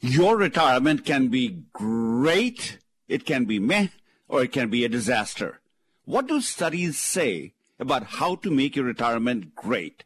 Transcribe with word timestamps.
Your 0.00 0.36
retirement 0.36 1.04
can 1.04 1.28
be 1.28 1.64
great, 1.72 2.78
it 3.08 3.24
can 3.24 3.46
be 3.46 3.58
meh, 3.58 3.88
or 4.28 4.42
it 4.42 4.52
can 4.52 4.68
be 4.68 4.84
a 4.84 4.88
disaster. 4.88 5.60
What 6.04 6.28
do 6.28 6.40
studies 6.40 6.98
say 6.98 7.54
about 7.78 8.04
how 8.04 8.36
to 8.36 8.50
make 8.50 8.76
your 8.76 8.84
retirement 8.84 9.54
great? 9.54 10.04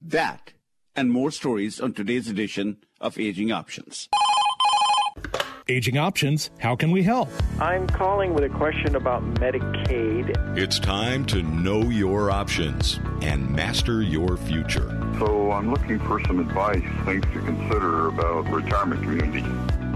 That 0.00 0.52
and 0.94 1.10
more 1.10 1.32
stories 1.32 1.80
on 1.80 1.92
today's 1.92 2.28
edition 2.28 2.78
of 3.00 3.18
Aging 3.18 3.50
Options. 3.50 4.08
Aging 5.66 5.98
Options, 5.98 6.50
how 6.58 6.76
can 6.76 6.90
we 6.90 7.02
help? 7.02 7.28
I'm 7.58 7.88
calling 7.88 8.34
with 8.34 8.44
a 8.44 8.50
question 8.50 8.94
about 8.94 9.22
Medicaid. 9.36 10.56
It's 10.56 10.78
time 10.78 11.24
to 11.26 11.42
know 11.42 11.82
your 11.82 12.30
options 12.30 13.00
and 13.22 13.50
master 13.50 14.02
your 14.02 14.36
future. 14.36 15.03
So 15.18 15.52
I'm 15.52 15.70
looking 15.70 15.98
for 16.00 16.20
some 16.24 16.40
advice, 16.40 16.82
things 17.04 17.24
to 17.32 17.40
consider 17.40 18.08
about 18.08 18.48
retirement 18.50 19.02
community. 19.02 19.42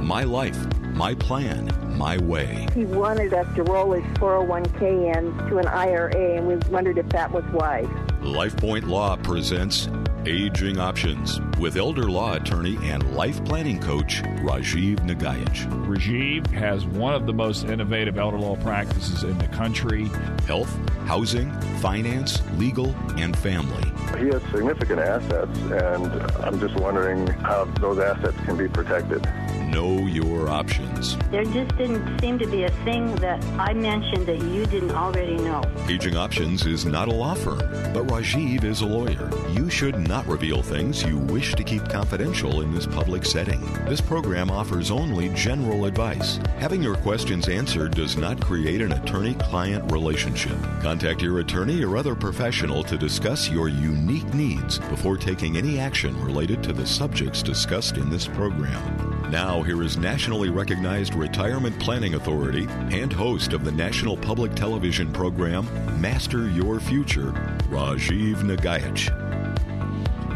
My 0.01 0.23
life, 0.23 0.57
my 0.95 1.15
plan, 1.15 1.71
my 1.99 2.19
way. 2.19 2.69
He 2.73 2.85
wanted 2.85 3.35
us 3.35 3.53
to 3.57 3.65
roll 3.65 3.93
his 3.93 4.05
401k 4.19 5.17
in 5.17 5.49
to 5.49 5.59
an 5.59 5.67
IRA, 5.67 6.37
and 6.37 6.47
we 6.47 6.57
wondered 6.71 6.99
if 6.99 7.09
that 7.09 7.33
was 7.33 7.45
wise. 7.47 7.87
LifePoint 8.23 8.87
Law 8.87 9.17
presents 9.17 9.89
Aging 10.29 10.79
Options 10.79 11.41
with 11.59 11.77
elder 11.77 12.11
law 12.11 12.35
attorney 12.35 12.77
and 12.83 13.17
life 13.17 13.43
planning 13.47 13.81
coach 13.81 14.21
Rajiv 14.43 14.99
Nagaich. 14.99 15.67
Rajiv 15.87 16.47
has 16.49 16.85
one 16.85 17.15
of 17.15 17.25
the 17.25 17.33
most 17.33 17.65
innovative 17.65 18.19
elder 18.19 18.39
law 18.39 18.55
practices 18.57 19.23
in 19.23 19.39
the 19.39 19.49
country. 19.49 20.05
Health, 20.47 20.71
housing, 21.07 21.51
finance, 21.81 22.43
legal, 22.59 22.95
and 23.17 23.35
family. 23.39 23.91
He 24.19 24.27
has 24.27 24.43
significant 24.53 25.01
assets, 25.01 25.59
and 25.61 26.07
I'm 26.43 26.61
just 26.61 26.75
wondering 26.77 27.27
how 27.27 27.65
those 27.81 27.99
assets 27.99 28.37
can 28.45 28.59
be 28.59 28.69
protected. 28.69 29.27
Know 29.71 29.99
your 30.07 30.49
options. 30.49 31.17
There 31.31 31.45
just 31.45 31.77
didn't 31.77 32.21
seem 32.21 32.39
to 32.39 32.47
be 32.47 32.65
a 32.65 32.71
thing 32.85 33.15
that 33.17 33.43
I 33.59 33.73
mentioned 33.75 34.27
that 34.27 34.43
you 34.43 34.67
didn't 34.67 34.93
already 34.93 35.37
know. 35.37 35.63
Aging 35.89 36.17
Options 36.17 36.67
is 36.67 36.85
not 36.85 37.09
a 37.09 37.13
law 37.15 37.35
firm, 37.35 37.59
but 37.93 38.07
Rajiv 38.07 38.65
is 38.65 38.81
a 38.81 38.87
lawyer. 38.87 39.31
You 39.53 39.69
should 39.69 39.99
not 39.99 40.18
reveal 40.27 40.63
things 40.63 41.03
you 41.03 41.19
wish 41.19 41.55
to 41.55 41.63
keep 41.63 41.89
confidential 41.89 42.63
in 42.63 42.75
this 42.75 42.87
public 42.87 43.25
setting. 43.25 43.61
This 43.85 44.01
program 44.01 44.51
offers 44.51 44.91
only 44.91 45.29
general 45.31 45.85
advice. 45.85 46.39
Having 46.59 46.83
your 46.83 46.97
questions 46.97 47.49
answered 47.49 47.95
does 47.95 48.17
not 48.17 48.41
create 48.41 48.81
an 48.81 48.93
attorney 48.93 49.35
client 49.35 49.93
relationship. 49.93 50.57
Contact 50.81 51.23
your 51.23 51.41
attorney 51.41 51.85
or 51.85 51.97
other 51.97 52.15
professional 52.15 52.83
to 52.85 52.97
discuss 52.97 53.49
your 53.49 53.69
unique 53.69 54.33
needs 54.35 54.79
before 54.79 55.17
taking 55.17 55.57
any 55.57 55.79
action 55.79 56.19
related 56.25 56.63
to 56.63 56.73
the 56.73 56.87
subjects 56.87 57.43
discussed 57.43 57.97
in 57.97 58.11
this 58.11 58.27
program. 58.27 59.31
Now, 59.31 59.63
here 59.63 59.83
is 59.83 59.99
nationally 59.99 60.49
recognized 60.49 61.15
retirement 61.15 61.79
planning 61.79 62.15
authority 62.15 62.67
and 62.91 63.13
host 63.13 63.53
of 63.53 63.65
the 63.65 63.73
national 63.73 64.17
public 64.17 64.55
television 64.55 65.13
program 65.13 65.67
Master 66.01 66.49
Your 66.49 66.81
Future, 66.81 67.33
Rajiv 67.69 68.37
Nagaich. 68.43 69.11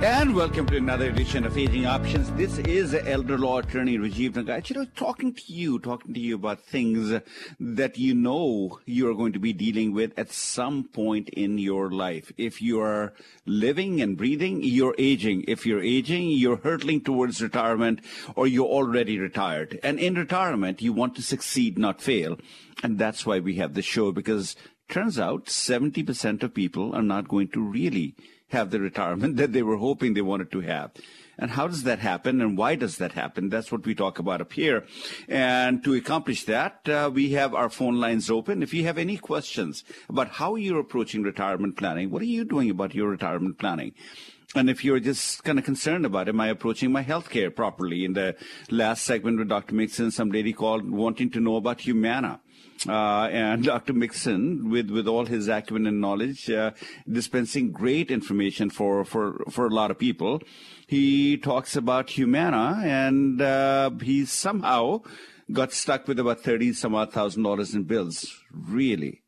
And 0.03 0.34
welcome 0.34 0.67
to 0.67 0.77
another 0.77 1.11
edition 1.11 1.47
of 1.47 1.56
Aging 1.56 1.86
Options. 1.86 2.28
This 2.33 2.58
is 2.58 2.92
elder 2.92 3.39
law 3.39 3.58
attorney 3.58 3.98
Rajiv 3.98 4.33
Nagaich. 4.33 4.70
You 4.70 4.81
know, 4.81 4.86
talking 4.97 5.33
to 5.33 5.42
you, 5.47 5.78
talking 5.78 6.12
to 6.12 6.19
you 6.19 6.34
about 6.34 6.64
things 6.64 7.20
that 7.61 7.98
you 7.98 8.12
know 8.12 8.80
you 8.84 9.08
are 9.08 9.14
going 9.14 9.33
to 9.34 9.39
be 9.39 9.53
dealing 9.53 9.92
with 9.92 10.19
at 10.19 10.33
some 10.33 10.89
point 10.89 11.28
in 11.28 11.56
your 11.58 11.92
life. 11.92 12.33
If 12.36 12.61
you 12.61 12.80
are 12.80 13.12
living 13.47 14.03
and 14.03 14.17
breathing, 14.17 14.64
you're 14.64 14.97
aging. 14.98 15.45
If 15.47 15.67
you're 15.67 15.80
aging, 15.80 16.30
you're 16.30 16.56
hurtling 16.56 17.03
towards 17.03 17.41
retirement 17.41 18.00
or 18.34 18.48
you're 18.48 18.67
already 18.67 19.20
retired. 19.20 19.78
And 19.84 20.00
in 20.00 20.14
retirement, 20.14 20.83
you 20.83 20.92
want 20.92 21.14
to 21.14 21.23
succeed, 21.23 21.78
not 21.78 22.03
fail. 22.03 22.39
And 22.83 22.98
that's 22.98 23.25
why 23.25 23.39
we 23.39 23.55
have 23.58 23.75
the 23.75 23.83
show 23.83 24.11
because 24.11 24.56
turns 24.89 25.17
out 25.17 25.47
70% 25.47 26.42
of 26.42 26.55
people 26.55 26.92
are 26.92 27.02
not 27.02 27.29
going 27.29 27.51
to 27.51 27.62
really 27.62 28.17
have 28.52 28.70
the 28.70 28.80
retirement 28.80 29.36
that 29.39 29.52
they 29.52 29.63
were 29.63 29.77
hoping 29.77 30.14
they 30.14 30.23
wanted 30.23 30.52
to 30.52 30.61
have. 30.61 30.92
And 31.39 31.51
how 31.51 31.67
does 31.67 31.83
that 31.85 31.98
happen 31.98 32.40
and 32.40 32.57
why 32.57 32.74
does 32.74 32.98
that 32.98 33.13
happen? 33.13 33.48
That's 33.48 33.73
what 33.73 33.85
we 33.85 33.95
talk 33.95 34.18
about 34.18 34.40
up 34.40 34.52
here. 34.52 34.85
And 35.29 35.83
to 35.83 35.95
accomplish 35.95 36.45
that, 36.45 36.89
uh, 36.89 37.11
we 37.12 37.33
have 37.33 37.55
our 37.55 37.70
phone 37.70 37.98
lines 37.98 38.30
open. 38.30 38.62
If 38.62 38.74
you 38.74 38.85
have 38.85 38.98
any 38.98 39.17
questions 39.17 39.83
about 40.08 40.29
how 40.29 40.57
you're 40.57 40.79
approaching 40.79 41.23
retirement 41.23 41.77
planning, 41.77 42.11
what 42.11 42.23
are 42.23 42.27
you 42.27 42.45
doing 42.45 42.70
about 42.70 42.95
your 42.95 43.08
retirement 43.08 43.58
planning? 43.58 43.95
And 44.55 44.68
if 44.68 44.85
you're 44.85 45.01
just 45.01 45.42
kind 45.45 45.58
of 45.58 45.64
concerned 45.64 46.05
about, 46.05 46.29
am 46.29 46.39
I 46.39 46.48
approaching 46.48 46.92
my 46.92 47.01
health 47.01 47.30
care 47.30 47.51
properly? 47.51 48.05
In 48.05 48.12
the 48.12 48.36
last 48.70 49.05
segment 49.05 49.39
with 49.39 49.48
Dr. 49.48 49.74
Mixon, 49.74 50.11
some 50.11 50.30
lady 50.30 50.52
called 50.52 50.91
wanting 50.91 51.30
to 51.30 51.41
know 51.41 51.57
about 51.57 51.80
Humana. 51.80 52.41
Uh, 52.89 53.29
and 53.31 53.65
Dr. 53.73 53.93
Mixon, 53.93 54.70
with, 54.70 54.91
with 54.91 55.07
all 55.07 55.27
his 55.27 55.48
acumen 55.48 55.87
and 55.87 56.01
knowledge, 56.01 56.51
uh, 56.51 56.73
dispensing 57.11 57.73
great 57.73 58.11
information 58.11 58.70
for, 58.70 59.05
for, 59.05 59.45
for 59.51 59.67
a 59.67 59.70
lot 59.70 59.91
of 59.91 59.98
people. 59.98 60.41
He 60.87 61.37
talks 61.37 61.77
about 61.77 62.11
Humana, 62.11 62.81
and 62.85 63.41
uh, 63.41 63.91
he 64.03 64.27
somehow 64.27 65.03
got 65.51 65.73
stuck 65.73 66.09
with 66.09 66.19
about 66.19 66.41
thirty 66.41 66.73
some 66.73 66.95
odd 66.95 67.13
thousand 67.13 67.42
dollars 67.42 67.75
in 67.75 67.85
bills. 67.85 68.39
Really, 68.53 69.23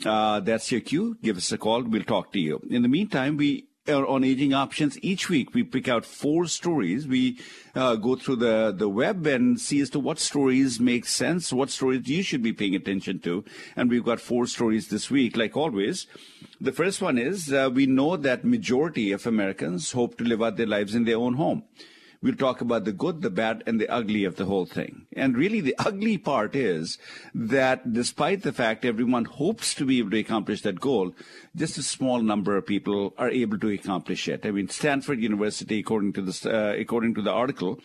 Uh, 0.06 0.40
that's 0.40 0.72
your 0.72 0.82
cue. 0.82 1.18
Give 1.22 1.38
us 1.38 1.52
a 1.52 1.58
call. 1.58 1.84
We'll 1.84 2.04
talk 2.04 2.32
to 2.34 2.40
you. 2.40 2.62
In 2.70 2.82
the 2.82 2.88
meantime, 2.88 3.38
we 3.38 3.68
are 3.88 4.08
on 4.08 4.24
aging 4.24 4.54
options 4.54 4.98
each 5.02 5.30
week. 5.30 5.54
We 5.54 5.64
pick 5.64 5.88
out 5.88 6.06
four 6.06 6.48
stories. 6.48 7.06
We 7.06 7.40
uh, 7.76 7.96
go 7.96 8.16
through 8.16 8.38
the, 8.38 8.74
the 8.76 8.88
web 8.88 9.28
and 9.28 9.60
see 9.60 9.82
as 9.82 9.90
to 9.92 10.00
what 10.00 10.20
stories 10.20 10.80
make 10.80 11.06
sense, 11.06 11.52
what 11.52 11.70
stories 11.70 12.08
you 12.08 12.24
should 12.24 12.42
be 12.42 12.54
paying 12.54 12.76
attention 12.76 13.20
to. 13.20 13.44
And 13.76 13.90
we've 13.90 14.06
got 14.06 14.22
four 14.22 14.48
stories 14.48 14.88
this 14.88 15.12
week, 15.12 15.36
like 15.36 15.58
always. 15.58 16.08
The 16.62 16.72
first 16.72 17.02
one 17.02 17.18
is 17.18 17.52
uh, 17.52 17.70
we 17.74 17.86
know 17.86 18.16
that 18.16 18.46
majority 18.46 19.12
of 19.12 19.28
Americans 19.28 19.92
hope 19.92 20.18
to 20.18 20.24
live 20.24 20.42
out 20.42 20.56
their 20.56 20.66
lives 20.66 20.96
in 20.96 21.04
their 21.04 21.18
own 21.18 21.34
home. 21.34 21.64
We'll 22.24 22.36
talk 22.36 22.62
about 22.62 22.86
the 22.86 22.94
good, 22.94 23.22
the 23.22 23.30
bad, 23.30 23.64
and 23.68 23.82
the 23.82 23.90
ugly 23.90 24.24
of 24.24 24.38
the 24.38 24.46
whole 24.46 24.66
thing. 24.66 25.08
And 25.12 25.36
really, 25.36 25.60
the 25.60 25.76
ugly 25.78 26.18
part 26.18 26.56
is 26.56 26.98
that 27.36 27.92
despite 27.92 28.44
the 28.44 28.54
fact 28.54 28.86
everyone 28.86 29.26
hopes 29.26 29.76
to 29.76 29.86
be 29.86 30.00
able 30.00 30.12
to 30.12 30.20
accomplish 30.20 30.62
that 30.62 30.80
goal, 30.80 31.14
just 31.54 31.78
a 31.78 31.84
small 31.84 32.22
number 32.22 32.56
of 32.56 32.66
people 32.66 33.14
are 33.18 33.30
able 33.30 33.60
to 33.60 33.70
accomplish 33.70 34.30
it. 34.30 34.46
I 34.46 34.52
mean, 34.52 34.70
Stanford 34.70 35.20
University, 35.20 35.80
according 35.80 36.14
to 36.14 36.22
the 36.22 36.50
uh, 36.50 36.80
according 36.80 37.16
to 37.16 37.22
the 37.22 37.32
article, 37.32 37.82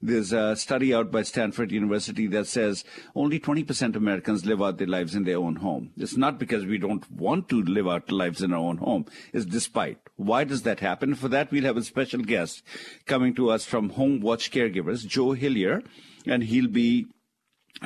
There's 0.00 0.32
a 0.32 0.54
study 0.54 0.94
out 0.94 1.10
by 1.10 1.22
Stanford 1.22 1.72
University 1.72 2.28
that 2.28 2.46
says 2.46 2.84
only 3.16 3.40
20% 3.40 3.88
of 3.88 3.96
Americans 3.96 4.46
live 4.46 4.62
out 4.62 4.78
their 4.78 4.86
lives 4.86 5.16
in 5.16 5.24
their 5.24 5.38
own 5.38 5.56
home. 5.56 5.90
It's 5.96 6.16
not 6.16 6.38
because 6.38 6.64
we 6.64 6.78
don't 6.78 7.10
want 7.10 7.48
to 7.48 7.60
live 7.62 7.88
out 7.88 8.12
lives 8.12 8.40
in 8.40 8.52
our 8.52 8.60
own 8.60 8.76
home. 8.76 9.06
It's 9.32 9.44
despite. 9.44 9.98
Why 10.14 10.44
does 10.44 10.62
that 10.62 10.78
happen? 10.78 11.16
For 11.16 11.26
that, 11.28 11.50
we'll 11.50 11.64
have 11.64 11.76
a 11.76 11.82
special 11.82 12.20
guest 12.20 12.62
coming 13.06 13.34
to 13.34 13.50
us 13.50 13.64
from 13.64 13.90
Home 13.90 14.20
Watch 14.20 14.52
Caregivers, 14.52 15.04
Joe 15.04 15.32
Hillier, 15.32 15.82
and 16.26 16.44
he'll 16.44 16.68
be 16.68 17.06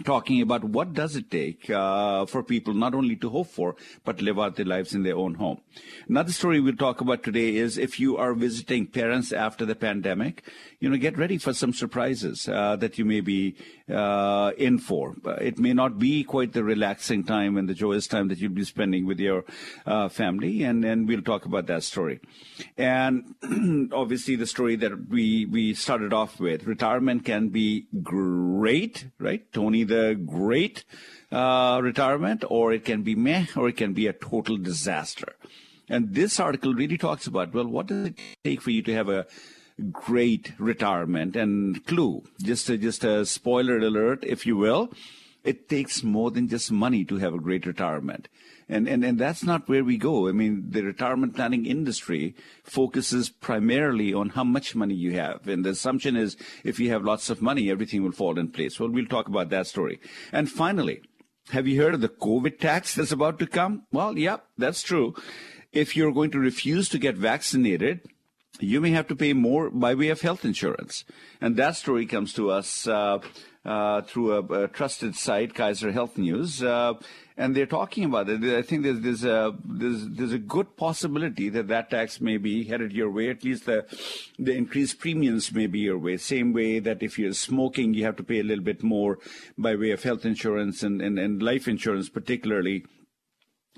talking 0.04 0.40
about 0.40 0.64
what 0.64 0.94
does 0.94 1.16
it 1.16 1.30
take 1.30 1.68
uh, 1.68 2.24
for 2.24 2.42
people 2.42 2.72
not 2.72 2.94
only 2.94 3.14
to 3.14 3.28
hope 3.28 3.48
for 3.48 3.76
but 4.04 4.22
live 4.22 4.38
out 4.38 4.56
their 4.56 4.64
lives 4.64 4.94
in 4.94 5.02
their 5.02 5.16
own 5.16 5.34
home 5.34 5.60
another 6.08 6.32
story 6.32 6.60
we'll 6.60 6.74
talk 6.76 7.02
about 7.02 7.22
today 7.22 7.56
is 7.56 7.76
if 7.76 8.00
you 8.00 8.16
are 8.16 8.32
visiting 8.32 8.86
parents 8.86 9.32
after 9.32 9.66
the 9.66 9.74
pandemic 9.74 10.44
you 10.82 10.90
know 10.90 10.96
get 10.96 11.16
ready 11.16 11.38
for 11.38 11.54
some 11.54 11.72
surprises 11.72 12.48
uh, 12.48 12.74
that 12.74 12.98
you 12.98 13.04
may 13.04 13.20
be 13.20 13.54
uh, 13.88 14.50
in 14.58 14.78
for. 14.78 15.14
It 15.40 15.56
may 15.56 15.72
not 15.72 15.96
be 15.96 16.24
quite 16.24 16.54
the 16.54 16.64
relaxing 16.64 17.22
time 17.22 17.56
and 17.56 17.68
the 17.68 17.74
joyous 17.74 18.08
time 18.08 18.26
that 18.28 18.38
you'll 18.38 18.50
be 18.50 18.64
spending 18.64 19.06
with 19.06 19.20
your 19.20 19.44
uh, 19.86 20.08
family 20.08 20.64
and 20.64 20.84
and 20.84 21.06
we'll 21.06 21.22
talk 21.22 21.44
about 21.44 21.68
that 21.68 21.84
story. 21.84 22.18
And 22.76 23.36
obviously 23.92 24.34
the 24.34 24.46
story 24.46 24.74
that 24.74 25.08
we 25.08 25.46
we 25.46 25.72
started 25.74 26.12
off 26.12 26.40
with 26.40 26.64
retirement 26.64 27.24
can 27.24 27.50
be 27.50 27.86
great 28.02 29.06
right? 29.20 29.52
Tony 29.52 29.84
the 29.84 30.20
great 30.26 30.84
uh, 31.30 31.78
retirement 31.80 32.42
or 32.50 32.72
it 32.72 32.84
can 32.84 33.02
be 33.02 33.14
meh 33.14 33.46
or 33.54 33.68
it 33.68 33.76
can 33.76 33.92
be 33.92 34.08
a 34.08 34.12
total 34.12 34.56
disaster. 34.56 35.36
And 35.88 36.12
this 36.12 36.40
article 36.40 36.74
really 36.74 36.98
talks 36.98 37.26
about, 37.26 37.54
well, 37.54 37.66
what 37.66 37.86
does 37.86 38.08
it 38.08 38.18
take 38.42 38.62
for 38.62 38.70
you 38.70 38.82
to 38.82 38.94
have 38.94 39.08
a 39.08 39.26
great 39.90 40.52
retirement? 40.58 41.36
And 41.36 41.84
clue, 41.86 42.22
just 42.42 42.68
a, 42.68 42.78
just 42.78 43.04
a 43.04 43.26
spoiler 43.26 43.78
alert, 43.78 44.24
if 44.24 44.46
you 44.46 44.56
will, 44.56 44.92
it 45.44 45.68
takes 45.68 46.02
more 46.02 46.30
than 46.30 46.48
just 46.48 46.70
money 46.70 47.04
to 47.04 47.16
have 47.18 47.34
a 47.34 47.38
great 47.38 47.66
retirement. 47.66 48.28
And, 48.68 48.88
and, 48.88 49.04
and 49.04 49.18
that's 49.18 49.42
not 49.42 49.68
where 49.68 49.84
we 49.84 49.98
go. 49.98 50.28
I 50.28 50.32
mean, 50.32 50.70
the 50.70 50.82
retirement 50.82 51.34
planning 51.34 51.66
industry 51.66 52.34
focuses 52.62 53.28
primarily 53.28 54.14
on 54.14 54.30
how 54.30 54.44
much 54.44 54.74
money 54.74 54.94
you 54.94 55.12
have. 55.12 55.46
And 55.48 55.64
the 55.64 55.70
assumption 55.70 56.16
is 56.16 56.36
if 56.64 56.78
you 56.78 56.90
have 56.90 57.04
lots 57.04 57.28
of 57.28 57.42
money, 57.42 57.70
everything 57.70 58.02
will 58.02 58.12
fall 58.12 58.38
in 58.38 58.48
place. 58.48 58.78
Well, 58.78 58.88
we'll 58.88 59.06
talk 59.06 59.28
about 59.28 59.50
that 59.50 59.66
story. 59.66 60.00
And 60.32 60.50
finally, 60.50 61.02
have 61.50 61.66
you 61.66 61.82
heard 61.82 61.94
of 61.94 62.00
the 62.00 62.08
COVID 62.08 62.60
tax 62.60 62.94
that's 62.94 63.12
about 63.12 63.38
to 63.40 63.46
come? 63.46 63.82
Well, 63.92 64.16
yeah, 64.16 64.38
that's 64.56 64.82
true. 64.82 65.14
If 65.72 65.96
you're 65.96 66.12
going 66.12 66.30
to 66.30 66.38
refuse 66.38 66.88
to 66.90 66.98
get 66.98 67.16
vaccinated, 67.16 68.00
you 68.62 68.80
may 68.80 68.90
have 68.90 69.08
to 69.08 69.16
pay 69.16 69.32
more 69.32 69.70
by 69.70 69.94
way 69.94 70.08
of 70.08 70.20
health 70.20 70.44
insurance. 70.44 71.04
And 71.40 71.56
that 71.56 71.76
story 71.76 72.06
comes 72.06 72.32
to 72.34 72.50
us 72.50 72.86
uh, 72.86 73.18
uh, 73.64 74.02
through 74.02 74.32
a, 74.32 74.64
a, 74.64 74.68
trusted 74.68 75.14
site, 75.14 75.54
Kaiser 75.54 75.92
Health 75.92 76.18
News. 76.18 76.62
Uh, 76.62 76.94
and 77.36 77.56
they're 77.56 77.66
talking 77.66 78.04
about 78.04 78.28
it. 78.28 78.42
I 78.42 78.62
think 78.62 78.82
there's, 78.82 79.00
there's 79.00 79.24
a 79.24 79.56
there's, 79.64 80.08
there's 80.08 80.32
a 80.32 80.38
good 80.38 80.76
possibility 80.76 81.48
that 81.48 81.68
that 81.68 81.90
tax 81.90 82.20
may 82.20 82.36
be 82.36 82.64
headed 82.64 82.92
your 82.92 83.10
way. 83.10 83.30
At 83.30 83.44
least 83.44 83.66
the 83.66 83.86
the 84.38 84.52
increased 84.52 84.98
premiums 84.98 85.52
may 85.52 85.66
be 85.66 85.80
your 85.80 85.98
way. 85.98 86.16
Same 86.16 86.52
way 86.52 86.78
that 86.80 87.02
if 87.02 87.18
you're 87.18 87.32
smoking, 87.32 87.94
you 87.94 88.04
have 88.04 88.16
to 88.16 88.24
pay 88.24 88.40
a 88.40 88.44
little 88.44 88.64
bit 88.64 88.82
more 88.82 89.18
by 89.56 89.76
way 89.76 89.92
of 89.92 90.02
health 90.02 90.24
insurance 90.24 90.82
and, 90.82 91.00
and, 91.00 91.18
and 91.18 91.42
life 91.42 91.68
insurance, 91.68 92.08
particularly 92.08 92.84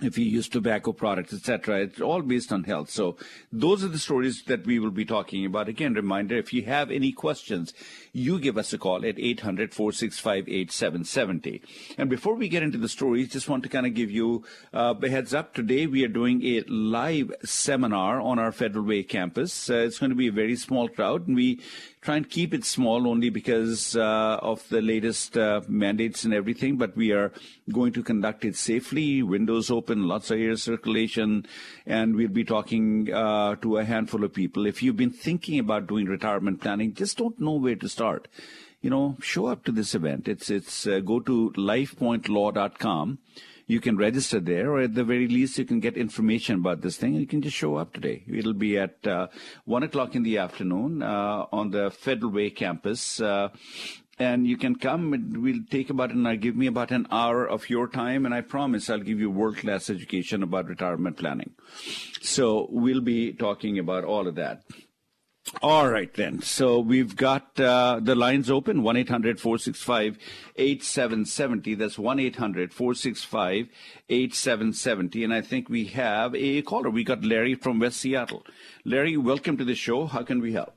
if 0.03 0.19
you 0.19 0.25
use 0.25 0.49
tobacco 0.49 0.91
products, 0.93 1.33
etc. 1.33 1.83
It's 1.83 2.01
all 2.01 2.21
based 2.21 2.53
on 2.53 2.65
health. 2.65 2.91
So 2.91 3.17
those 3.53 3.85
are 3.85 3.89
the 3.89 3.99
stories 3.99 4.43
that 4.45 4.67
we 4.67 4.81
will 4.81 4.91
be 4.91 5.05
talking 5.05 5.47
about. 5.47 5.69
Again, 5.69 5.95
reminder, 5.95 6.37
if 6.37 6.53
you 6.53 6.63
have 6.63 6.91
any 6.91 7.13
questions, 7.13 7.73
you 8.13 8.41
give 8.41 8.59
us 8.59 8.73
a 8.73 8.79
call 8.79 9.07
at 9.07 9.15
800-465-8770. 9.17 11.63
And 11.97 12.11
before 12.11 12.35
we 12.35 12.49
get 12.49 12.65
into 12.65 12.79
the 12.79 12.89
stories, 12.89 13.29
just 13.29 13.49
want 13.49 13.63
to 13.63 13.69
kind 13.69 13.87
of 13.87 13.95
give 13.95 14.11
you 14.11 14.45
uh, 14.73 14.95
a 15.01 15.09
heads 15.09 15.33
up. 15.33 15.55
Today 15.55 15.87
we 15.87 16.05
are 16.05 16.09
doing 16.09 16.45
a 16.45 16.63
live 16.63 17.33
seminar 17.45 18.21
on 18.21 18.41
our 18.41 18.51
Federal 18.51 18.85
Way 18.85 19.05
campus. 19.05 19.71
Uh, 19.71 19.75
it's 19.75 20.01
going 20.01 20.11
to 20.11 20.17
be 20.17 20.27
a 20.27 20.33
very 20.33 20.57
small 20.57 20.89
crowd, 20.89 21.29
and 21.29 21.37
we 21.37 21.61
try 22.05 22.17
and 22.17 22.29
keep 22.29 22.53
it 22.53 22.67
small 22.67 23.09
only 23.09 23.31
because 23.31 23.97
uh, 23.97 24.39
of 24.43 24.69
the 24.69 24.83
latest 24.83 25.39
uh, 25.39 25.63
mandates 25.67 26.25
and 26.25 26.35
everything. 26.35 26.77
But 26.77 26.95
we 26.95 27.13
are 27.13 27.33
going 27.73 27.95
to 27.95 28.03
conduct 28.03 28.45
it 28.45 28.57
safely, 28.57 29.23
windows 29.23 29.71
open, 29.71 30.07
lots 30.07 30.31
of 30.31 30.39
air 30.39 30.57
circulation, 30.57 31.47
and 31.87 32.15
we'll 32.15 32.29
be 32.29 32.45
talking 32.45 33.13
uh, 33.13 33.57
to 33.57 33.79
a 33.79 33.85
handful 33.85 34.23
of 34.23 34.35
people. 34.35 34.67
If 34.67 34.83
you've 34.83 34.99
been 34.99 35.11
thinking 35.11 35.59
about 35.59 35.87
doing 35.87 36.07
retirement 36.07 36.61
planning, 36.61 36.93
just 36.93 37.17
don't 37.17 37.41
know 37.41 37.55
where 37.55 37.77
to 37.77 37.89
start. 37.89 38.29
You 38.83 38.91
know, 38.91 39.17
show 39.23 39.47
up 39.47 39.65
to 39.65 39.73
this 39.73 39.95
event. 39.95 40.29
It's 40.29 40.51
it's 40.51 40.87
uh, 40.87 41.01
go 41.01 41.19
to 41.21 41.55
lifepointlaw.com 41.57 43.19
you 43.67 43.81
can 43.81 43.97
register 43.97 44.41
there, 44.41 44.73
or 44.73 44.81
at 44.81 44.95
the 44.95 45.05
very 45.05 45.29
least, 45.29 45.59
you 45.59 45.65
can 45.65 45.81
get 45.81 45.97
information 45.97 46.57
about 46.57 46.83
this 46.83 46.97
thing, 46.97 47.13
and 47.13 47.21
you 47.21 47.27
can 47.27 47.43
just 47.43 47.57
show 47.57 47.77
up 47.77 47.93
today. 47.93 48.23
It'll 48.29 48.53
be 48.53 48.79
at 48.79 49.07
uh, 49.07 49.29
one 49.65 49.83
o'clock 49.83 50.15
in 50.15 50.23
the 50.23 50.39
afternoon 50.39 51.03
uh, 51.03 51.47
on 51.53 51.71
the 51.71 51.91
Federal 51.91 52.33
Way 52.33 52.51
campus. 52.51 53.21
Uh, 53.21 53.49
and 54.19 54.47
you 54.47 54.57
can 54.57 54.77
come. 54.77 55.13
It 55.15 55.37
will 55.37 55.61
take 55.71 55.91
about 55.91 56.13
an 56.13 56.27
hour, 56.27 56.37
give 56.37 56.57
me 56.57 56.67
about 56.67 56.91
an 56.93 57.07
hour 57.11 57.47
of 57.47 57.69
your 57.69 57.89
time, 57.89 58.27
and 58.27 58.35
I 58.35 58.43
promise 58.43 58.89
I'll 58.89 59.01
give 59.01 59.19
you 59.19 59.31
world 59.31 59.57
class 59.57 59.91
education 59.91 60.43
about 60.43 60.69
retirement 60.69 61.17
planning. 61.17 61.53
So 62.21 62.69
we'll 62.71 63.01
be 63.01 63.33
talking 63.33 63.79
about 63.79 64.05
all 64.05 64.29
of 64.29 64.37
that. 64.37 64.63
All 65.63 65.91
right, 65.91 66.13
then. 66.15 66.41
So 66.41 66.81
we've 66.81 67.17
got 67.17 67.61
uh, 67.61 68.01
the 68.03 68.15
lines 68.15 68.51
open 68.51 68.83
1 68.83 68.97
800 68.97 69.39
465 69.39 70.19
8770. 70.57 71.75
That's 71.75 71.99
1 71.99 72.19
800 72.19 72.73
465 72.73 73.69
8770. 74.09 75.25
And 75.25 75.35
I 75.35 75.43
think 75.43 75.69
we 75.69 75.85
have 75.87 76.35
a 76.35 76.63
caller. 76.63 76.91
We 76.91 77.05
got 77.05 77.23
Larry 77.25 77.55
from 77.55 77.79
West 77.79 77.99
Seattle. 77.99 78.45
Larry, 78.85 79.17
welcome 79.17 79.57
to 79.59 79.65
the 79.65 79.75
show. 79.75 80.07
How 80.07 80.23
can 80.23 80.41
we 80.41 80.55
help? 80.55 80.75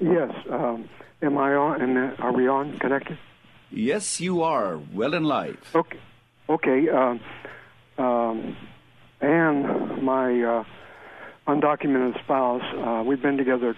Yes. 0.00 0.30
Um, 0.50 0.88
am 1.22 1.38
I 1.38 1.54
on? 1.54 1.80
And 1.80 1.96
uh, 1.96 2.22
are 2.22 2.32
we 2.32 2.46
on 2.46 2.78
connected? 2.78 3.18
Yes, 3.70 4.20
you 4.20 4.42
are. 4.42 4.78
Well 4.92 5.14
and 5.14 5.26
live. 5.26 5.58
Okay. 5.74 6.00
Okay. 6.48 6.88
Uh, 6.90 7.16
um, 8.02 8.56
and 9.20 10.02
my 10.02 10.42
uh, 10.42 10.64
undocumented 11.46 12.18
spouse. 12.22 12.62
Uh, 12.74 13.02
we've 13.04 13.20
been 13.20 13.36
together 13.36 13.76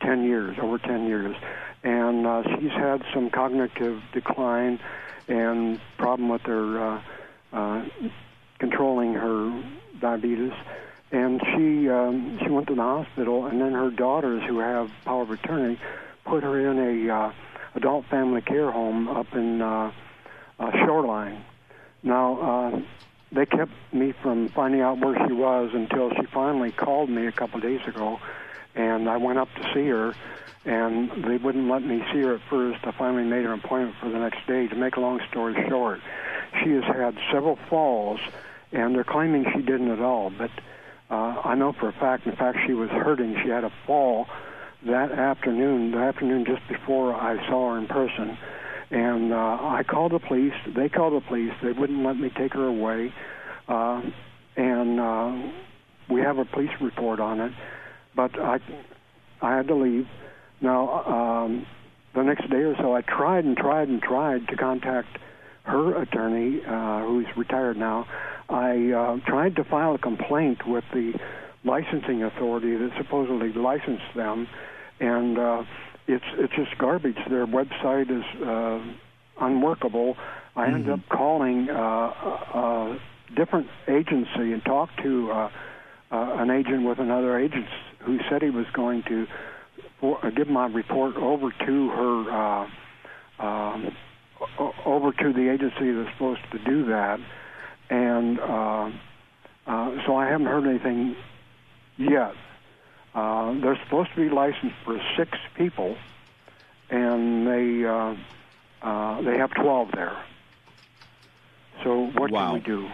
10 0.00 0.24
years, 0.24 0.56
over 0.60 0.78
10 0.78 1.06
years, 1.06 1.36
and 1.82 2.26
uh, 2.26 2.42
she's 2.44 2.70
had 2.70 3.04
some 3.12 3.30
cognitive 3.30 4.02
decline 4.12 4.78
and 5.28 5.80
problem 5.98 6.28
with 6.28 6.42
her 6.42 6.80
uh, 6.80 7.02
uh, 7.52 7.84
controlling 8.58 9.14
her 9.14 9.64
diabetes. 10.00 10.52
And 11.10 11.42
she 11.44 11.90
um, 11.90 12.38
she 12.42 12.48
went 12.48 12.68
to 12.68 12.74
the 12.74 12.82
hospital, 12.82 13.44
and 13.44 13.60
then 13.60 13.72
her 13.72 13.90
daughters, 13.90 14.42
who 14.48 14.60
have 14.60 14.90
power 15.04 15.22
of 15.22 15.30
attorney, 15.30 15.78
put 16.24 16.42
her 16.42 16.70
in 16.70 16.78
a 17.08 17.14
uh, 17.14 17.32
adult 17.74 18.06
family 18.06 18.40
care 18.40 18.70
home 18.70 19.08
up 19.08 19.34
in 19.34 19.60
uh, 19.60 19.92
uh, 20.58 20.70
Shoreline. 20.72 21.44
Now, 22.02 22.40
uh, 22.40 22.80
they 23.32 23.46
kept 23.46 23.72
me 23.92 24.12
from 24.22 24.48
finding 24.48 24.80
out 24.80 24.98
where 24.98 25.16
she 25.26 25.32
was 25.32 25.70
until 25.72 26.10
she 26.14 26.26
finally 26.26 26.70
called 26.70 27.08
me 27.08 27.26
a 27.26 27.32
couple 27.32 27.56
of 27.56 27.62
days 27.62 27.80
ago, 27.86 28.20
and 28.74 29.08
I 29.08 29.16
went 29.16 29.38
up 29.38 29.48
to 29.54 29.62
see 29.74 29.86
her, 29.88 30.14
and 30.64 31.10
they 31.24 31.38
wouldn't 31.38 31.68
let 31.68 31.82
me 31.82 32.04
see 32.12 32.20
her 32.20 32.34
at 32.34 32.40
first. 32.48 32.80
I 32.84 32.92
finally 32.92 33.24
made 33.24 33.44
an 33.44 33.52
appointment 33.52 33.96
for 34.00 34.10
the 34.10 34.18
next 34.18 34.46
day. 34.46 34.68
To 34.68 34.76
make 34.76 34.96
a 34.96 35.00
long 35.00 35.20
story 35.30 35.54
short, 35.68 36.00
she 36.62 36.70
has 36.72 36.84
had 36.84 37.16
several 37.32 37.56
falls, 37.68 38.20
and 38.70 38.94
they're 38.94 39.04
claiming 39.04 39.46
she 39.54 39.62
didn't 39.62 39.90
at 39.90 40.00
all, 40.00 40.30
but 40.30 40.50
uh, 41.10 41.40
I 41.44 41.54
know 41.54 41.72
for 41.72 41.88
a 41.88 41.92
fact. 41.92 42.26
In 42.26 42.36
fact, 42.36 42.58
she 42.66 42.74
was 42.74 42.90
hurting. 42.90 43.36
She 43.42 43.48
had 43.48 43.64
a 43.64 43.72
fall 43.86 44.28
that 44.84 45.12
afternoon, 45.12 45.92
the 45.92 45.98
afternoon 45.98 46.44
just 46.44 46.66
before 46.68 47.14
I 47.14 47.36
saw 47.48 47.72
her 47.72 47.78
in 47.78 47.86
person 47.86 48.36
and 48.92 49.32
uh, 49.32 49.36
I 49.36 49.82
called 49.88 50.12
the 50.12 50.18
police. 50.18 50.52
They 50.76 50.90
called 50.90 51.14
the 51.14 51.26
police. 51.26 51.52
They 51.62 51.72
wouldn't 51.72 52.04
let 52.04 52.16
me 52.16 52.30
take 52.36 52.52
her 52.52 52.66
away. 52.66 53.12
Uh, 53.66 54.02
and 54.56 55.00
uh, 55.00 55.50
we 56.10 56.20
have 56.20 56.36
a 56.36 56.44
police 56.44 56.70
report 56.80 57.18
on 57.18 57.40
it. 57.40 57.52
But 58.14 58.38
I, 58.38 58.60
I 59.40 59.56
had 59.56 59.68
to 59.68 59.74
leave. 59.74 60.06
Now, 60.60 61.04
um, 61.04 61.66
the 62.14 62.22
next 62.22 62.50
day 62.50 62.58
or 62.58 62.76
so, 62.76 62.94
I 62.94 63.00
tried 63.00 63.44
and 63.44 63.56
tried 63.56 63.88
and 63.88 64.02
tried 64.02 64.46
to 64.48 64.56
contact 64.56 65.08
her 65.64 66.00
attorney, 66.02 66.60
uh, 66.66 67.06
who's 67.06 67.26
retired 67.34 67.78
now. 67.78 68.06
I 68.50 68.90
uh, 68.90 69.16
tried 69.26 69.56
to 69.56 69.64
file 69.64 69.94
a 69.94 69.98
complaint 69.98 70.66
with 70.66 70.84
the 70.92 71.14
licensing 71.64 72.22
authority 72.22 72.76
that 72.76 72.90
supposedly 72.98 73.52
licensed 73.54 74.14
them, 74.14 74.48
and 75.00 75.38
uh, 75.38 75.62
it's 76.06 76.24
it's 76.34 76.54
just 76.54 76.76
garbage. 76.78 77.18
Their 77.28 77.46
website 77.46 78.10
is 78.10 78.24
uh, 78.42 78.80
unworkable. 79.40 80.16
I 80.54 80.66
mm-hmm. 80.66 80.74
ended 80.74 80.90
up 80.92 81.00
calling 81.08 81.68
uh, 81.70 81.74
a, 81.74 82.50
a 82.54 82.98
different 83.36 83.68
agency 83.88 84.52
and 84.52 84.64
talked 84.64 85.02
to 85.02 85.30
uh, 85.30 85.50
uh, 86.10 86.36
an 86.38 86.50
agent 86.50 86.84
with 86.86 86.98
another 86.98 87.38
agent 87.38 87.66
who 88.00 88.18
said 88.28 88.42
he 88.42 88.50
was 88.50 88.66
going 88.74 89.02
to 89.04 89.26
report, 90.02 90.24
uh, 90.24 90.30
give 90.30 90.48
my 90.48 90.66
report 90.66 91.16
over 91.16 91.50
to 91.50 91.88
her, 91.90 92.30
uh, 92.30 93.44
um, 93.44 93.96
over 94.84 95.12
to 95.12 95.32
the 95.32 95.50
agency 95.50 95.92
that's 95.92 96.12
supposed 96.14 96.40
to 96.50 96.58
do 96.58 96.86
that, 96.86 97.18
and 97.90 98.40
uh, 98.40 98.90
uh, 99.66 99.96
so 100.06 100.16
I 100.16 100.28
haven't 100.28 100.46
heard 100.46 100.66
anything 100.66 101.16
yet. 101.96 102.32
Uh, 103.14 103.52
they're 103.60 103.78
supposed 103.84 104.10
to 104.14 104.16
be 104.16 104.30
licensed 104.34 104.76
for 104.84 104.98
six 105.16 105.36
people, 105.54 105.96
and 106.90 107.46
they 107.46 107.84
uh, 107.84 108.14
uh, 108.82 109.20
they 109.22 109.36
have 109.36 109.50
twelve 109.54 109.90
there. 109.92 110.16
So 111.84 112.06
what 112.16 112.30
Wow. 112.30 112.46
can 112.46 112.54
we 112.54 112.60
do? 112.60 112.88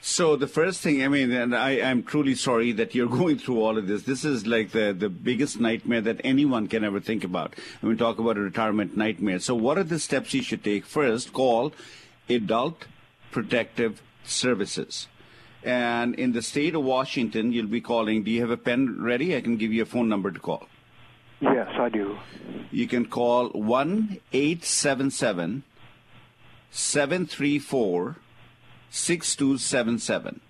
So 0.00 0.34
the 0.36 0.46
first 0.46 0.80
thing, 0.82 1.02
I 1.02 1.08
mean, 1.08 1.30
and 1.30 1.54
I, 1.54 1.80
I'm 1.80 2.02
truly 2.02 2.34
sorry 2.34 2.72
that 2.72 2.94
you're 2.94 3.08
going 3.20 3.38
through 3.38 3.60
all 3.60 3.76
of 3.78 3.86
this. 3.86 4.02
This 4.02 4.24
is 4.24 4.46
like 4.46 4.70
the, 4.72 4.92
the 4.92 5.08
biggest 5.08 5.60
nightmare 5.60 6.00
that 6.00 6.20
anyone 6.24 6.66
can 6.66 6.84
ever 6.84 7.00
think 7.00 7.22
about 7.24 7.54
when 7.80 7.90
we 7.92 7.96
talk 7.96 8.18
about 8.18 8.36
a 8.36 8.40
retirement 8.40 8.96
nightmare. 8.96 9.38
So 9.38 9.54
what 9.54 9.78
are 9.78 9.84
the 9.84 9.98
steps 9.98 10.34
you 10.34 10.42
should 10.42 10.64
take? 10.64 10.84
First, 10.84 11.32
call 11.32 11.72
Adult 12.28 12.86
Protective 13.30 14.02
Services. 14.24 15.06
And 15.62 16.14
in 16.14 16.32
the 16.32 16.42
state 16.42 16.74
of 16.74 16.84
Washington, 16.84 17.52
you'll 17.52 17.66
be 17.66 17.80
calling. 17.80 18.22
Do 18.22 18.30
you 18.30 18.40
have 18.40 18.50
a 18.50 18.56
pen 18.56 19.02
ready? 19.02 19.36
I 19.36 19.40
can 19.40 19.56
give 19.56 19.72
you 19.72 19.82
a 19.82 19.86
phone 19.86 20.08
number 20.08 20.30
to 20.30 20.40
call. 20.40 20.66
Yes, 21.40 21.68
I 21.78 21.88
do. 21.88 22.18
You 22.70 22.86
can 22.86 23.06
call 23.06 23.48
1 23.50 24.20
877 24.32 25.62
734 26.70 28.16
6277. 28.90 30.40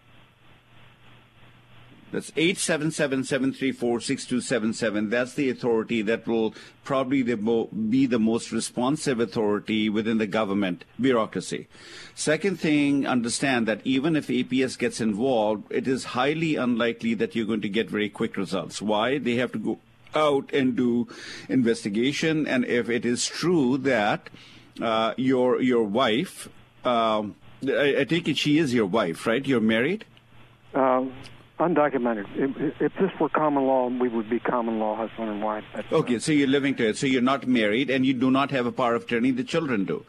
That's 2.12 2.30
877-734-6277. 2.32 5.10
That's 5.10 5.34
the 5.34 5.50
authority 5.50 6.02
that 6.02 6.26
will 6.26 6.52
probably 6.82 7.22
be 7.22 8.06
the 8.06 8.18
most 8.18 8.50
responsive 8.50 9.20
authority 9.20 9.88
within 9.88 10.18
the 10.18 10.26
government 10.26 10.84
bureaucracy. 11.00 11.68
Second 12.14 12.58
thing, 12.58 13.06
understand 13.06 13.68
that 13.68 13.80
even 13.84 14.16
if 14.16 14.26
APS 14.26 14.76
gets 14.78 15.00
involved, 15.00 15.70
it 15.70 15.86
is 15.86 16.02
highly 16.04 16.56
unlikely 16.56 17.14
that 17.14 17.36
you're 17.36 17.46
going 17.46 17.60
to 17.60 17.68
get 17.68 17.88
very 17.88 18.08
quick 18.08 18.36
results. 18.36 18.82
Why? 18.82 19.18
They 19.18 19.36
have 19.36 19.52
to 19.52 19.58
go 19.58 19.78
out 20.14 20.52
and 20.52 20.76
do 20.76 21.08
investigation, 21.48 22.46
and 22.46 22.64
if 22.64 22.88
it 22.90 23.04
is 23.04 23.26
true 23.26 23.78
that 23.78 24.28
uh, 24.82 25.14
your 25.16 25.60
your 25.60 25.84
wife, 25.84 26.48
um, 26.84 27.36
I, 27.66 27.96
I 28.00 28.04
take 28.04 28.28
it 28.28 28.36
she 28.36 28.58
is 28.58 28.74
your 28.74 28.86
wife, 28.86 29.26
right? 29.26 29.46
You're 29.46 29.60
married. 29.60 30.04
Uh, 30.74 31.06
undocumented. 31.60 32.26
If, 32.36 32.80
if 32.80 32.92
this 33.00 33.10
were 33.20 33.28
common 33.28 33.64
law, 33.66 33.88
we 33.88 34.08
would 34.08 34.28
be 34.28 34.40
common 34.40 34.78
law 34.78 34.96
husband 34.96 35.28
and 35.30 35.42
wife. 35.42 35.64
But, 35.74 35.92
Okay, 35.92 36.18
so 36.18 36.32
you're 36.32 36.48
living 36.48 36.74
together. 36.74 36.94
So 36.94 37.06
you're 37.06 37.22
not 37.22 37.46
married, 37.46 37.90
and 37.90 38.04
you 38.04 38.14
do 38.14 38.30
not 38.30 38.50
have 38.50 38.66
a 38.66 38.72
power 38.72 38.94
of 38.94 39.04
attorney. 39.04 39.30
The 39.30 39.44
children 39.44 39.84
do. 39.84 40.04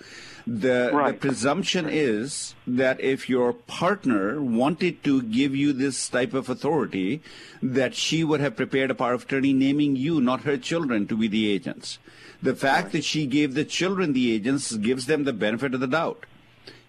The, 0.48 0.90
the 0.92 0.92
Right. 0.94 1.20
presumption 1.20 1.88
is 1.88 2.56
that 2.66 3.00
if 3.00 3.30
your 3.30 3.54
partner 3.54 4.42
wanted 4.42 5.04
to 5.04 5.22
give 5.22 5.56
you 5.56 5.72
this 5.72 6.10
type 6.10 6.34
of 6.34 6.50
authority, 6.50 7.22
that 7.62 7.94
she 7.94 8.24
would 8.24 8.40
have 8.40 8.56
prepared 8.56 8.90
a 8.90 8.96
power 8.96 9.14
of 9.14 9.24
attorney 9.24 9.54
naming 9.54 9.96
you, 9.96 10.20
not 10.20 10.42
her 10.42 10.58
children, 10.58 11.06
to 11.08 11.16
be 11.16 11.28
the 11.28 11.52
agents. 11.52 12.00
The 12.42 12.56
fact 12.56 12.92
that 12.94 13.04
she 13.04 13.28
gave 13.28 13.54
the 13.54 13.66
children 13.66 14.14
the 14.14 14.32
agents 14.32 14.76
gives 14.78 15.06
them 15.06 15.26
the 15.26 15.34
benefit 15.34 15.76
of 15.76 15.80
the 15.80 15.88
doubt. 15.88 16.26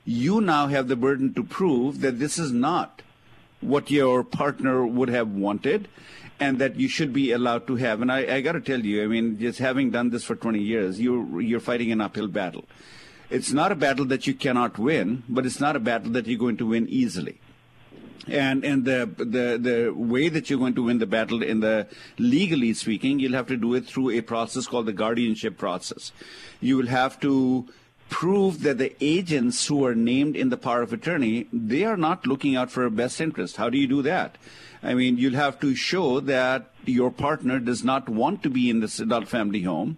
You 0.05 0.41
now 0.41 0.69
have 0.69 0.89
the 0.89 0.97
burden 0.97 1.35
to 1.35 1.45
prove 1.45 2.01
that 2.01 2.19
this 2.19 2.39
is 2.39 2.53
not 2.53 3.03
what 3.63 3.91
your 3.91 4.25
partner 4.25 4.87
would 4.87 5.09
have 5.09 5.29
wanted 5.29 5.89
and 6.41 6.59
that 6.59 6.77
you 6.77 6.89
should 6.89 7.13
be 7.13 7.31
allowed 7.33 7.67
to 7.69 7.77
have. 7.77 8.03
And 8.03 8.11
I, 8.11 8.37
I 8.37 8.41
got 8.41 8.53
to 8.53 8.61
tell 8.61 8.81
you, 8.81 9.05
I 9.05 9.07
mean, 9.07 9.39
just 9.39 9.59
having 9.59 9.91
done 9.91 10.11
this 10.11 10.25
for 10.25 10.35
20 10.35 10.59
years, 10.59 11.01
you're, 11.01 11.41
you're 11.41 11.61
fighting 11.61 11.93
an 11.93 12.01
uphill 12.01 12.29
battle. 12.29 12.65
It's 13.31 13.53
not 13.53 13.73
a 13.73 13.75
battle 13.77 14.05
that 14.07 14.27
you 14.27 14.35
cannot 14.35 14.79
win, 14.79 15.23
but 15.29 15.47
it's 15.47 15.61
not 15.61 15.77
a 15.77 15.81
battle 15.81 16.11
that 16.13 16.27
you're 16.27 16.39
going 16.39 16.59
to 16.59 16.67
win 16.67 16.89
easily. 16.89 17.41
And 18.29 18.65
and 18.65 18.85
the 18.85 19.11
the 19.19 19.59
the 19.59 19.93
way 19.93 20.29
that 20.29 20.49
you're 20.49 20.59
going 20.59 20.75
to 20.75 20.85
win 20.85 20.99
the 20.99 21.07
battle 21.07 21.43
in 21.43 21.59
the 21.59 21.89
legally 22.19 22.73
speaking, 22.73 23.19
you'll 23.19 23.33
have 23.33 23.49
to 23.49 23.57
do 23.57 23.75
it 23.75 23.87
through 23.87 24.11
a 24.11 24.21
process 24.21 24.69
called 24.69 24.87
the 24.87 24.93
guardianship 24.93 25.59
process. 25.59 26.13
You 26.61 26.77
will 26.77 26.87
have 26.87 27.19
to 27.21 27.67
prove 28.13 28.63
that 28.63 28.77
the 28.77 28.95
agents 29.01 29.67
who 29.67 29.87
are 29.87 29.95
named 29.95 30.37
in 30.37 30.51
the 30.51 30.59
power 30.59 30.83
of 30.83 30.93
attorney, 30.93 31.47
they 31.51 31.83
are 31.83 31.97
not 31.97 32.27
looking 32.27 32.55
out 32.55 32.71
for 32.71 32.85
a 32.85 32.91
best 32.91 33.23
interest. 33.23 33.57
How 33.57 33.71
do 33.71 33.79
you 33.79 33.87
do 33.87 34.03
that? 34.03 34.37
I 34.83 34.93
mean, 34.93 35.17
you'll 35.17 35.33
have 35.33 35.59
to 35.61 35.75
show 35.75 36.21
that 36.21 36.71
your 36.85 37.11
partner 37.11 37.59
does 37.59 37.83
not 37.83 38.11
want 38.11 38.43
to 38.43 38.51
be 38.51 38.69
in 38.69 38.81
this 38.81 39.01
adult 39.01 39.29
family 39.29 39.63
home. 39.63 39.97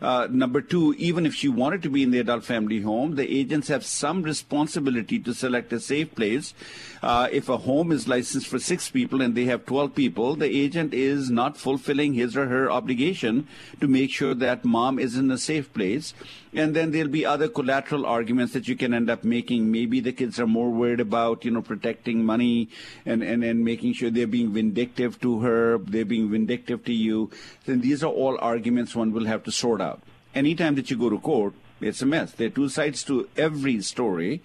Uh, 0.00 0.26
number 0.30 0.62
two, 0.62 0.94
even 0.96 1.26
if 1.26 1.34
she 1.34 1.48
wanted 1.48 1.82
to 1.82 1.90
be 1.90 2.02
in 2.02 2.10
the 2.10 2.18
adult 2.18 2.44
family 2.44 2.80
home, 2.80 3.16
the 3.16 3.38
agents 3.38 3.68
have 3.68 3.84
some 3.84 4.22
responsibility 4.22 5.18
to 5.18 5.34
select 5.34 5.70
a 5.74 5.80
safe 5.80 6.14
place. 6.14 6.54
Uh, 7.02 7.28
if 7.30 7.50
a 7.50 7.58
home 7.58 7.92
is 7.92 8.08
licensed 8.08 8.46
for 8.46 8.58
six 8.58 8.90
people 8.90 9.20
and 9.20 9.34
they 9.34 9.44
have 9.44 9.66
12 9.66 9.94
people, 9.94 10.34
the 10.34 10.48
agent 10.48 10.94
is 10.94 11.30
not 11.30 11.58
fulfilling 11.58 12.14
his 12.14 12.34
or 12.34 12.46
her 12.46 12.70
obligation 12.70 13.46
to 13.80 13.86
make 13.86 14.10
sure 14.10 14.34
that 14.34 14.64
mom 14.64 14.98
is 14.98 15.16
in 15.16 15.30
a 15.30 15.36
safe 15.36 15.70
place. 15.74 16.14
And 16.52 16.74
then 16.74 16.90
there'll 16.90 17.08
be 17.08 17.24
other 17.24 17.48
collateral 17.48 18.04
arguments 18.04 18.52
that 18.54 18.66
you 18.66 18.74
can 18.74 18.92
end 18.92 19.08
up 19.08 19.22
making. 19.22 19.70
Maybe 19.70 20.00
the 20.00 20.12
kids 20.12 20.40
are 20.40 20.48
more 20.48 20.70
worried 20.70 20.98
about, 20.98 21.44
you 21.44 21.52
know, 21.52 21.62
protecting 21.62 22.24
money 22.24 22.68
and, 23.06 23.22
and, 23.22 23.44
and 23.44 23.64
making 23.64 23.92
sure 23.92 24.10
they're 24.10 24.26
being 24.26 24.52
vindictive 24.52 25.20
to 25.20 25.40
her, 25.40 25.78
they're 25.78 26.04
being 26.04 26.28
vindictive 26.30 26.84
to 26.86 26.92
you. 26.92 27.30
Then 27.66 27.80
these 27.80 28.02
are 28.02 28.10
all 28.10 28.36
arguments 28.40 28.96
one 28.96 29.12
will 29.12 29.26
have 29.26 29.44
to 29.44 29.52
sort 29.52 29.80
out. 29.80 30.02
Anytime 30.34 30.74
that 30.74 30.90
you 30.90 30.96
go 30.96 31.08
to 31.08 31.18
court, 31.18 31.54
it's 31.80 32.02
a 32.02 32.06
mess. 32.06 32.32
There 32.32 32.48
are 32.48 32.50
two 32.50 32.68
sides 32.68 33.04
to 33.04 33.28
every 33.36 33.80
story. 33.82 34.42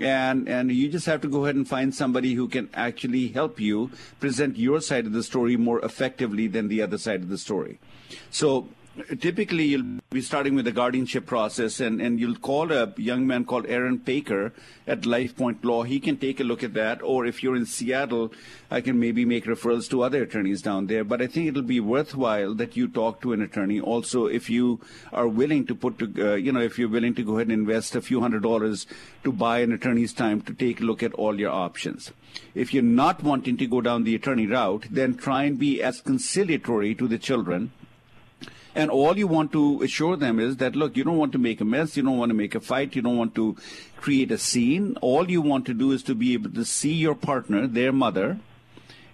And, 0.00 0.48
and 0.48 0.72
you 0.72 0.88
just 0.88 1.06
have 1.06 1.20
to 1.20 1.28
go 1.28 1.44
ahead 1.44 1.54
and 1.54 1.68
find 1.68 1.94
somebody 1.94 2.32
who 2.34 2.48
can 2.48 2.70
actually 2.74 3.28
help 3.28 3.60
you 3.60 3.90
present 4.20 4.56
your 4.56 4.80
side 4.80 5.06
of 5.06 5.12
the 5.12 5.22
story 5.22 5.56
more 5.56 5.84
effectively 5.84 6.46
than 6.48 6.68
the 6.68 6.82
other 6.82 6.98
side 6.98 7.20
of 7.20 7.28
the 7.28 7.38
story. 7.38 7.78
So 8.30 8.68
typically 9.20 9.64
you'll 9.64 10.00
be 10.10 10.20
starting 10.20 10.54
with 10.54 10.66
the 10.66 10.72
guardianship 10.72 11.24
process 11.24 11.80
and, 11.80 12.00
and 12.00 12.20
you'll 12.20 12.36
call 12.36 12.70
a 12.70 12.92
young 12.96 13.26
man 13.26 13.44
called 13.44 13.64
Aaron 13.66 13.96
Baker 13.96 14.52
at 14.86 15.06
Life 15.06 15.36
Point 15.36 15.64
Law. 15.64 15.82
He 15.82 15.98
can 15.98 16.18
take 16.18 16.40
a 16.40 16.44
look 16.44 16.62
at 16.62 16.74
that. 16.74 17.02
Or 17.02 17.24
if 17.24 17.42
you're 17.42 17.56
in 17.56 17.64
Seattle, 17.64 18.32
I 18.70 18.80
can 18.80 19.00
maybe 19.00 19.24
make 19.24 19.46
referrals 19.46 19.88
to 19.90 20.02
other 20.02 20.22
attorneys 20.22 20.60
down 20.60 20.86
there. 20.86 21.04
But 21.04 21.22
I 21.22 21.26
think 21.26 21.48
it'll 21.48 21.62
be 21.62 21.80
worthwhile 21.80 22.54
that 22.54 22.76
you 22.76 22.86
talk 22.86 23.22
to 23.22 23.32
an 23.32 23.40
attorney. 23.40 23.80
Also, 23.80 24.26
if 24.26 24.50
you 24.50 24.80
are 25.12 25.28
willing 25.28 25.66
to 25.66 25.74
put 25.74 25.98
to, 25.98 26.32
uh, 26.32 26.34
you 26.34 26.52
know, 26.52 26.60
if 26.60 26.78
you're 26.78 26.88
willing 26.88 27.14
to 27.14 27.22
go 27.22 27.36
ahead 27.36 27.46
and 27.46 27.52
invest 27.52 27.96
a 27.96 28.02
few 28.02 28.20
hundred 28.20 28.42
dollars 28.42 28.86
to 29.24 29.32
buy 29.32 29.60
an 29.60 29.72
attorney's 29.72 30.12
time 30.12 30.42
to 30.42 30.52
take 30.52 30.80
a 30.80 30.84
look 30.84 31.02
at 31.02 31.14
all 31.14 31.40
your 31.40 31.50
options. 31.50 32.12
If 32.54 32.74
you're 32.74 32.82
not 32.82 33.22
wanting 33.22 33.56
to 33.58 33.66
go 33.66 33.80
down 33.80 34.04
the 34.04 34.14
attorney 34.14 34.46
route, 34.46 34.86
then 34.90 35.14
try 35.14 35.44
and 35.44 35.58
be 35.58 35.82
as 35.82 36.00
conciliatory 36.00 36.94
to 36.96 37.08
the 37.08 37.18
children 37.18 37.72
and 38.74 38.90
all 38.90 39.18
you 39.18 39.26
want 39.26 39.52
to 39.52 39.82
assure 39.82 40.16
them 40.16 40.40
is 40.40 40.56
that, 40.56 40.74
look, 40.74 40.96
you 40.96 41.04
don't 41.04 41.18
want 41.18 41.32
to 41.32 41.38
make 41.38 41.60
a 41.60 41.64
mess. 41.64 41.96
You 41.96 42.02
don't 42.02 42.16
want 42.16 42.30
to 42.30 42.34
make 42.34 42.54
a 42.54 42.60
fight. 42.60 42.96
You 42.96 43.02
don't 43.02 43.18
want 43.18 43.34
to 43.34 43.56
create 43.96 44.32
a 44.32 44.38
scene. 44.38 44.96
All 45.00 45.30
you 45.30 45.42
want 45.42 45.66
to 45.66 45.74
do 45.74 45.92
is 45.92 46.02
to 46.04 46.14
be 46.14 46.32
able 46.32 46.50
to 46.50 46.64
see 46.64 46.92
your 46.92 47.14
partner, 47.14 47.66
their 47.66 47.92
mother, 47.92 48.38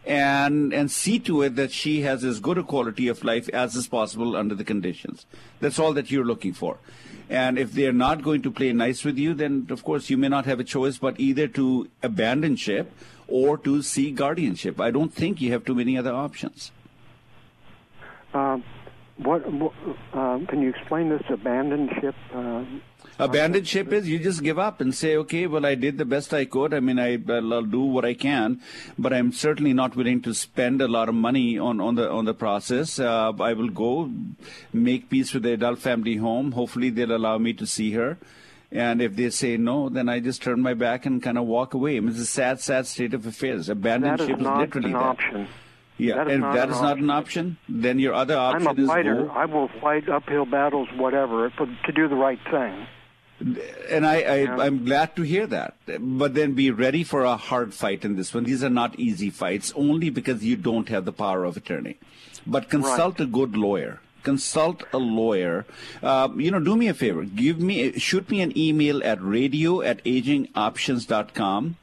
and, 0.07 0.73
and 0.73 0.91
see 0.91 1.19
to 1.21 1.43
it 1.43 1.57
that 1.57 1.73
she 1.73 2.03
has 2.03 2.25
as 2.25 2.41
good 2.41 2.57
a 2.57 2.63
quality 2.63 3.09
of 3.09 3.25
life 3.25 3.49
as 3.51 3.75
is 3.75 3.89
possible 3.89 4.37
under 4.37 4.55
the 4.55 4.65
conditions. 4.65 5.27
That's 5.61 5.79
all 5.79 5.93
that 5.95 6.11
you're 6.11 6.25
looking 6.25 6.53
for. 6.53 6.79
And 7.29 7.59
if 7.59 7.73
they're 7.73 7.93
not 7.93 8.23
going 8.23 8.41
to 8.43 8.51
play 8.51 8.73
nice 8.73 9.05
with 9.05 9.19
you, 9.19 9.35
then 9.35 9.67
of 9.71 9.85
course 9.85 10.09
you 10.09 10.17
may 10.17 10.29
not 10.29 10.47
have 10.47 10.61
a 10.61 10.65
choice 10.65 10.97
but 10.97 11.21
either 11.21 11.47
to 11.49 11.89
abandon 12.03 12.57
ship 12.57 12.91
or 13.27 13.59
to 13.59 13.83
seek 13.83 14.15
guardianship. 14.15 14.81
I 14.81 14.91
don't 14.91 15.13
think 15.13 15.43
you 15.43 15.53
have 15.53 15.65
too 15.65 15.75
many 15.75 15.99
other 15.99 16.15
options. 16.15 16.71
Uh, 18.33 18.59
what, 19.19 19.45
uh, 20.13 20.39
can 20.49 20.63
you 20.63 20.71
explain 20.71 21.09
this 21.09 21.23
abandoned 21.29 21.91
ship? 22.01 22.15
Uh, 22.35 22.65
Abandoned 23.21 23.67
ship 23.67 23.93
is 23.93 24.09
you 24.09 24.21
just 24.21 24.45
give 24.45 24.61
up 24.61 24.81
and 24.81 24.95
say, 24.95 25.17
okay, 25.17 25.49
well, 25.49 25.67
I 25.67 25.75
did 25.75 25.99
the 25.99 26.05
best 26.05 26.33
I 26.33 26.45
could. 26.45 26.73
I 26.73 26.79
mean, 26.79 27.01
I, 27.01 27.19
I'll 27.29 27.63
do 27.63 27.81
what 27.81 28.05
I 28.05 28.15
can, 28.15 28.61
but 28.97 29.13
I'm 29.13 29.33
certainly 29.33 29.73
not 29.73 29.97
willing 29.97 30.23
to 30.23 30.33
spend 30.35 30.81
a 30.81 30.87
lot 30.87 31.09
of 31.09 31.17
money 31.17 31.59
on, 31.59 31.81
on 31.81 31.97
the 31.97 32.09
on 32.09 32.27
the 32.27 32.35
process. 32.35 33.01
Uh, 33.01 33.33
I 33.41 33.55
will 33.55 33.71
go 33.71 34.11
make 34.73 35.11
peace 35.11 35.35
with 35.35 35.43
the 35.43 35.55
adult 35.55 35.81
family 35.81 36.17
home. 36.17 36.53
Hopefully, 36.53 36.91
they'll 36.91 37.17
allow 37.17 37.39
me 37.39 37.53
to 37.55 37.67
see 37.67 37.91
her. 37.93 38.19
And 38.71 39.01
if 39.03 39.17
they 39.17 39.31
say 39.31 39.57
no, 39.57 39.89
then 39.89 40.09
I 40.09 40.21
just 40.21 40.43
turn 40.43 40.61
my 40.61 40.75
back 40.75 41.05
and 41.07 41.21
kind 41.23 41.39
of 41.39 41.47
walk 41.47 41.75
away. 41.75 41.97
I 41.97 42.01
mean, 42.01 42.11
it's 42.11 42.21
a 42.21 42.27
sad, 42.27 42.61
sad 42.61 42.87
state 42.87 43.15
of 43.15 43.27
affairs. 43.27 43.69
Abandoned 43.69 44.21
is 44.21 44.27
ship 44.29 44.37
is 44.37 44.43
not 44.43 44.59
literally 44.61 44.89
an 44.89 44.93
that. 44.93 45.03
option. 45.03 45.49
Yeah, 45.99 46.15
That 46.17 46.29
and 46.29 46.43
that 46.45 46.69
an 46.69 46.75
is 46.75 46.81
not 46.81 46.99
an 46.99 47.11
option. 47.11 47.59
Then 47.69 47.99
your 47.99 48.15
other 48.15 48.37
option 48.37 48.69
I'm 48.69 48.79
a 48.79 48.83
is 48.83 48.89
fighter. 48.89 49.25
go. 49.25 49.31
I 49.31 49.45
will 49.47 49.69
fight 49.81 50.09
uphill 50.09 50.47
battles, 50.47 50.89
whatever, 50.97 51.51
for, 51.51 51.67
to 51.67 51.93
do 51.93 52.09
the 52.09 52.15
right 52.15 52.39
thing. 52.51 52.87
And 53.89 54.07
I, 54.07 54.23
I, 54.23 54.67
I'm 54.67 54.85
glad 54.85 55.15
to 55.17 55.23
hear 55.23 55.47
that. 55.47 55.77
But 56.01 56.35
then 56.35 56.55
be 56.55 56.71
ready 56.71 57.05
for 57.05 57.23
a 57.25 57.37
hard 57.37 57.73
fight 57.75 58.05
in 58.05 58.17
this 58.17 58.33
one. 58.35 58.45
These 58.45 58.65
are 58.65 58.71
not 58.71 58.99
easy 58.99 59.31
fights, 59.31 59.73
only 59.77 60.11
because 60.11 60.45
you 60.45 60.57
don't 60.57 60.89
have 60.89 61.05
the 61.05 61.13
power 61.13 61.45
of 61.45 61.57
attorney. 61.57 61.99
But 62.47 62.69
consult 62.69 63.21
a 63.21 63.27
good 63.27 63.57
lawyer. 63.57 64.01
consult 64.25 64.83
a 64.93 64.99
lawyer. 64.99 65.65
Uh, 66.03 66.29
you 66.37 66.51
know, 66.51 66.61
do 66.61 66.77
me 66.77 66.89
a 66.89 66.95
favor. 66.95 67.25
Give 67.25 67.61
me, 67.61 67.99
shoot 67.99 68.29
me 68.31 68.41
an 68.41 68.57
email 68.59 69.03
at 69.05 69.23
radio 69.23 69.81
at 69.83 70.05
agingoptions.com 70.05 71.77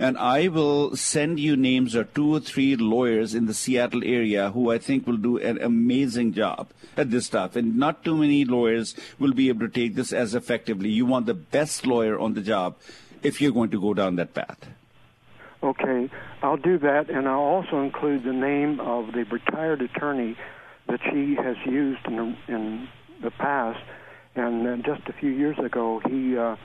and 0.00 0.16
I 0.16 0.48
will 0.48 0.96
send 0.96 1.38
you 1.38 1.56
names 1.56 1.94
of 1.94 2.14
two 2.14 2.34
or 2.34 2.40
three 2.40 2.74
lawyers 2.74 3.34
in 3.34 3.44
the 3.44 3.52
Seattle 3.52 4.02
area 4.02 4.50
who 4.50 4.72
I 4.72 4.78
think 4.78 5.06
will 5.06 5.18
do 5.18 5.36
an 5.36 5.60
amazing 5.60 6.32
job 6.32 6.70
at 6.96 7.10
this 7.10 7.26
stuff. 7.26 7.54
And 7.54 7.76
not 7.76 8.02
too 8.02 8.16
many 8.16 8.46
lawyers 8.46 8.94
will 9.18 9.34
be 9.34 9.50
able 9.50 9.68
to 9.68 9.72
take 9.72 9.96
this 9.96 10.14
as 10.14 10.34
effectively. 10.34 10.88
You 10.88 11.04
want 11.04 11.26
the 11.26 11.34
best 11.34 11.86
lawyer 11.86 12.18
on 12.18 12.32
the 12.32 12.40
job 12.40 12.76
if 13.22 13.42
you're 13.42 13.52
going 13.52 13.68
to 13.72 13.80
go 13.80 13.92
down 13.92 14.16
that 14.16 14.32
path. 14.32 14.70
Okay, 15.62 16.08
I'll 16.42 16.56
do 16.56 16.78
that, 16.78 17.10
and 17.10 17.28
I'll 17.28 17.40
also 17.40 17.82
include 17.82 18.24
the 18.24 18.32
name 18.32 18.80
of 18.80 19.12
the 19.12 19.24
retired 19.24 19.82
attorney 19.82 20.34
that 20.88 21.00
she 21.10 21.34
has 21.34 21.56
used 21.66 22.06
in 22.06 22.16
the, 22.16 22.36
in 22.48 22.88
the 23.22 23.30
past. 23.30 23.84
And 24.34 24.66
uh, 24.66 24.76
just 24.76 25.06
a 25.10 25.12
few 25.12 25.28
years 25.28 25.58
ago, 25.58 26.00
he 26.08 26.38
uh, 26.38 26.56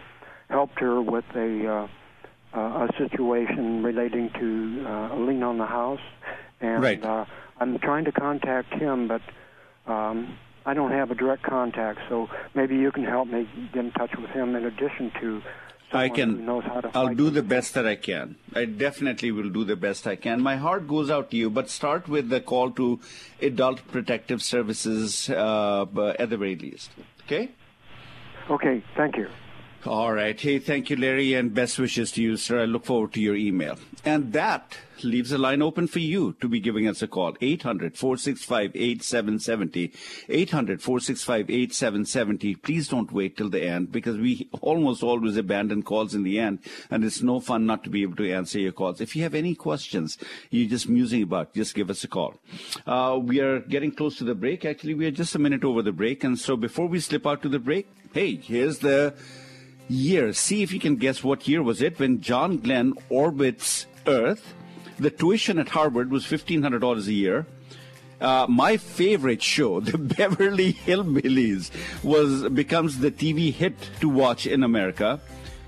helped 0.49 0.79
her 0.79 1.01
with 1.01 1.25
a 1.35 1.67
uh, 1.67 1.87
a 2.59 2.89
situation 2.97 3.83
relating 3.83 4.29
to 4.39 4.85
uh, 4.87 5.15
a 5.15 5.17
lien 5.19 5.43
on 5.43 5.57
the 5.57 5.65
house, 5.65 6.01
and 6.61 6.81
Right. 6.81 7.03
uh, 7.03 7.25
I'm 7.59 7.77
trying 7.79 8.05
to 8.05 8.11
contact 8.11 8.73
him, 8.73 9.07
but 9.07 9.21
um, 9.91 10.37
I 10.65 10.73
don't 10.73 10.91
have 10.91 11.11
a 11.11 11.15
direct 11.15 11.43
contact. 11.43 11.99
So 12.09 12.29
maybe 12.53 12.75
you 12.75 12.91
can 12.91 13.03
help 13.05 13.27
me 13.27 13.47
get 13.73 13.85
in 13.85 13.91
touch 13.91 14.11
with 14.17 14.29
him. 14.31 14.55
In 14.55 14.65
addition 14.65 15.11
to 15.21 15.41
I 15.93 16.09
can. 16.09 16.45
knows 16.45 16.63
how 16.65 16.81
to 16.81 16.91
I'll 16.93 17.13
do 17.13 17.29
the 17.29 17.43
best 17.43 17.73
that 17.75 17.85
I 17.85 17.95
can. 17.95 18.35
I 18.53 18.65
definitely 18.65 19.31
will 19.31 19.49
do 19.49 19.63
the 19.63 19.75
best 19.75 20.07
I 20.07 20.15
can. 20.15 20.41
My 20.41 20.57
heart 20.57 20.87
goes 20.87 21.09
out 21.09 21.31
to 21.31 21.37
you, 21.37 21.49
but 21.49 21.69
start 21.69 22.07
with 22.09 22.29
the 22.29 22.41
call 22.41 22.71
to 22.71 22.99
Adult 23.41 23.87
Protective 23.87 24.41
Services 24.41 25.29
uh, 25.29 25.85
at 26.19 26.29
the 26.29 26.37
very 26.37 26.55
least. 26.55 26.89
Okay. 27.25 27.51
Okay, 28.49 28.83
thank 28.95 29.17
you. 29.17 29.27
All 29.85 30.13
right. 30.13 30.39
Hey, 30.39 30.57
thank 30.57 30.89
you, 30.89 30.95
Larry, 30.95 31.35
and 31.35 31.53
best 31.53 31.77
wishes 31.77 32.11
to 32.13 32.23
you, 32.23 32.37
sir. 32.37 32.63
I 32.63 32.65
look 32.65 32.85
forward 32.85 33.13
to 33.13 33.21
your 33.21 33.35
email. 33.35 33.77
And 34.03 34.33
that 34.33 34.79
leaves 35.03 35.31
a 35.31 35.37
line 35.37 35.61
open 35.61 35.85
for 35.85 35.99
you 35.99 36.35
to 36.41 36.47
be 36.47 36.59
giving 36.59 36.87
us 36.87 37.03
a 37.03 37.07
call. 37.07 37.37
800 37.39 37.95
465 37.95 38.71
8770. 38.73 39.93
800 40.27 40.81
465 40.81 41.51
8770. 41.51 42.55
Please 42.55 42.87
don't 42.87 43.11
wait 43.11 43.37
till 43.37 43.49
the 43.49 43.61
end 43.61 43.91
because 43.91 44.17
we 44.17 44.49
almost 44.61 45.03
always 45.03 45.37
abandon 45.37 45.83
calls 45.83 46.15
in 46.15 46.23
the 46.23 46.39
end, 46.39 46.59
and 46.89 47.03
it's 47.03 47.21
no 47.21 47.39
fun 47.39 47.67
not 47.67 47.83
to 47.83 47.91
be 47.91 48.01
able 48.01 48.15
to 48.15 48.31
answer 48.31 48.57
your 48.57 48.71
calls. 48.71 48.99
If 49.01 49.15
you 49.15 49.21
have 49.21 49.35
any 49.35 49.53
questions 49.53 50.17
you're 50.49 50.67
just 50.67 50.89
musing 50.89 51.21
about, 51.21 51.53
just 51.53 51.75
give 51.75 51.91
us 51.91 52.03
a 52.03 52.07
call. 52.07 52.33
Uh, 52.87 53.19
we 53.21 53.39
are 53.39 53.59
getting 53.59 53.91
close 53.91 54.17
to 54.17 54.23
the 54.23 54.33
break. 54.33 54.65
Actually, 54.65 54.95
we 54.95 55.05
are 55.05 55.11
just 55.11 55.35
a 55.35 55.39
minute 55.39 55.63
over 55.63 55.83
the 55.83 55.91
break. 55.91 56.23
And 56.23 56.39
so 56.39 56.57
before 56.57 56.87
we 56.87 56.99
slip 56.99 57.27
out 57.27 57.43
to 57.43 57.49
the 57.49 57.59
break, 57.59 57.87
hey, 58.13 58.37
here's 58.37 58.79
the 58.79 59.13
year. 59.87 60.33
See 60.33 60.63
if 60.63 60.71
you 60.71 60.79
can 60.79 60.95
guess 60.95 61.23
what 61.23 61.47
year 61.47 61.61
was 61.61 61.81
it 61.81 61.99
when 61.99 62.21
John 62.21 62.57
Glenn 62.57 62.93
orbits 63.09 63.85
Earth. 64.07 64.53
The 64.97 65.09
tuition 65.09 65.59
at 65.59 65.69
Harvard 65.69 66.11
was 66.11 66.25
$1,500 66.25 67.07
a 67.07 67.13
year. 67.13 67.45
Uh, 68.21 68.45
my 68.47 68.77
favorite 68.77 69.41
show, 69.41 69.79
The 69.81 69.97
Beverly 69.97 70.73
Hillbillies, 70.73 71.71
was 72.03 72.47
becomes 72.49 72.99
the 72.99 73.11
TV 73.11 73.51
hit 73.51 73.75
to 73.99 74.09
watch 74.09 74.47
in 74.47 74.63
America, 74.63 75.19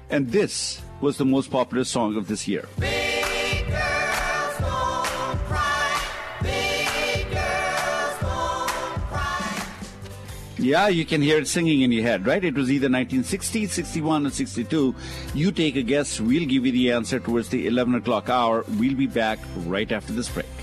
and 0.10 0.32
this 0.32 0.82
was 1.02 1.18
the 1.18 1.26
most 1.26 1.52
popular 1.52 1.84
song 1.84 2.16
of 2.16 2.28
this 2.28 2.48
year. 2.48 2.68
Yeah, 10.68 10.90
you 10.90 11.06
can 11.06 11.22
hear 11.22 11.38
it 11.38 11.48
singing 11.48 11.80
in 11.80 11.94
your 11.94 12.04
head, 12.04 12.28
right? 12.28 12.44
It 12.44 12.56
was 12.56 12.70
either 12.70 12.90
1960, 12.90 13.68
61, 13.68 14.28
or 14.28 14.30
62. 14.30 14.94
You 15.34 15.52
take 15.54 15.78
a 15.78 15.82
guess. 15.82 16.20
We'll 16.20 16.46
give 16.46 16.66
you 16.66 16.74
the 16.74 16.92
answer 16.92 17.22
towards 17.22 17.48
the 17.48 17.68
11 17.68 17.96
o'clock 17.96 18.28
hour. 18.28 18.66
We'll 18.78 18.96
be 18.96 19.08
back 19.08 19.40
right 19.66 19.90
after 19.90 20.12
this 20.12 20.28
break. 20.28 20.57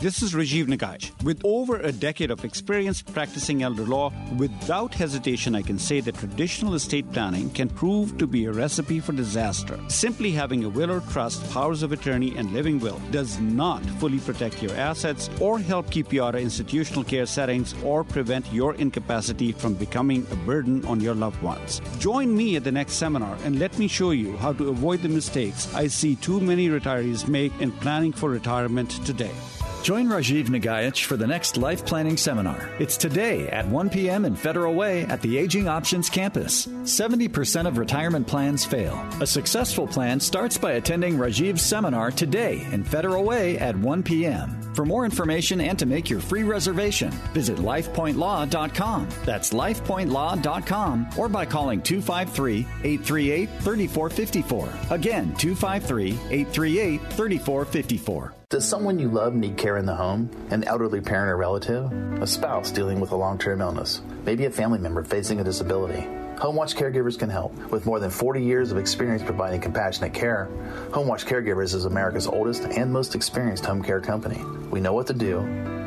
This 0.00 0.22
is 0.22 0.32
Rajiv 0.32 0.66
Nagaich. 0.66 1.10
With 1.24 1.42
over 1.44 1.76
a 1.76 1.92
decade 1.92 2.30
of 2.30 2.42
experience 2.42 3.02
practicing 3.02 3.62
elder 3.62 3.84
law, 3.84 4.10
without 4.38 4.94
hesitation, 4.94 5.54
I 5.54 5.60
can 5.60 5.78
say 5.78 6.00
that 6.00 6.14
traditional 6.14 6.72
estate 6.72 7.12
planning 7.12 7.50
can 7.50 7.68
prove 7.68 8.16
to 8.16 8.26
be 8.26 8.46
a 8.46 8.50
recipe 8.50 8.98
for 8.98 9.12
disaster. 9.12 9.78
Simply 9.88 10.30
having 10.30 10.64
a 10.64 10.70
will 10.70 10.90
or 10.90 11.00
trust, 11.12 11.46
powers 11.50 11.82
of 11.82 11.92
attorney, 11.92 12.34
and 12.38 12.50
living 12.50 12.80
will 12.80 12.98
does 13.10 13.38
not 13.40 13.84
fully 14.00 14.20
protect 14.20 14.62
your 14.62 14.74
assets 14.74 15.28
or 15.38 15.58
help 15.58 15.90
keep 15.90 16.14
you 16.14 16.24
out 16.24 16.34
of 16.34 16.40
institutional 16.40 17.04
care 17.04 17.26
settings 17.26 17.74
or 17.84 18.02
prevent 18.02 18.50
your 18.54 18.76
incapacity 18.76 19.52
from 19.52 19.74
becoming 19.74 20.26
a 20.30 20.36
burden 20.46 20.82
on 20.86 21.00
your 21.00 21.14
loved 21.14 21.42
ones. 21.42 21.82
Join 21.98 22.34
me 22.34 22.56
at 22.56 22.64
the 22.64 22.72
next 22.72 22.94
seminar 22.94 23.36
and 23.44 23.58
let 23.58 23.78
me 23.78 23.86
show 23.86 24.12
you 24.12 24.34
how 24.38 24.54
to 24.54 24.70
avoid 24.70 25.02
the 25.02 25.10
mistakes 25.10 25.68
I 25.74 25.88
see 25.88 26.16
too 26.16 26.40
many 26.40 26.70
retirees 26.70 27.28
make 27.28 27.52
in 27.60 27.70
planning 27.70 28.14
for 28.14 28.30
retirement 28.30 28.92
today. 29.04 29.34
Join 29.82 30.08
Rajiv 30.08 30.48
Nagaich 30.48 31.04
for 31.04 31.16
the 31.16 31.26
next 31.26 31.56
life 31.56 31.86
planning 31.86 32.18
seminar. 32.18 32.68
It's 32.78 32.98
today 32.98 33.48
at 33.48 33.66
1 33.66 33.88
p.m. 33.88 34.26
in 34.26 34.36
Federal 34.36 34.74
Way 34.74 35.04
at 35.04 35.22
the 35.22 35.38
Aging 35.38 35.68
Options 35.68 36.10
campus. 36.10 36.66
70% 36.66 37.66
of 37.66 37.78
retirement 37.78 38.26
plans 38.26 38.62
fail. 38.62 39.02
A 39.22 39.26
successful 39.26 39.86
plan 39.86 40.20
starts 40.20 40.58
by 40.58 40.72
attending 40.72 41.16
Rajiv's 41.16 41.62
seminar 41.62 42.10
today 42.10 42.66
in 42.72 42.84
Federal 42.84 43.24
Way 43.24 43.56
at 43.56 43.74
1 43.74 44.02
p.m. 44.02 44.59
For 44.74 44.84
more 44.84 45.04
information 45.04 45.60
and 45.60 45.78
to 45.78 45.86
make 45.86 46.08
your 46.08 46.20
free 46.20 46.42
reservation, 46.42 47.10
visit 47.34 47.58
lifepointlaw.com. 47.58 49.08
That's 49.24 49.50
lifepointlaw.com 49.50 51.10
or 51.18 51.28
by 51.28 51.44
calling 51.46 51.82
253 51.82 52.60
838 52.60 53.48
3454. 53.60 54.68
Again, 54.90 55.34
253 55.36 56.10
838 56.12 57.00
3454. 57.12 58.34
Does 58.50 58.66
someone 58.66 58.98
you 58.98 59.08
love 59.08 59.34
need 59.34 59.56
care 59.56 59.76
in 59.76 59.86
the 59.86 59.94
home? 59.94 60.28
An 60.50 60.64
elderly 60.64 61.00
parent 61.00 61.30
or 61.30 61.36
relative? 61.36 61.84
A 62.20 62.26
spouse 62.26 62.72
dealing 62.72 62.98
with 62.98 63.12
a 63.12 63.16
long 63.16 63.38
term 63.38 63.60
illness? 63.60 64.00
Maybe 64.24 64.44
a 64.44 64.50
family 64.50 64.80
member 64.80 65.04
facing 65.04 65.40
a 65.40 65.44
disability? 65.44 66.04
HomeWatch 66.40 66.74
Caregivers 66.74 67.18
can 67.18 67.28
help. 67.28 67.54
With 67.70 67.84
more 67.84 68.00
than 68.00 68.08
40 68.08 68.42
years 68.42 68.72
of 68.72 68.78
experience 68.78 69.22
providing 69.22 69.60
compassionate 69.60 70.14
care, 70.14 70.48
HomeWatch 70.88 71.26
Caregivers 71.26 71.74
is 71.74 71.84
America's 71.84 72.26
oldest 72.26 72.62
and 72.62 72.90
most 72.90 73.14
experienced 73.14 73.66
home 73.66 73.82
care 73.82 74.00
company. 74.00 74.42
We 74.70 74.80
know 74.80 74.94
what 74.94 75.06
to 75.08 75.12
do, 75.12 75.40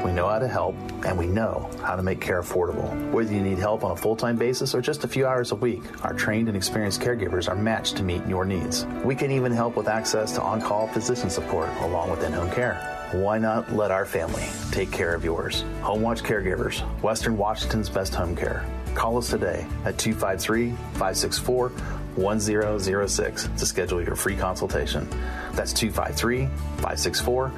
we 0.05 0.11
know 0.11 0.29
how 0.29 0.37
to 0.37 0.47
help, 0.47 0.75
and 1.05 1.17
we 1.17 1.25
know 1.25 1.71
how 1.81 1.95
to 1.95 2.03
make 2.03 2.21
care 2.21 2.39
affordable. 2.39 3.11
Whether 3.11 3.33
you 3.33 3.41
need 3.41 3.57
help 3.57 3.83
on 3.83 3.93
a 3.93 3.95
full 3.95 4.15
time 4.15 4.37
basis 4.37 4.75
or 4.75 4.81
just 4.81 5.03
a 5.03 5.07
few 5.07 5.25
hours 5.25 5.51
a 5.51 5.55
week, 5.55 5.81
our 6.03 6.13
trained 6.13 6.47
and 6.49 6.55
experienced 6.55 7.01
caregivers 7.01 7.49
are 7.49 7.55
matched 7.55 7.97
to 7.97 8.03
meet 8.03 8.23
your 8.27 8.45
needs. 8.45 8.85
We 9.03 9.15
can 9.15 9.31
even 9.31 9.51
help 9.51 9.75
with 9.75 9.87
access 9.87 10.33
to 10.33 10.41
on 10.43 10.61
call 10.61 10.87
physician 10.87 11.31
support 11.31 11.67
along 11.79 12.11
with 12.11 12.23
in 12.23 12.31
home 12.31 12.51
care. 12.51 12.92
Why 13.13 13.37
not 13.37 13.71
let 13.71 13.91
our 13.91 14.07
family 14.07 14.43
take 14.71 14.91
care 14.91 15.13
of 15.13 15.23
yours? 15.23 15.63
HomeWatch 15.81 16.23
Caregivers, 16.23 16.79
Western 17.03 17.37
Washington's 17.37 17.87
best 17.87 18.15
home 18.15 18.35
care. 18.35 18.65
Call 18.95 19.19
us 19.19 19.29
today 19.29 19.67
at 19.85 19.99
253 19.99 20.71
564 20.71 21.69
1006 22.15 23.49
to 23.55 23.65
schedule 23.67 24.01
your 24.03 24.15
free 24.15 24.35
consultation. 24.35 25.07
That's 25.51 25.73
253 25.73 26.47
564 26.47 27.49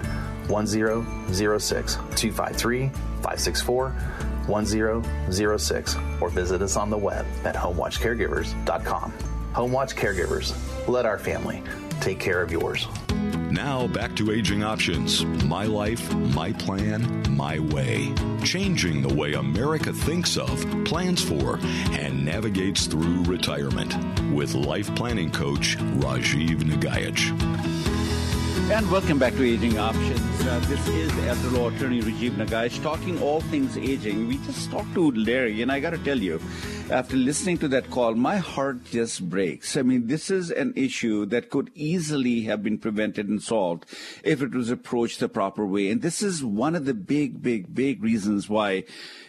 1006. 0.49 1.93
253 1.95 2.89
564 2.89 3.89
1006. 4.47 5.95
Or 6.19 6.29
visit 6.29 6.61
us 6.61 6.75
on 6.75 6.89
the 6.89 6.97
web 6.97 7.25
at 7.45 7.55
homewatchcaregivers.com. 7.55 9.13
Homewatch 9.53 9.95
Caregivers, 9.95 10.53
let 10.89 11.05
our 11.05 11.17
family 11.17 11.63
take 12.01 12.19
care 12.19 12.41
of 12.41 12.51
yours. 12.51 12.89
Now 13.55 13.87
back 13.87 14.13
to 14.17 14.33
Aging 14.33 14.65
Options 14.65 15.23
My 15.45 15.65
Life, 15.65 16.13
My 16.13 16.51
Plan, 16.51 17.23
My 17.33 17.59
Way. 17.59 18.13
Changing 18.43 19.01
the 19.01 19.13
way 19.15 19.31
America 19.31 19.93
thinks 19.93 20.35
of, 20.35 20.59
plans 20.83 21.23
for, 21.23 21.57
and 21.91 22.25
navigates 22.25 22.85
through 22.85 23.23
retirement. 23.23 23.95
With 24.33 24.55
life 24.55 24.93
planning 24.95 25.31
coach 25.31 25.77
Rajiv 25.77 26.63
Nagaich. 26.63 27.74
And 28.67 28.89
welcome 28.89 29.19
back 29.19 29.33
to 29.33 29.47
Aging 29.47 29.77
Options. 29.77 30.41
Uh, 30.41 30.59
this 30.65 30.87
is 30.87 31.11
elder 31.27 31.55
law 31.55 31.69
attorney 31.69 32.01
Rajiv 32.01 32.31
Nagaich 32.31 32.81
talking 32.81 33.21
all 33.21 33.39
things 33.41 33.77
aging. 33.77 34.27
We 34.27 34.39
just 34.39 34.71
talked 34.71 34.91
to 34.95 35.11
Larry, 35.11 35.61
and 35.61 35.71
I 35.71 35.79
got 35.79 35.91
to 35.91 35.99
tell 35.99 36.17
you, 36.17 36.41
After 36.89 37.15
listening 37.15 37.57
to 37.59 37.67
that 37.69 37.89
call, 37.89 38.13
my 38.13 38.37
heart 38.37 38.85
just 38.85 39.27
breaks. 39.27 39.75
I 39.75 39.81
mean, 39.81 40.05
this 40.05 40.29
is 40.29 40.51
an 40.51 40.73
issue 40.75 41.25
that 41.27 41.49
could 41.49 41.71
easily 41.73 42.41
have 42.41 42.61
been 42.61 42.77
prevented 42.77 43.27
and 43.27 43.41
solved 43.41 43.85
if 44.23 44.43
it 44.43 44.53
was 44.53 44.69
approached 44.69 45.19
the 45.19 45.27
proper 45.27 45.65
way. 45.65 45.89
And 45.89 46.03
this 46.03 46.21
is 46.21 46.43
one 46.43 46.75
of 46.75 46.85
the 46.85 46.93
big, 46.93 47.41
big, 47.41 47.73
big 47.73 48.03
reasons 48.03 48.49
why 48.49 48.83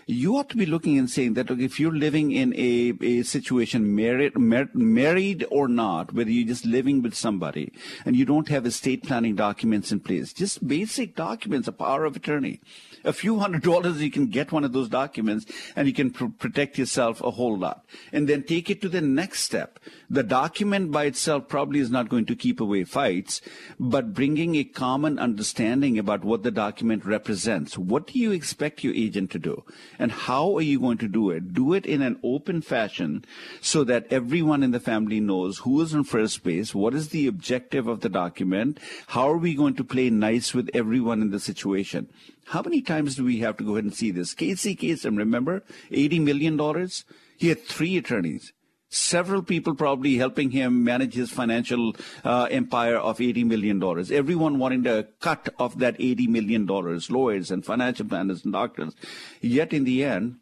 you 0.07 0.37
ought 0.37 0.49
to 0.51 0.57
be 0.57 0.67
looking 0.67 0.99
and 0.99 1.11
saying 1.11 1.35
that 1.35 1.51
look, 1.51 1.59
if 1.59 1.81
you're 1.81 1.95
living 1.95 2.31
in 2.31 2.55
a, 2.55 2.95
a 3.01 3.23
situation, 3.25 3.95
married, 3.97 4.39
mar- 4.39 4.71
married 4.73 5.45
or 5.51 5.67
not, 5.67 6.13
whether 6.13 6.31
you're 6.31 6.47
just 6.47 6.65
living 6.65 7.03
with 7.03 7.15
somebody 7.15 7.73
and 8.05 8.15
you 8.15 8.25
don't 8.25 8.49
have 8.49 8.67
estate 8.67 9.03
planning 9.03 9.35
documents 9.35 9.91
in 9.91 9.99
place, 9.99 10.33
just 10.33 10.67
basic 10.67 11.17
documents, 11.17 11.67
a 11.67 11.73
power 11.73 12.05
of 12.05 12.15
attorney, 12.15 12.61
a 13.07 13.13
few 13.13 13.39
hundred 13.39 13.63
dollars, 13.63 14.03
you 14.03 14.11
can 14.11 14.27
get 14.27 14.53
one 14.53 14.65
of 14.65 14.73
those 14.73 14.89
documents 14.89 15.47
and 15.75 15.87
you 15.87 15.95
can 15.95 16.11
pr- 16.11 16.27
protect 16.27 16.77
yourself 16.77 17.23
a 17.23 17.31
whole 17.31 17.57
lot. 17.57 17.85
And 18.13 18.29
then 18.29 18.43
take 18.43 18.69
it 18.69 18.83
to 18.83 18.89
the 18.89 19.01
next 19.01 19.41
step. 19.41 19.79
The 20.11 20.23
document 20.23 20.91
by 20.91 21.05
itself 21.05 21.49
probably 21.49 21.81
is 21.81 21.91
not 21.91 22.09
going 22.09 22.27
to 22.27 22.37
keep 22.37 22.61
away 22.61 22.85
fights, 22.85 23.41
but 23.79 24.13
bringing 24.13 24.57
a 24.57 24.65
common 24.65 25.19
understanding 25.19 25.99
about 25.99 26.25
what 26.25 26.43
the 26.43 26.51
document 26.51 27.05
represents. 27.05 27.79
What 27.79 28.09
do 28.09 28.19
you 28.19 28.33
expect 28.33 28.85
your 28.85 28.95
agent 28.95 29.31
to 29.31 29.39
do? 29.39 29.65
And 29.99 30.13
how 30.13 30.57
are 30.57 30.63
you 30.63 30.81
going 30.81 30.99
to 30.99 31.09
do 31.09 31.31
it? 31.31 31.55
Do 31.55 31.73
it 31.73 31.87
in 31.87 32.03
an 32.03 32.19
open 32.23 32.61
fashion 32.61 33.25
so 33.61 33.85
that 33.85 34.07
everyone 34.11 34.63
in 34.63 34.73
the 34.73 34.81
family 34.81 35.21
knows 35.21 35.59
who 35.59 35.81
is 35.81 35.95
in 35.95 36.05
first 36.05 36.43
base, 36.43 36.75
what 36.75 36.95
is 36.95 37.09
the 37.09 37.27
objective 37.27 37.87
of 37.87 38.01
the 38.01 38.09
document, 38.09 38.81
how 39.09 39.31
are 39.31 39.39
we 39.39 39.55
going 39.55 39.75
to 39.77 39.85
play 39.85 40.11
nice 40.11 40.53
with 40.55 40.71
everyone 40.75 41.23
in 41.23 41.31
the 41.31 41.41
situation. 41.41 42.09
How 42.47 42.63
many 42.63 42.81
times 42.81 43.17
do 43.17 43.25
we 43.25 43.41
have 43.41 43.57
to 43.57 43.65
go 43.65 43.73
ahead 43.73 43.85
and 43.85 43.95
see 43.95 44.13
this? 44.13 44.33
Casey 44.33 44.77
Kasem, 44.77 45.19
remember? 45.19 45.65
$80 45.91 46.23
million? 46.23 46.89
He 47.37 47.49
had 47.49 47.65
three 47.65 47.97
attorneys. 47.97 48.53
Several 48.89 49.43
people 49.43 49.75
probably 49.75 50.17
helping 50.17 50.53
him 50.53 50.85
manage 50.85 51.15
his 51.15 51.29
financial 51.31 51.97
uh, 52.25 52.47
empire 52.49 52.97
of 52.97 53.19
$80 53.19 53.45
million. 53.47 53.83
Everyone 54.13 54.61
wanting 54.61 54.87
a 54.87 55.09
cut 55.19 55.49
of 55.59 55.81
that 55.81 55.99
$80 55.99 56.29
million, 56.29 56.67
lawyers 56.67 57.51
and 57.51 57.67
financial 57.67 58.07
planners 58.07 58.45
and 58.45 58.53
doctors. 58.53 58.95
Yet 59.41 59.73
in 59.73 59.83
the 59.83 60.05
end, 60.05 60.37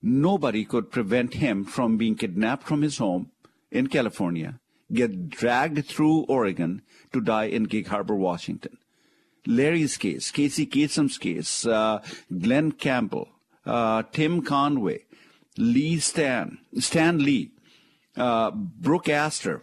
nobody 0.00 0.64
could 0.64 0.92
prevent 0.92 1.34
him 1.34 1.64
from 1.64 1.96
being 1.96 2.14
kidnapped 2.14 2.62
from 2.62 2.82
his 2.82 2.98
home 2.98 3.32
in 3.72 3.88
California, 3.88 4.60
get 4.92 5.28
dragged 5.28 5.84
through 5.84 6.20
Oregon 6.22 6.82
to 7.12 7.20
die 7.20 7.46
in 7.46 7.64
Gig 7.64 7.88
Harbor, 7.88 8.14
Washington. 8.14 8.78
Larry's 9.46 9.96
case, 9.96 10.30
Casey 10.30 10.66
Kasem's 10.66 11.18
case, 11.18 11.66
uh, 11.66 12.02
Glen 12.36 12.72
Campbell, 12.72 13.28
uh, 13.64 14.02
Tim 14.12 14.42
Conway, 14.42 15.04
Lee 15.56 15.98
Stan, 15.98 16.58
Stan 16.78 17.18
Lee, 17.18 17.52
uh, 18.16 18.50
Brooke 18.50 19.08
Astor. 19.08 19.62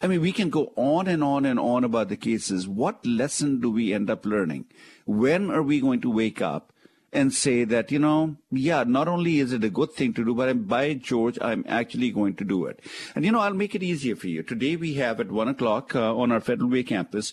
I 0.00 0.06
mean, 0.06 0.20
we 0.20 0.32
can 0.32 0.50
go 0.50 0.72
on 0.76 1.08
and 1.08 1.24
on 1.24 1.44
and 1.44 1.58
on 1.58 1.82
about 1.82 2.08
the 2.08 2.16
cases. 2.16 2.68
What 2.68 3.04
lesson 3.04 3.60
do 3.60 3.70
we 3.70 3.92
end 3.92 4.08
up 4.10 4.24
learning? 4.24 4.66
When 5.06 5.50
are 5.50 5.62
we 5.62 5.80
going 5.80 6.00
to 6.02 6.10
wake 6.10 6.40
up 6.40 6.72
and 7.12 7.32
say 7.32 7.64
that, 7.64 7.90
you 7.90 7.98
know, 7.98 8.36
yeah, 8.50 8.84
not 8.84 9.08
only 9.08 9.38
is 9.38 9.52
it 9.52 9.64
a 9.64 9.70
good 9.70 9.92
thing 9.92 10.12
to 10.12 10.24
do, 10.24 10.34
but 10.34 10.68
by 10.68 10.94
George, 10.94 11.38
I'm 11.40 11.64
actually 11.66 12.10
going 12.10 12.34
to 12.36 12.44
do 12.44 12.66
it. 12.66 12.80
And, 13.14 13.24
you 13.24 13.32
know, 13.32 13.40
I'll 13.40 13.54
make 13.54 13.74
it 13.74 13.82
easier 13.82 14.14
for 14.14 14.28
you. 14.28 14.42
Today 14.42 14.76
we 14.76 14.94
have 14.94 15.18
at 15.18 15.30
one 15.30 15.48
o'clock 15.48 15.96
uh, 15.96 16.14
on 16.14 16.30
our 16.30 16.40
Federal 16.40 16.70
Way 16.70 16.82
campus, 16.82 17.32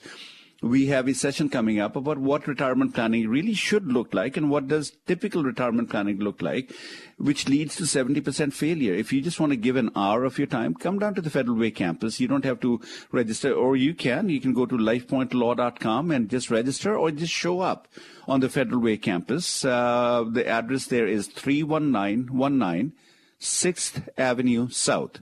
we 0.61 0.87
have 0.87 1.07
a 1.07 1.13
session 1.13 1.49
coming 1.49 1.79
up 1.79 1.95
about 1.95 2.17
what 2.17 2.47
retirement 2.47 2.93
planning 2.93 3.27
really 3.27 3.53
should 3.53 3.91
look 3.91 4.13
like 4.13 4.37
and 4.37 4.49
what 4.49 4.67
does 4.67 4.93
typical 5.05 5.43
retirement 5.43 5.89
planning 5.89 6.17
look 6.19 6.41
like, 6.41 6.73
which 7.17 7.47
leads 7.47 7.75
to 7.75 7.83
70% 7.83 8.53
failure. 8.53 8.93
If 8.93 9.11
you 9.11 9.21
just 9.21 9.39
want 9.39 9.51
to 9.51 9.57
give 9.57 9.75
an 9.75 9.91
hour 9.95 10.23
of 10.23 10.37
your 10.37 10.47
time, 10.47 10.73
come 10.73 10.97
down 10.97 11.13
to 11.15 11.21
the 11.21 11.29
Federal 11.29 11.57
Way 11.57 11.71
campus. 11.71 12.19
You 12.19 12.27
don't 12.27 12.45
have 12.45 12.59
to 12.61 12.79
register, 13.11 13.53
or 13.53 13.75
you 13.75 13.93
can. 13.93 14.29
You 14.29 14.39
can 14.39 14.53
go 14.53 14.65
to 14.65 14.75
lifepointlaw.com 14.75 16.11
and 16.11 16.29
just 16.29 16.49
register 16.49 16.97
or 16.97 17.11
just 17.11 17.33
show 17.33 17.59
up 17.59 17.87
on 18.27 18.39
the 18.39 18.49
Federal 18.49 18.81
Way 18.81 18.97
campus. 18.97 19.65
Uh, 19.65 20.23
the 20.31 20.47
address 20.47 20.85
there 20.85 21.07
is 21.07 21.27
31919 21.27 22.93
6th 23.39 24.07
Avenue 24.17 24.69
South. 24.69 25.19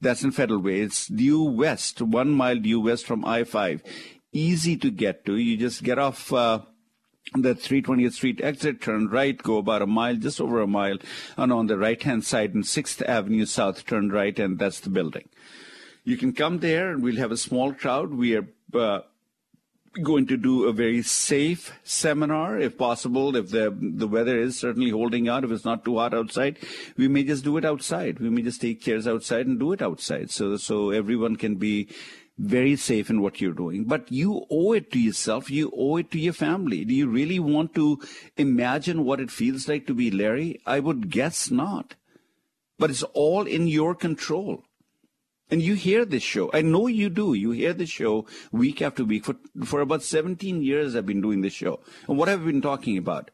That's 0.00 0.22
in 0.22 0.32
Federal 0.32 0.60
Way. 0.60 0.80
It's 0.80 1.06
due 1.06 1.42
west, 1.42 2.00
one 2.02 2.30
mile 2.30 2.58
due 2.58 2.80
west 2.80 3.06
from 3.06 3.24
I-5 3.24 3.80
easy 4.34 4.76
to 4.76 4.90
get 4.90 5.24
to. 5.24 5.36
You 5.36 5.56
just 5.56 5.82
get 5.82 5.98
off 5.98 6.32
uh, 6.32 6.60
the 7.32 7.54
320th 7.54 8.12
Street 8.12 8.40
exit, 8.42 8.82
turn 8.82 9.08
right, 9.08 9.36
go 9.38 9.58
about 9.58 9.82
a 9.82 9.86
mile, 9.86 10.16
just 10.16 10.40
over 10.40 10.60
a 10.60 10.66
mile, 10.66 10.98
and 11.36 11.52
on 11.52 11.66
the 11.68 11.78
right 11.78 12.02
hand 12.02 12.24
side 12.24 12.54
in 12.54 12.62
6th 12.62 13.02
Avenue 13.08 13.46
South, 13.46 13.86
turn 13.86 14.10
right, 14.10 14.38
and 14.38 14.58
that's 14.58 14.80
the 14.80 14.90
building. 14.90 15.28
You 16.04 16.18
can 16.18 16.34
come 16.34 16.58
there, 16.58 16.90
and 16.90 17.02
we'll 17.02 17.16
have 17.16 17.32
a 17.32 17.36
small 17.36 17.72
crowd. 17.72 18.12
We 18.12 18.36
are 18.36 18.46
uh, 18.74 19.00
going 20.02 20.26
to 20.26 20.36
do 20.36 20.64
a 20.64 20.72
very 20.72 21.02
safe 21.02 21.72
seminar, 21.82 22.58
if 22.58 22.76
possible. 22.76 23.36
If 23.36 23.50
the 23.50 23.74
the 23.80 24.06
weather 24.06 24.38
is 24.38 24.58
certainly 24.58 24.90
holding 24.90 25.28
out, 25.28 25.44
if 25.44 25.50
it's 25.50 25.64
not 25.64 25.84
too 25.84 25.96
hot 25.98 26.12
outside, 26.12 26.58
we 26.98 27.08
may 27.08 27.22
just 27.24 27.44
do 27.44 27.56
it 27.56 27.64
outside. 27.64 28.18
We 28.18 28.28
may 28.28 28.42
just 28.42 28.60
take 28.60 28.82
chairs 28.82 29.06
outside 29.06 29.46
and 29.46 29.58
do 29.58 29.72
it 29.72 29.80
outside, 29.80 30.30
so 30.30 30.56
so 30.56 30.90
everyone 30.90 31.36
can 31.36 31.54
be 31.54 31.88
very 32.38 32.76
safe 32.76 33.10
in 33.10 33.20
what 33.20 33.40
you're 33.40 33.52
doing. 33.52 33.84
But 33.84 34.10
you 34.10 34.46
owe 34.50 34.72
it 34.72 34.90
to 34.92 34.98
yourself. 34.98 35.50
You 35.50 35.72
owe 35.76 35.96
it 35.96 36.10
to 36.10 36.18
your 36.18 36.32
family. 36.32 36.84
Do 36.84 36.94
you 36.94 37.08
really 37.08 37.38
want 37.38 37.74
to 37.74 38.00
imagine 38.36 39.04
what 39.04 39.20
it 39.20 39.30
feels 39.30 39.68
like 39.68 39.86
to 39.86 39.94
be 39.94 40.10
Larry? 40.10 40.60
I 40.66 40.80
would 40.80 41.10
guess 41.10 41.50
not. 41.50 41.94
But 42.78 42.90
it's 42.90 43.04
all 43.04 43.46
in 43.46 43.68
your 43.68 43.94
control. 43.94 44.64
And 45.50 45.62
you 45.62 45.74
hear 45.74 46.04
this 46.04 46.22
show. 46.22 46.50
I 46.52 46.62
know 46.62 46.86
you 46.88 47.08
do. 47.08 47.34
You 47.34 47.52
hear 47.52 47.72
this 47.72 47.90
show 47.90 48.26
week 48.50 48.82
after 48.82 49.04
week. 49.04 49.26
For, 49.26 49.36
for 49.64 49.80
about 49.80 50.02
17 50.02 50.62
years, 50.62 50.96
I've 50.96 51.06
been 51.06 51.20
doing 51.20 51.42
this 51.42 51.52
show. 51.52 51.80
And 52.08 52.18
what 52.18 52.28
have 52.28 52.42
I 52.42 52.46
been 52.46 52.62
talking 52.62 52.98
about? 52.98 53.30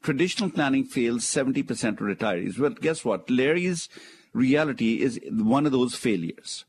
Traditional 0.00 0.48
planning 0.48 0.84
fails 0.84 1.24
70% 1.24 1.60
of 1.68 1.98
retirees. 1.98 2.58
Well, 2.58 2.70
guess 2.70 3.04
what? 3.04 3.28
Larry's 3.28 3.90
reality 4.32 5.02
is 5.02 5.20
one 5.28 5.66
of 5.66 5.72
those 5.72 5.94
failures. 5.94 6.64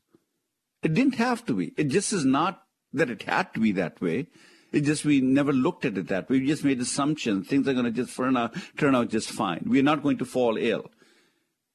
It 0.82 0.94
didn't 0.94 1.14
have 1.14 1.44
to 1.46 1.54
be. 1.54 1.72
It 1.76 1.84
just 1.84 2.12
is 2.12 2.24
not 2.24 2.62
that 2.92 3.10
it 3.10 3.22
had 3.22 3.54
to 3.54 3.60
be 3.60 3.72
that 3.72 4.00
way. 4.00 4.26
It 4.72 4.80
just 4.80 5.04
we 5.04 5.20
never 5.20 5.52
looked 5.52 5.84
at 5.84 5.98
it 5.98 6.08
that 6.08 6.28
way. 6.28 6.40
We 6.40 6.46
just 6.46 6.64
made 6.64 6.80
assumptions. 6.80 7.46
Things 7.46 7.68
are 7.68 7.74
going 7.74 7.84
to 7.84 7.90
just 7.90 8.16
turn 8.16 8.36
out, 8.36 8.56
turn 8.76 8.94
out 8.94 9.10
just 9.10 9.30
fine. 9.30 9.64
We're 9.66 9.82
not 9.82 10.02
going 10.02 10.18
to 10.18 10.24
fall 10.24 10.56
ill. 10.56 10.90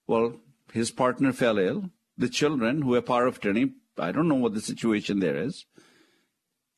Well, 0.08 0.40
his 0.74 0.92
partner 0.92 1.32
fell 1.32 1.58
ill. 1.58 1.92
The 2.18 2.30
children 2.30 2.82
who 2.82 2.96
are 2.96 3.02
power 3.02 3.28
of 3.28 3.38
attorney, 3.38 3.74
I 3.98 4.12
don't 4.12 4.28
know 4.28 4.36
what 4.36 4.56
the 4.56 4.62
situation 4.62 5.20
there 5.20 5.38
is. 5.38 5.66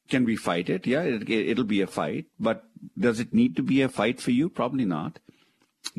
Can 0.10 0.26
we 0.26 0.36
fight 0.36 0.70
it? 0.70 0.86
Yeah, 0.86 1.04
it, 1.04 1.30
it'll 1.30 1.64
be 1.64 1.82
a 1.82 1.88
fight. 1.88 2.26
But 2.40 2.64
does 2.98 3.20
it 3.20 3.34
need 3.34 3.56
to 3.56 3.64
be 3.64 3.82
a 3.82 3.90
fight 3.90 4.20
for 4.20 4.32
you? 4.32 4.50
Probably 4.50 4.86
not 4.86 5.20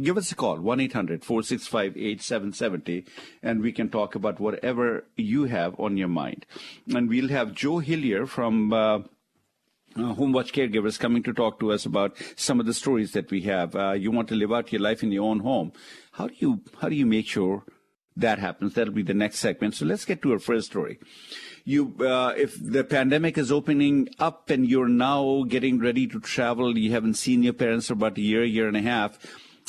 give 0.00 0.16
us 0.16 0.32
a 0.32 0.34
call 0.34 0.56
1-800-465-8770 0.58 3.06
and 3.42 3.62
we 3.62 3.72
can 3.72 3.88
talk 3.88 4.14
about 4.14 4.38
whatever 4.38 5.04
you 5.16 5.44
have 5.44 5.74
on 5.80 5.96
your 5.96 6.08
mind 6.08 6.44
and 6.94 7.08
we'll 7.08 7.28
have 7.28 7.54
joe 7.54 7.78
hillier 7.78 8.26
from 8.26 8.70
uh, 8.72 8.98
uh, 9.96 10.14
Home 10.14 10.30
Watch 10.30 10.52
Caregivers 10.52 11.00
coming 11.00 11.24
to 11.24 11.32
talk 11.32 11.58
to 11.58 11.72
us 11.72 11.84
about 11.84 12.16
some 12.36 12.60
of 12.60 12.66
the 12.66 12.74
stories 12.74 13.10
that 13.10 13.28
we 13.32 13.40
have. 13.40 13.74
Uh, 13.74 13.90
you 13.90 14.12
want 14.12 14.28
to 14.28 14.36
live 14.36 14.52
out 14.52 14.70
your 14.70 14.80
life 14.80 15.02
in 15.02 15.10
your 15.10 15.28
own 15.28 15.40
home. 15.40 15.72
How 16.12 16.28
do 16.28 16.34
you 16.36 16.60
how 16.80 16.88
do 16.88 16.94
you 16.94 17.06
make 17.06 17.26
sure 17.26 17.64
that 18.14 18.38
happens? 18.38 18.74
That'll 18.74 18.94
be 18.94 19.02
the 19.02 19.14
next 19.14 19.40
segment. 19.40 19.74
So 19.74 19.86
let's 19.86 20.04
get 20.04 20.22
to 20.22 20.30
our 20.30 20.38
first 20.38 20.68
story 20.68 21.00
you 21.64 21.94
uh, 22.00 22.34
if 22.36 22.56
the 22.60 22.84
pandemic 22.84 23.36
is 23.36 23.52
opening 23.52 24.08
up 24.18 24.50
and 24.50 24.68
you're 24.68 24.88
now 24.88 25.44
getting 25.48 25.78
ready 25.78 26.06
to 26.06 26.20
travel 26.20 26.78
you 26.78 26.90
haven't 26.90 27.14
seen 27.14 27.42
your 27.42 27.52
parents 27.52 27.88
for 27.88 27.94
about 27.94 28.18
a 28.18 28.20
year 28.20 28.44
year 28.44 28.66
and 28.66 28.76
a 28.76 28.82
half 28.82 29.18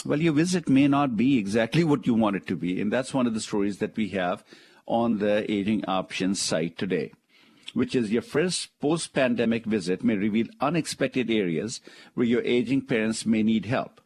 well, 0.05 0.19
your 0.19 0.33
visit 0.33 0.67
may 0.67 0.87
not 0.87 1.15
be 1.15 1.37
exactly 1.37 1.83
what 1.91 2.07
you 2.07 2.13
want 2.13 2.35
it 2.35 2.47
to 2.47 2.55
be. 2.55 2.81
And 2.81 2.91
that's 2.91 3.13
one 3.13 3.27
of 3.27 3.33
the 3.33 3.41
stories 3.41 3.77
that 3.77 3.95
we 3.95 4.09
have 4.09 4.43
on 4.87 5.19
the 5.19 5.49
Aging 5.51 5.85
Options 5.87 6.39
site 6.39 6.77
today, 6.77 7.13
which 7.73 7.95
is 7.95 8.11
your 8.11 8.21
first 8.21 8.77
post 8.79 9.13
pandemic 9.13 9.65
visit 9.65 10.03
may 10.03 10.15
reveal 10.15 10.47
unexpected 10.59 11.29
areas 11.29 11.81
where 12.13 12.25
your 12.25 12.41
aging 12.41 12.85
parents 12.85 13.25
may 13.25 13.43
need 13.43 13.65
help. 13.65 14.01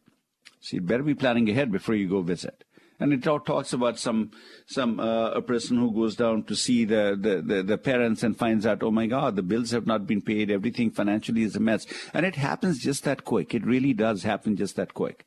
So 0.60 0.76
you 0.76 0.80
better 0.80 1.02
be 1.02 1.14
planning 1.14 1.48
ahead 1.48 1.72
before 1.72 1.94
you 1.94 2.08
go 2.08 2.22
visit. 2.22 2.64
And 2.98 3.12
it 3.12 3.22
talks 3.22 3.74
about 3.74 3.98
some 3.98 4.30
some 4.66 4.98
uh, 4.98 5.30
a 5.32 5.42
person 5.42 5.76
who 5.76 5.92
goes 5.92 6.16
down 6.16 6.44
to 6.44 6.56
see 6.56 6.86
the, 6.86 7.16
the, 7.20 7.42
the, 7.42 7.62
the, 7.62 7.78
parents 7.78 8.22
and 8.22 8.36
finds 8.36 8.64
out, 8.64 8.82
oh 8.82 8.90
my 8.90 9.06
God, 9.06 9.36
the 9.36 9.42
bills 9.42 9.70
have 9.72 9.86
not 9.86 10.06
been 10.06 10.22
paid, 10.22 10.50
everything 10.50 10.90
financially 10.90 11.42
is 11.42 11.56
a 11.56 11.60
mess. 11.60 11.86
And 12.14 12.24
it 12.24 12.36
happens 12.36 12.78
just 12.78 13.04
that 13.04 13.24
quick. 13.24 13.54
It 13.54 13.66
really 13.66 13.92
does 13.92 14.22
happen 14.22 14.56
just 14.56 14.76
that 14.76 14.94
quick. 14.94 15.26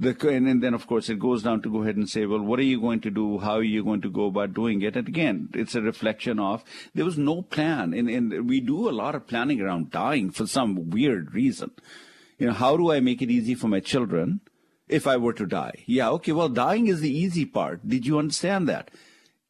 The, 0.00 0.16
and, 0.28 0.46
and, 0.46 0.62
then, 0.62 0.74
of 0.74 0.86
course, 0.86 1.08
it 1.08 1.18
goes 1.18 1.42
down 1.42 1.60
to 1.62 1.70
go 1.70 1.82
ahead 1.82 1.96
and 1.96 2.08
say, 2.08 2.24
well, 2.24 2.40
what 2.40 2.60
are 2.60 2.64
you 2.64 2.80
going 2.80 3.00
to 3.00 3.10
do? 3.10 3.38
How 3.38 3.54
are 3.54 3.64
you 3.64 3.82
going 3.82 4.00
to 4.02 4.10
go 4.10 4.26
about 4.26 4.54
doing 4.54 4.80
it? 4.82 4.94
And 4.96 5.08
again, 5.08 5.48
it's 5.54 5.74
a 5.74 5.82
reflection 5.82 6.38
of 6.38 6.62
there 6.94 7.04
was 7.04 7.18
no 7.18 7.42
plan. 7.42 7.92
And, 7.92 8.08
and 8.08 8.48
we 8.48 8.60
do 8.60 8.88
a 8.88 8.92
lot 8.92 9.16
of 9.16 9.26
planning 9.26 9.60
around 9.60 9.90
dying 9.90 10.30
for 10.30 10.46
some 10.46 10.90
weird 10.90 11.34
reason. 11.34 11.72
You 12.38 12.46
know, 12.46 12.52
how 12.52 12.76
do 12.76 12.92
I 12.92 13.00
make 13.00 13.22
it 13.22 13.30
easy 13.30 13.56
for 13.56 13.66
my 13.66 13.80
children? 13.80 14.40
if 14.88 15.06
I 15.06 15.16
were 15.16 15.32
to 15.34 15.46
die. 15.46 15.84
Yeah, 15.86 16.10
okay, 16.10 16.32
well, 16.32 16.48
dying 16.48 16.88
is 16.88 17.00
the 17.00 17.14
easy 17.14 17.44
part. 17.44 17.86
Did 17.86 18.06
you 18.06 18.18
understand 18.18 18.68
that? 18.68 18.90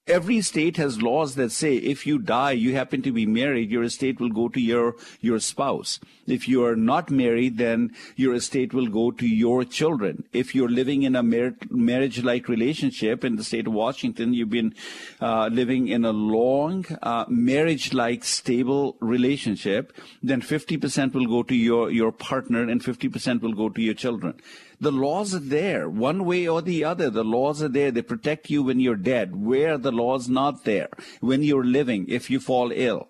Every 0.09 0.41
state 0.41 0.79
has 0.79 1.03
laws 1.03 1.35
that 1.35 1.53
say 1.53 1.77
if 1.77 2.07
you 2.07 2.19
die, 2.19 2.53
you 2.53 2.75
happen 2.75 3.03
to 3.03 3.13
be 3.13 3.27
married, 3.27 3.71
your 3.71 3.83
estate 3.83 4.19
will 4.19 4.31
go 4.31 4.49
to 4.49 4.59
your, 4.59 4.97
your 5.21 5.39
spouse. 5.39 6.01
If 6.27 6.49
you 6.49 6.65
are 6.65 6.77
not 6.77 7.11
married, 7.11 7.59
then 7.59 7.95
your 8.17 8.35
estate 8.35 8.73
will 8.73 8.87
go 8.87 9.11
to 9.11 9.27
your 9.27 9.65
children. 9.65 10.25
If 10.33 10.55
you're 10.55 10.71
living 10.71 11.03
in 11.03 11.15
a 11.15 11.23
mar- 11.23 11.57
marriage-like 11.69 12.49
relationship 12.49 13.23
in 13.23 13.37
the 13.37 13.45
state 13.45 13.67
of 13.67 13.75
Washington, 13.75 14.33
you've 14.33 14.49
been 14.49 14.75
uh, 15.21 15.49
living 15.53 15.89
in 15.89 16.07
a 16.07 16.13
long 16.13 16.87
uh, 17.03 17.27
marriage-like 17.29 18.25
stable 18.25 18.97
relationship, 19.01 19.93
then 20.23 20.41
50% 20.41 21.13
will 21.13 21.27
go 21.27 21.43
to 21.43 21.55
your, 21.55 21.91
your 21.91 22.13
partner 22.13 22.63
and 22.63 22.83
50% 22.83 23.43
will 23.43 23.55
go 23.55 23.69
to 23.69 23.83
your 23.83 23.95
children. 23.95 24.41
The 24.81 24.93
laws 24.93 25.35
are 25.35 25.41
there, 25.41 25.89
one 25.89 26.25
way 26.25 26.47
or 26.47 26.63
the 26.63 26.85
other. 26.85 27.11
The 27.11 27.25
laws 27.25 27.63
are 27.63 27.69
there. 27.69 27.91
They 27.91 28.03
protect 28.03 28.49
you 28.49 28.63
when 28.63 28.79
you're 28.79 28.97
dead. 28.97 29.35
Where 29.35 29.77
the 29.77 29.91
law's 29.91 30.29
not 30.29 30.65
there, 30.65 30.89
when 31.21 31.43
you're 31.43 31.65
living, 31.65 32.07
if 32.09 32.31
you 32.31 32.39
fall 32.39 32.71
ill. 32.73 33.09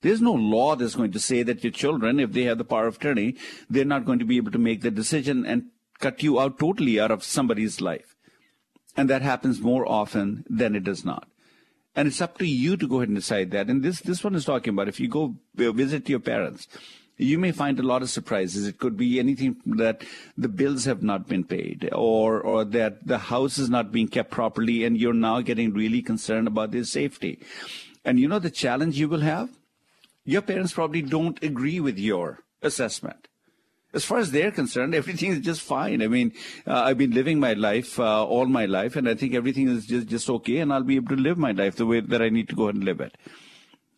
There's 0.00 0.22
no 0.22 0.32
law 0.32 0.76
that's 0.76 0.94
going 0.94 1.12
to 1.12 1.20
say 1.20 1.42
that 1.42 1.64
your 1.64 1.72
children, 1.72 2.20
if 2.20 2.32
they 2.32 2.44
have 2.44 2.58
the 2.58 2.64
power 2.64 2.86
of 2.86 2.96
attorney, 2.96 3.36
they're 3.68 3.84
not 3.84 4.04
going 4.04 4.20
to 4.20 4.24
be 4.24 4.36
able 4.36 4.52
to 4.52 4.58
make 4.58 4.80
the 4.80 4.90
decision 4.90 5.44
and 5.44 5.64
cut 5.98 6.22
you 6.22 6.40
out 6.40 6.58
totally 6.58 7.00
out 7.00 7.10
of 7.10 7.24
somebody's 7.24 7.80
life. 7.80 8.14
And 8.96 9.10
that 9.10 9.22
happens 9.22 9.60
more 9.60 9.86
often 9.88 10.44
than 10.48 10.74
it 10.74 10.84
does 10.84 11.04
not. 11.04 11.28
And 11.96 12.06
it's 12.06 12.20
up 12.20 12.38
to 12.38 12.46
you 12.46 12.76
to 12.76 12.86
go 12.86 12.96
ahead 12.96 13.08
and 13.08 13.16
decide 13.16 13.50
that. 13.50 13.68
And 13.68 13.82
this, 13.82 14.00
this 14.00 14.22
one 14.22 14.36
is 14.36 14.44
talking 14.44 14.72
about 14.72 14.88
if 14.88 15.00
you 15.00 15.08
go 15.08 15.34
visit 15.56 16.08
your 16.08 16.20
parents, 16.20 16.68
you 17.18 17.38
may 17.38 17.50
find 17.50 17.78
a 17.78 17.82
lot 17.82 18.02
of 18.02 18.08
surprises. 18.08 18.66
It 18.66 18.78
could 18.78 18.96
be 18.96 19.18
anything 19.18 19.56
that 19.66 20.02
the 20.36 20.48
bills 20.48 20.84
have 20.84 21.02
not 21.02 21.28
been 21.28 21.44
paid 21.44 21.90
or, 21.92 22.40
or 22.40 22.64
that 22.64 23.06
the 23.06 23.18
house 23.18 23.58
is 23.58 23.68
not 23.68 23.90
being 23.90 24.06
kept 24.06 24.30
properly 24.30 24.84
and 24.84 24.96
you're 24.96 25.12
now 25.12 25.40
getting 25.40 25.74
really 25.74 26.00
concerned 26.00 26.46
about 26.46 26.70
their 26.70 26.84
safety. 26.84 27.40
And 28.04 28.20
you 28.20 28.28
know 28.28 28.38
the 28.38 28.50
challenge 28.50 28.98
you 28.98 29.08
will 29.08 29.20
have? 29.20 29.50
Your 30.24 30.42
parents 30.42 30.72
probably 30.72 31.02
don't 31.02 31.42
agree 31.42 31.80
with 31.80 31.98
your 31.98 32.40
assessment. 32.62 33.26
As 33.92 34.04
far 34.04 34.18
as 34.18 34.30
they're 34.30 34.52
concerned, 34.52 34.94
everything 34.94 35.32
is 35.32 35.40
just 35.40 35.62
fine. 35.62 36.02
I 36.02 36.06
mean, 36.06 36.32
uh, 36.66 36.82
I've 36.82 36.98
been 36.98 37.10
living 37.10 37.40
my 37.40 37.54
life 37.54 37.98
uh, 37.98 38.24
all 38.24 38.46
my 38.46 38.66
life, 38.66 38.94
and 38.94 39.08
I 39.08 39.14
think 39.14 39.34
everything 39.34 39.68
is 39.68 39.86
just, 39.86 40.06
just 40.06 40.30
okay, 40.30 40.58
and 40.58 40.72
I'll 40.72 40.84
be 40.84 40.96
able 40.96 41.16
to 41.16 41.22
live 41.22 41.38
my 41.38 41.52
life 41.52 41.76
the 41.76 41.86
way 41.86 42.00
that 42.00 42.22
I 42.22 42.28
need 42.28 42.48
to 42.50 42.54
go 42.54 42.68
and 42.68 42.84
live 42.84 43.00
it. 43.00 43.16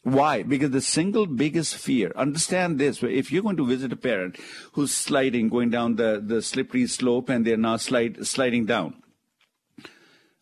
Why? 0.03 0.43
Because 0.43 0.71
the 0.71 0.81
single 0.81 1.27
biggest 1.27 1.77
fear, 1.77 2.13
understand 2.17 2.79
this, 2.79 3.03
if 3.03 3.31
you're 3.31 3.43
going 3.43 3.59
to 3.59 3.67
visit 3.67 3.93
a 3.93 3.97
parent 3.97 4.39
who's 4.73 4.93
sliding, 4.95 5.49
going 5.49 5.71
down 5.71 5.97
the, 5.97 6.23
the 6.25 6.41
slippery 6.41 6.87
slope 6.87 7.29
and 7.29 7.47
they're 7.47 7.59
now 7.59 7.77
slide, 7.77 8.27
sliding 8.27 8.65
down, 8.65 9.03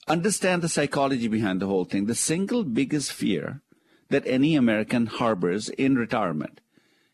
understand 0.07 0.63
the 0.63 0.69
psychology 0.69 1.27
behind 1.27 1.61
the 1.61 1.67
whole 1.67 1.85
thing. 1.85 2.07
The 2.07 2.15
single 2.15 2.63
biggest 2.63 3.13
fear 3.13 3.63
that 4.11 4.27
any 4.27 4.55
American 4.55 5.07
harbors 5.07 5.69
in 5.71 5.97
retirement 5.97 6.61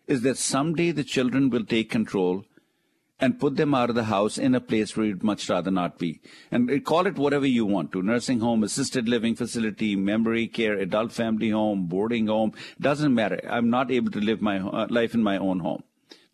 is 0.06 0.20
that 0.22 0.36
someday 0.36 0.90
the 0.90 1.04
children 1.04 1.48
will 1.48 1.64
take 1.64 1.90
control 1.90 2.44
and 3.24 3.40
put 3.40 3.56
them 3.56 3.72
out 3.72 3.88
of 3.88 3.96
the 3.96 4.04
house 4.04 4.36
in 4.36 4.54
a 4.54 4.60
place 4.60 4.94
where 4.94 5.06
you'd 5.06 5.22
much 5.22 5.48
rather 5.48 5.70
not 5.70 5.98
be. 5.98 6.20
And 6.50 6.84
call 6.84 7.06
it 7.06 7.16
whatever 7.16 7.46
you 7.46 7.64
want 7.64 7.90
to 7.92 8.02
nursing 8.02 8.40
home, 8.40 8.62
assisted 8.62 9.08
living 9.08 9.34
facility, 9.34 9.96
memory 9.96 10.46
care, 10.46 10.78
adult 10.78 11.10
family 11.10 11.48
home, 11.48 11.86
boarding 11.86 12.26
home. 12.26 12.52
Doesn't 12.78 13.14
matter. 13.14 13.40
I'm 13.48 13.70
not 13.70 13.90
able 13.90 14.10
to 14.10 14.20
live 14.20 14.42
my 14.42 14.58
uh, 14.58 14.88
life 14.90 15.14
in 15.14 15.22
my 15.22 15.38
own 15.38 15.60
home. 15.60 15.84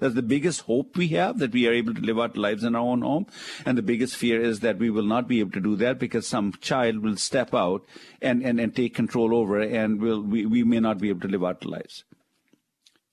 That's 0.00 0.14
the 0.14 0.22
biggest 0.22 0.62
hope 0.62 0.96
we 0.96 1.08
have 1.08 1.38
that 1.38 1.52
we 1.52 1.68
are 1.68 1.72
able 1.72 1.94
to 1.94 2.00
live 2.00 2.18
our 2.18 2.30
lives 2.34 2.64
in 2.64 2.74
our 2.74 2.82
own 2.82 3.02
home. 3.02 3.26
And 3.64 3.78
the 3.78 3.82
biggest 3.82 4.16
fear 4.16 4.42
is 4.42 4.58
that 4.60 4.78
we 4.78 4.90
will 4.90 5.04
not 5.04 5.28
be 5.28 5.38
able 5.38 5.52
to 5.52 5.60
do 5.60 5.76
that 5.76 6.00
because 6.00 6.26
some 6.26 6.54
child 6.60 7.04
will 7.04 7.16
step 7.16 7.54
out 7.54 7.84
and, 8.20 8.42
and, 8.42 8.58
and 8.58 8.74
take 8.74 8.96
control 8.96 9.32
over 9.32 9.60
and 9.60 10.00
will 10.00 10.22
we, 10.22 10.44
we 10.44 10.64
may 10.64 10.80
not 10.80 10.98
be 10.98 11.10
able 11.10 11.20
to 11.20 11.28
live 11.28 11.44
our 11.44 11.56
lives. 11.62 12.02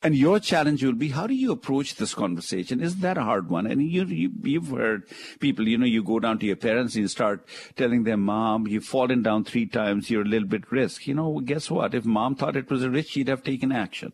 And 0.04 0.16
your 0.16 0.40
challenge 0.40 0.84
will 0.84 0.94
be, 0.94 1.10
how 1.10 1.26
do 1.26 1.34
you 1.34 1.52
approach 1.52 1.96
this 1.96 2.14
conversation? 2.14 2.82
Isn't 2.82 3.02
that 3.02 3.18
a 3.18 3.24
hard 3.24 3.50
one? 3.50 3.66
And 3.66 3.82
you, 3.82 4.06
you, 4.06 4.62
have 4.62 4.70
heard 4.70 5.04
people, 5.40 5.68
you 5.68 5.78
know, 5.78 5.88
you 5.88 6.04
go 6.04 6.20
down 6.20 6.38
to 6.40 6.46
your 6.46 6.56
parents 6.56 6.94
and 6.94 7.02
you 7.02 7.08
start 7.08 7.48
telling 7.76 8.04
them, 8.04 8.22
mom, 8.22 8.68
you've 8.68 8.86
fallen 8.86 9.24
down 9.24 9.44
three 9.44 9.66
times, 9.66 10.12
you're 10.12 10.22
a 10.22 10.26
little 10.26 10.48
bit 10.48 10.72
risk. 10.72 11.08
You 11.08 11.16
know, 11.16 11.40
guess 11.40 11.72
what? 11.72 11.96
If 11.96 12.06
mom 12.06 12.36
thought 12.36 12.56
it 12.56 12.70
was 12.70 12.84
a 12.84 12.92
risk, 12.92 13.10
she'd 13.10 13.28
have 13.28 13.44
taken 13.44 13.72
action. 13.72 14.14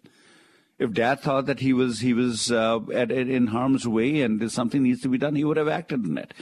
If 0.80 0.94
dad 0.94 1.20
thought 1.20 1.48
that 1.48 1.60
he 1.60 1.74
was, 1.74 2.00
he 2.00 2.14
was, 2.14 2.50
uh, 2.50 2.80
at, 2.94 3.12
in 3.12 3.48
harm's 3.48 3.86
way 3.86 4.22
and 4.22 4.50
something 4.50 4.84
needs 4.84 5.02
to 5.02 5.10
be 5.10 5.18
done, 5.18 5.36
he 5.36 5.44
would 5.44 5.58
have 5.58 5.68
acted 5.68 6.06
on 6.06 6.18
it. 6.18 6.34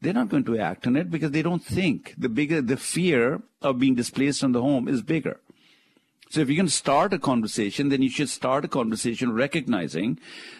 They're 0.00 0.14
not 0.14 0.30
going 0.30 0.44
to 0.44 0.58
act 0.58 0.86
on 0.86 0.96
it 0.96 1.10
because 1.10 1.32
they 1.32 1.42
don't 1.42 1.64
think. 1.64 2.14
The 2.16 2.28
bigger, 2.30 2.62
the 2.62 2.76
fear 2.78 3.42
of 3.60 3.78
being 3.78 3.94
displaced 3.94 4.40
from 4.40 4.52
the 4.52 4.62
home 4.62 4.88
is 4.88 5.02
bigger. 5.02 5.40
So 6.28 6.40
if 6.40 6.50
you 6.50 6.56
can 6.56 6.68
start 6.68 7.12
a 7.12 7.18
conversation, 7.18 7.88
then 7.88 8.02
you 8.02 8.10
should 8.10 8.28
start 8.28 8.64
a 8.64 8.68
conversation 8.68 9.32
recognizing 9.32 10.18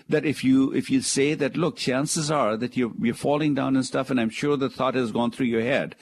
that 0.08 0.24
if 0.24 0.44
you 0.44 0.72
if 0.72 0.90
you 0.90 1.02
say 1.02 1.34
that, 1.34 1.56
look, 1.56 1.76
chances 1.76 2.30
are 2.30 2.56
that 2.56 2.76
you're 2.76 2.92
you're 3.00 3.14
falling 3.14 3.54
down 3.54 3.74
and 3.74 3.84
stuff, 3.84 4.10
and 4.10 4.20
I'm 4.20 4.30
sure 4.30 4.56
the 4.56 4.70
thought 4.70 4.94
has 4.94 5.10
gone 5.10 5.32
through 5.32 5.46
your 5.46 5.62
head 5.62 5.96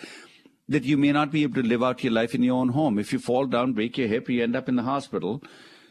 that 0.68 0.84
you 0.84 0.96
may 0.96 1.12
not 1.12 1.30
be 1.30 1.42
able 1.42 1.62
to 1.62 1.68
live 1.68 1.82
out 1.82 2.02
your 2.02 2.12
life 2.12 2.34
in 2.34 2.42
your 2.42 2.56
own 2.56 2.70
home. 2.70 2.98
If 2.98 3.12
you 3.12 3.18
fall 3.18 3.46
down, 3.46 3.74
break 3.74 3.98
your 3.98 4.08
hip, 4.08 4.28
you 4.30 4.42
end 4.42 4.56
up 4.56 4.68
in 4.68 4.76
the 4.76 4.82
hospital. 4.82 5.42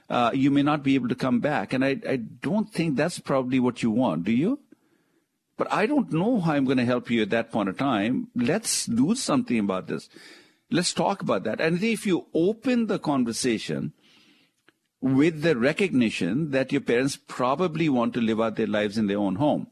Uh, 0.09 0.31
you 0.33 0.49
may 0.49 0.63
not 0.63 0.83
be 0.83 0.95
able 0.95 1.09
to 1.09 1.15
come 1.15 1.39
back, 1.39 1.73
and 1.73 1.83
I 1.83 1.97
I 2.07 2.17
don't 2.17 2.71
think 2.71 2.95
that's 2.95 3.19
probably 3.19 3.59
what 3.59 3.81
you 3.81 3.91
want. 3.91 4.23
Do 4.25 4.31
you? 4.31 4.59
But 5.57 5.71
I 5.71 5.85
don't 5.85 6.11
know 6.11 6.39
how 6.39 6.53
I'm 6.53 6.65
going 6.65 6.79
to 6.79 6.85
help 6.85 7.09
you 7.11 7.21
at 7.21 7.29
that 7.29 7.51
point 7.51 7.69
of 7.69 7.77
time. 7.77 8.27
Let's 8.35 8.85
do 8.85 9.13
something 9.13 9.59
about 9.59 9.87
this. 9.87 10.09
Let's 10.73 10.91
talk 10.91 11.21
about 11.21 11.43
that. 11.43 11.61
And 11.61 11.83
if 11.83 12.07
you 12.07 12.25
open 12.33 12.87
the 12.87 12.97
conversation 12.97 13.93
with 14.99 15.43
the 15.43 15.55
recognition 15.55 16.49
that 16.49 16.71
your 16.71 16.81
parents 16.81 17.15
probably 17.15 17.89
want 17.89 18.15
to 18.15 18.21
live 18.21 18.41
out 18.41 18.55
their 18.55 18.65
lives 18.65 18.97
in 18.97 19.05
their 19.05 19.19
own 19.19 19.35
home, 19.35 19.67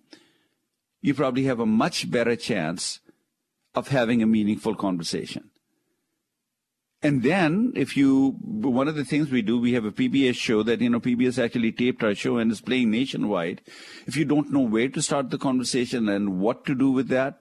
you 1.01 1.15
probably 1.15 1.45
have 1.45 1.59
a 1.59 1.65
much 1.65 2.11
better 2.11 2.35
chance 2.35 2.99
of 3.73 3.87
having 3.87 4.21
a 4.21 4.27
meaningful 4.27 4.75
conversation. 4.75 5.49
And 7.01 7.23
then, 7.23 7.73
if 7.75 7.97
you, 7.97 8.35
one 8.43 8.87
of 8.87 8.93
the 8.93 9.03
things 9.03 9.31
we 9.31 9.41
do, 9.41 9.57
we 9.57 9.73
have 9.73 9.85
a 9.85 9.91
PBS 9.91 10.35
show 10.35 10.61
that, 10.61 10.81
you 10.81 10.89
know, 10.91 10.99
PBS 10.99 11.43
actually 11.43 11.71
taped 11.71 12.03
our 12.03 12.13
show 12.13 12.37
and 12.37 12.51
is 12.51 12.61
playing 12.61 12.91
nationwide. 12.91 13.61
If 14.05 14.15
you 14.15 14.23
don't 14.23 14.53
know 14.53 14.59
where 14.59 14.89
to 14.89 15.01
start 15.01 15.31
the 15.31 15.39
conversation 15.39 16.07
and 16.09 16.39
what 16.39 16.63
to 16.65 16.75
do 16.75 16.91
with 16.91 17.07
that, 17.07 17.39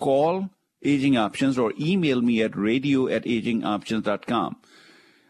call 0.00 0.50
Aging 0.82 1.16
Options 1.16 1.58
or 1.58 1.72
email 1.78 2.20
me 2.20 2.42
at 2.42 2.56
radio 2.56 3.08
at 3.08 3.24
agingoptions.com. 3.24 4.56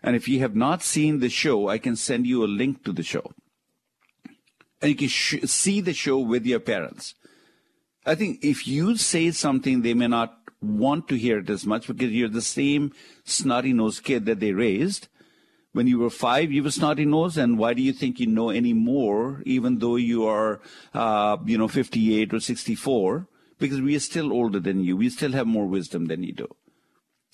And 0.02 0.14
if 0.14 0.28
you 0.28 0.40
have 0.40 0.54
not 0.54 0.82
seen 0.82 1.20
the 1.20 1.28
show, 1.28 1.68
I 1.68 1.78
can 1.78 1.96
send 1.96 2.26
you 2.26 2.44
a 2.44 2.46
link 2.46 2.84
to 2.84 2.92
the 2.92 3.02
show. 3.02 3.32
And 4.80 4.90
you 4.90 4.94
can 4.94 5.08
sh- 5.08 5.44
see 5.44 5.80
the 5.80 5.94
show 5.94 6.18
with 6.18 6.46
your 6.46 6.60
parents. 6.60 7.14
I 8.06 8.14
think 8.14 8.44
if 8.44 8.68
you 8.68 8.96
say 8.96 9.30
something, 9.32 9.82
they 9.82 9.94
may 9.94 10.06
not 10.06 10.38
want 10.60 11.08
to 11.08 11.16
hear 11.16 11.38
it 11.38 11.50
as 11.50 11.66
much 11.66 11.86
because 11.86 12.10
you're 12.12 12.28
the 12.28 12.42
same 12.42 12.92
snotty 13.24 13.72
nosed 13.72 14.04
kid 14.04 14.26
that 14.26 14.40
they 14.40 14.52
raised. 14.52 15.08
When 15.72 15.86
you 15.86 15.98
were 15.98 16.10
five, 16.10 16.50
you 16.50 16.62
were 16.62 16.70
snotty 16.70 17.04
nosed, 17.04 17.36
and 17.36 17.58
why 17.58 17.74
do 17.74 17.82
you 17.82 17.92
think 17.92 18.18
you 18.18 18.26
know 18.26 18.50
any 18.50 18.72
more, 18.72 19.42
even 19.44 19.78
though 19.78 19.96
you 19.96 20.26
are, 20.26 20.60
uh, 20.94 21.36
you 21.44 21.58
know, 21.58 21.68
58 21.68 22.32
or 22.32 22.40
64? 22.40 23.28
Because 23.58 23.80
we 23.80 23.96
are 23.96 24.00
still 24.00 24.32
older 24.32 24.60
than 24.60 24.84
you. 24.84 24.96
We 24.96 25.10
still 25.10 25.32
have 25.32 25.46
more 25.46 25.66
wisdom 25.66 26.06
than 26.06 26.22
you 26.22 26.32
do. 26.32 26.48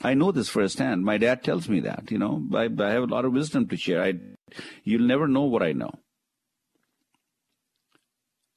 I 0.03 0.15
know 0.15 0.33
this 0.33 0.49
firsthand. 0.49 1.05
My 1.05 1.19
dad 1.19 1.45
tells 1.45 1.69
me 1.69 1.79
that, 1.81 2.11
you 2.11 2.19
know, 2.19 2.43
I, 2.55 2.65
I 2.65 2.91
have 2.91 3.05
a 3.05 3.15
lot 3.15 3.25
of 3.25 3.33
wisdom 3.33 3.69
to 3.69 3.77
share. 3.77 4.03
I, 4.03 4.15
you'll 4.83 5.07
never 5.07 5.29
know 5.29 5.45
what 5.45 5.63
I 5.63 5.73
know. 5.73 5.93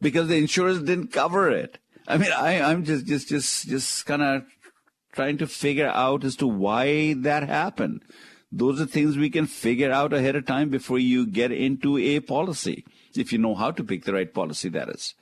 because 0.01 0.29
the 0.29 0.37
insurance 0.37 0.79
didn't 0.79 1.09
cover 1.09 1.51
it. 1.51 1.79
I 2.07 2.17
mean, 2.17 2.31
I, 2.31 2.61
I'm 2.61 2.85
just, 2.85 3.05
just, 3.05 3.29
just, 3.29 3.67
just 3.67 4.07
kind 4.07 4.23
of 4.23 4.45
trying 5.13 5.39
to 5.39 5.49
figure 5.49 5.89
out 5.89 6.23
as 6.23 6.37
to 6.37 6.47
why 6.47 7.15
that 7.15 7.49
happened. 7.49 8.05
Those 8.57 8.81
are 8.81 8.87
things 8.87 9.19
we 9.19 9.29
can 9.29 9.47
figure 9.47 9.93
out 9.93 10.15
ahead 10.15 10.35
of 10.35 10.47
time 10.47 10.71
before 10.71 10.99
you 10.99 11.27
get 11.27 11.53
into 11.53 11.99
a 11.99 12.21
policy. 12.21 12.87
if 13.15 13.31
you 13.31 13.39
know 13.39 13.55
how 13.55 13.71
to 13.71 13.85
pick 13.85 14.05
the 14.05 14.15
right 14.15 14.33
policy, 14.33 14.71
that 14.71 14.89
is. 14.89 15.13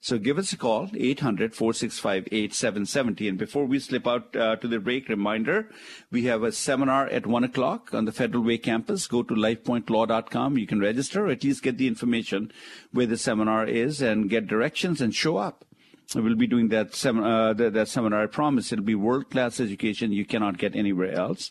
So 0.00 0.16
give 0.18 0.38
us 0.38 0.54
a 0.54 0.56
call, 0.56 0.88
800-465-8770. 0.88 3.28
And 3.28 3.36
before 3.36 3.66
we 3.66 3.78
slip 3.78 4.06
out 4.06 4.34
uh, 4.34 4.56
to 4.56 4.66
the 4.66 4.78
break, 4.78 5.10
reminder, 5.10 5.68
we 6.10 6.22
have 6.24 6.42
a 6.42 6.50
seminar 6.50 7.08
at 7.08 7.26
1 7.26 7.44
o'clock 7.44 7.92
on 7.92 8.06
the 8.06 8.12
Federal 8.12 8.42
Way 8.42 8.56
campus. 8.56 9.06
Go 9.06 9.22
to 9.22 9.34
lifepointlaw.com. 9.34 10.56
You 10.56 10.66
can 10.66 10.80
register 10.80 11.26
or 11.26 11.30
at 11.30 11.44
least 11.44 11.62
get 11.62 11.76
the 11.76 11.86
information 11.86 12.50
where 12.90 13.04
the 13.06 13.18
seminar 13.18 13.66
is 13.66 14.00
and 14.00 14.30
get 14.30 14.46
directions 14.46 15.02
and 15.02 15.14
show 15.14 15.36
up. 15.36 15.66
We'll 16.14 16.36
be 16.36 16.46
doing 16.46 16.68
that, 16.68 16.94
sem- 16.94 17.22
uh, 17.22 17.52
that, 17.54 17.72
that, 17.74 17.88
seminar. 17.88 18.22
I 18.22 18.26
promise 18.26 18.72
it'll 18.72 18.84
be 18.84 18.94
world-class 18.94 19.60
education 19.60 20.12
you 20.12 20.24
cannot 20.24 20.58
get 20.58 20.76
anywhere 20.76 21.12
else. 21.12 21.50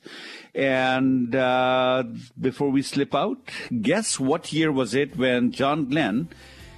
And 0.53 1.35
uh, 1.35 2.03
before 2.39 2.69
we 2.69 2.81
slip 2.81 3.15
out, 3.15 3.37
guess 3.81 4.19
what 4.19 4.53
year 4.53 4.71
was 4.71 4.93
it 4.93 5.17
when 5.17 5.51
John 5.51 5.89
Glenn, 5.89 6.29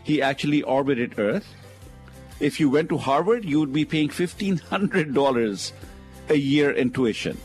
he 0.04 0.22
actually 0.22 0.62
orbited 0.62 1.19
Earth? 1.19 1.48
If 2.39 2.60
you 2.60 2.69
went 2.69 2.89
to 2.89 2.98
Harvard, 2.98 3.46
you 3.46 3.60
would 3.60 3.74
be 3.74 3.86
paying 3.86 4.10
$1,500 4.10 5.72
a 6.30 6.36
year 6.36 6.72
in 6.72 6.91
tuition. 6.91 7.38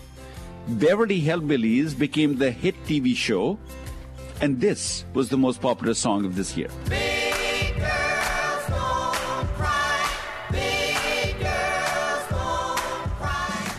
Beverly 0.69 1.21
Hillbillies 1.21 1.99
became 1.99 2.37
the 2.37 2.51
hit 2.51 2.75
TV 2.85 3.17
show, 3.17 3.59
and 4.41 4.61
this 4.61 5.05
was 5.15 5.29
the 5.31 5.39
most 5.39 5.61
popular 5.61 5.95
song 5.95 6.25
of 6.25 6.37
this 6.37 6.57
year. 6.57 6.69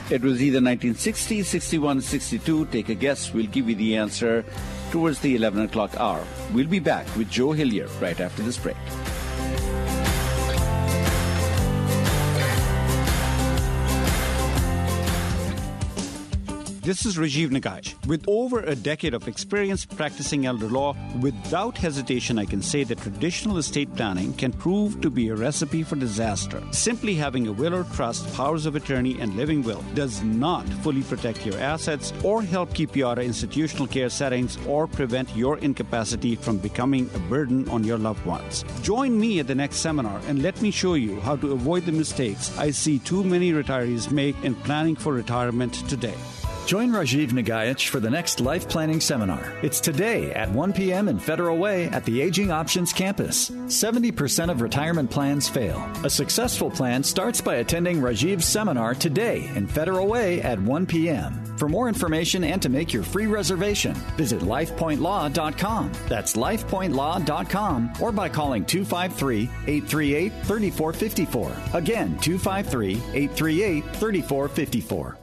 It 0.09 0.23
was 0.23 0.41
either 0.41 0.57
1960, 0.57 1.43
61, 1.43 2.01
62. 2.01 2.65
Take 2.65 2.89
a 2.89 2.95
guess. 2.95 3.31
We'll 3.31 3.45
give 3.45 3.69
you 3.69 3.75
the 3.75 3.95
answer 3.95 4.43
towards 4.89 5.19
the 5.19 5.35
11 5.35 5.65
o'clock 5.65 5.95
hour. 5.97 6.25
We'll 6.51 6.65
be 6.65 6.79
back 6.79 7.05
with 7.15 7.29
Joe 7.29 7.49
Hillyer 7.49 7.87
right 8.01 8.19
after 8.19 8.41
this 8.41 8.57
break. 8.57 8.75
This 16.89 17.05
is 17.05 17.17
Rajiv 17.17 17.51
Nagaich. 17.51 17.93
With 18.07 18.25
over 18.27 18.61
a 18.61 18.73
decade 18.73 19.13
of 19.13 19.27
experience 19.27 19.85
practicing 19.85 20.47
elder 20.47 20.65
law, 20.65 20.95
without 21.21 21.77
hesitation, 21.77 22.39
I 22.39 22.45
can 22.45 22.63
say 22.63 22.83
that 22.83 22.97
traditional 22.97 23.59
estate 23.59 23.95
planning 23.95 24.33
can 24.33 24.51
prove 24.51 24.99
to 25.01 25.11
be 25.11 25.29
a 25.29 25.35
recipe 25.35 25.83
for 25.83 25.97
disaster. 25.97 26.63
Simply 26.71 27.13
having 27.13 27.45
a 27.45 27.51
will 27.51 27.75
or 27.75 27.83
trust, 27.93 28.33
powers 28.33 28.65
of 28.65 28.75
attorney, 28.75 29.21
and 29.21 29.35
living 29.35 29.61
will 29.61 29.83
does 29.93 30.23
not 30.23 30.67
fully 30.81 31.03
protect 31.03 31.45
your 31.45 31.59
assets 31.59 32.11
or 32.23 32.41
help 32.41 32.73
keep 32.73 32.95
you 32.95 33.05
out 33.05 33.19
of 33.19 33.23
institutional 33.23 33.85
care 33.85 34.09
settings 34.09 34.57
or 34.65 34.87
prevent 34.87 35.29
your 35.35 35.59
incapacity 35.59 36.35
from 36.35 36.57
becoming 36.57 37.07
a 37.13 37.19
burden 37.29 37.69
on 37.69 37.83
your 37.83 37.99
loved 37.99 38.25
ones. 38.25 38.65
Join 38.81 39.19
me 39.19 39.39
at 39.39 39.45
the 39.45 39.53
next 39.53 39.75
seminar 39.75 40.19
and 40.27 40.41
let 40.41 40.59
me 40.59 40.71
show 40.71 40.95
you 40.95 41.19
how 41.19 41.35
to 41.35 41.51
avoid 41.51 41.85
the 41.85 41.91
mistakes 41.91 42.57
I 42.57 42.71
see 42.71 42.97
too 42.97 43.23
many 43.23 43.51
retirees 43.51 44.09
make 44.09 44.43
in 44.43 44.55
planning 44.55 44.95
for 44.95 45.13
retirement 45.13 45.87
today. 45.87 46.17
Join 46.65 46.91
Rajiv 46.91 47.29
Nagaich 47.31 47.87
for 47.89 47.99
the 47.99 48.11
next 48.11 48.39
life 48.39 48.69
planning 48.69 49.01
seminar. 49.01 49.53
It's 49.63 49.79
today 49.79 50.31
at 50.33 50.51
1 50.51 50.71
p.m. 50.73 51.07
in 51.07 51.17
Federal 51.17 51.57
Way 51.57 51.85
at 51.85 52.05
the 52.05 52.21
Aging 52.21 52.51
Options 52.51 52.93
campus. 52.93 53.49
70% 53.49 54.51
of 54.51 54.61
retirement 54.61 55.09
plans 55.09 55.49
fail. 55.49 55.83
A 56.03 56.09
successful 56.09 56.69
plan 56.69 57.01
starts 57.01 57.41
by 57.41 57.55
attending 57.55 58.01
Rajiv's 58.01 58.45
seminar 58.45 58.93
today 58.93 59.49
in 59.55 59.65
Federal 59.65 60.05
Way 60.05 60.43
at 60.43 60.61
1 60.61 60.85
p.m. 60.85 61.43
For 61.57 61.67
more 61.67 61.87
information 61.87 62.43
and 62.43 62.61
to 62.61 62.69
make 62.69 62.93
your 62.93 63.03
free 63.03 63.25
reservation, 63.25 63.95
visit 64.15 64.41
lifepointlaw.com. 64.41 65.91
That's 66.07 66.35
lifepointlaw.com 66.35 67.93
or 67.99 68.11
by 68.11 68.29
calling 68.29 68.63
253 68.63 69.49
838 69.65 70.31
3454. 70.45 71.51
Again, 71.73 72.17
253 72.19 72.91
838 72.93 73.83
3454. 73.95 75.17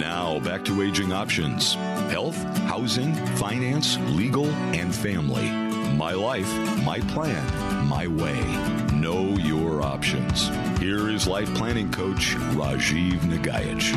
Now 0.00 0.38
back 0.40 0.64
to 0.64 0.80
aging 0.80 1.12
options 1.12 1.74
health, 2.10 2.36
housing, 2.72 3.14
finance, 3.36 3.98
legal, 4.16 4.46
and 4.72 4.94
family. 4.94 5.50
My 5.94 6.12
life, 6.12 6.50
my 6.84 7.00
plan, 7.00 7.86
my 7.86 8.06
way. 8.06 8.40
Know 8.94 9.36
your 9.36 9.82
options. 9.82 10.48
Here 10.80 11.10
is 11.10 11.26
life 11.28 11.54
planning 11.54 11.92
coach 11.92 12.34
Rajiv 12.56 13.20
Nagaich. 13.28 13.94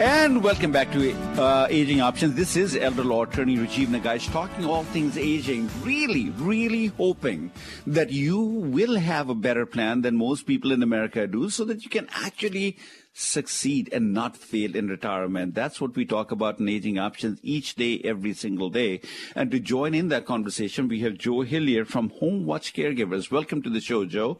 And 0.00 0.42
welcome 0.42 0.72
back 0.72 0.90
to 0.92 1.12
uh, 1.38 1.66
Aging 1.68 2.00
Options. 2.00 2.34
This 2.34 2.56
is 2.56 2.74
elder 2.74 3.04
law 3.04 3.24
attorney 3.24 3.58
Rajiv 3.58 3.88
Nagaich 3.88 4.32
talking 4.32 4.64
all 4.64 4.84
things 4.84 5.18
aging. 5.18 5.68
Really, 5.82 6.30
really 6.38 6.86
hoping 6.86 7.50
that 7.86 8.10
you 8.10 8.40
will 8.40 8.96
have 8.96 9.28
a 9.28 9.34
better 9.34 9.66
plan 9.66 10.00
than 10.00 10.16
most 10.16 10.46
people 10.46 10.72
in 10.72 10.82
America 10.82 11.26
do 11.26 11.50
so 11.50 11.66
that 11.66 11.84
you 11.84 11.90
can 11.90 12.08
actually 12.14 12.78
succeed 13.20 13.88
and 13.92 14.12
not 14.12 14.36
fail 14.36 14.74
in 14.74 14.88
retirement. 14.88 15.54
That's 15.54 15.80
what 15.80 15.94
we 15.94 16.04
talk 16.04 16.32
about 16.32 16.58
in 16.58 16.68
Aging 16.68 16.98
Options 16.98 17.38
each 17.42 17.74
day, 17.74 18.00
every 18.04 18.32
single 18.32 18.70
day. 18.70 19.00
And 19.34 19.50
to 19.50 19.60
join 19.60 19.94
in 19.94 20.08
that 20.08 20.26
conversation, 20.26 20.88
we 20.88 21.00
have 21.00 21.18
Joe 21.18 21.44
Hillyer 21.44 21.86
from 21.86 22.10
Home 22.20 22.46
Watch 22.46 22.72
Caregivers. 22.72 23.30
Welcome 23.30 23.62
to 23.62 23.70
the 23.70 23.80
show, 23.80 24.04
Joe. 24.04 24.38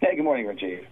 Hey, 0.00 0.16
good 0.16 0.24
morning, 0.24 0.46
Rajiv. 0.46 0.84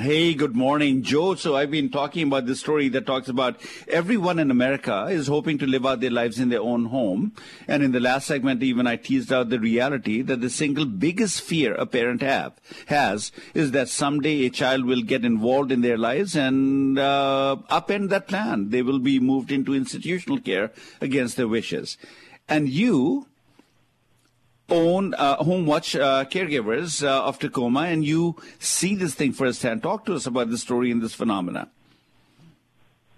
Hey, 0.00 0.34
good 0.34 0.56
morning, 0.56 1.04
Joe. 1.04 1.36
So 1.36 1.54
I've 1.54 1.70
been 1.70 1.88
talking 1.88 2.26
about 2.26 2.46
this 2.46 2.58
story 2.58 2.88
that 2.88 3.06
talks 3.06 3.28
about 3.28 3.60
everyone 3.86 4.40
in 4.40 4.50
America 4.50 5.06
is 5.08 5.28
hoping 5.28 5.56
to 5.58 5.68
live 5.68 5.86
out 5.86 6.00
their 6.00 6.10
lives 6.10 6.40
in 6.40 6.48
their 6.48 6.62
own 6.62 6.86
home. 6.86 7.32
And 7.68 7.80
in 7.80 7.92
the 7.92 8.00
last 8.00 8.26
segment, 8.26 8.60
even 8.64 8.88
I 8.88 8.96
teased 8.96 9.32
out 9.32 9.50
the 9.50 9.60
reality 9.60 10.20
that 10.22 10.40
the 10.40 10.50
single 10.50 10.84
biggest 10.84 11.42
fear 11.42 11.76
a 11.76 11.86
parent 11.86 12.22
have 12.22 12.54
has 12.86 13.30
is 13.54 13.70
that 13.70 13.88
someday 13.88 14.44
a 14.46 14.50
child 14.50 14.84
will 14.84 15.00
get 15.00 15.24
involved 15.24 15.70
in 15.70 15.82
their 15.82 15.96
lives 15.96 16.34
and 16.34 16.98
uh, 16.98 17.54
upend 17.70 18.08
that 18.08 18.26
plan. 18.26 18.70
They 18.70 18.82
will 18.82 18.98
be 18.98 19.20
moved 19.20 19.52
into 19.52 19.74
institutional 19.74 20.40
care 20.40 20.72
against 21.00 21.36
their 21.36 21.46
wishes. 21.46 21.98
And 22.48 22.68
you, 22.68 23.28
own 24.70 25.14
uh, 25.14 25.36
home 25.36 25.66
watch 25.66 25.94
uh, 25.94 26.24
caregivers 26.24 27.06
uh, 27.06 27.24
of 27.24 27.38
Tacoma, 27.38 27.82
and 27.82 28.04
you 28.04 28.36
see 28.58 28.94
this 28.94 29.14
thing 29.14 29.32
firsthand. 29.32 29.82
Talk 29.82 30.04
to 30.06 30.14
us 30.14 30.26
about 30.26 30.50
the 30.50 30.58
story 30.58 30.90
and 30.90 31.02
this 31.02 31.14
phenomena. 31.14 31.68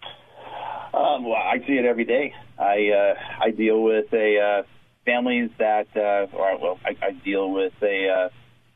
Um, 0.02 1.24
well, 1.24 1.34
I 1.34 1.58
see 1.66 1.74
it 1.74 1.84
every 1.84 2.04
day. 2.04 2.34
I 2.58 2.88
uh, 2.88 3.14
I 3.40 3.50
deal 3.50 3.82
with 3.82 4.12
a 4.12 4.38
uh, 4.38 4.62
families 5.04 5.50
that, 5.58 5.88
uh, 5.94 6.34
or 6.36 6.58
well, 6.58 6.78
I, 6.84 6.96
I 7.02 7.10
deal 7.12 7.50
with 7.50 7.74
a 7.82 8.30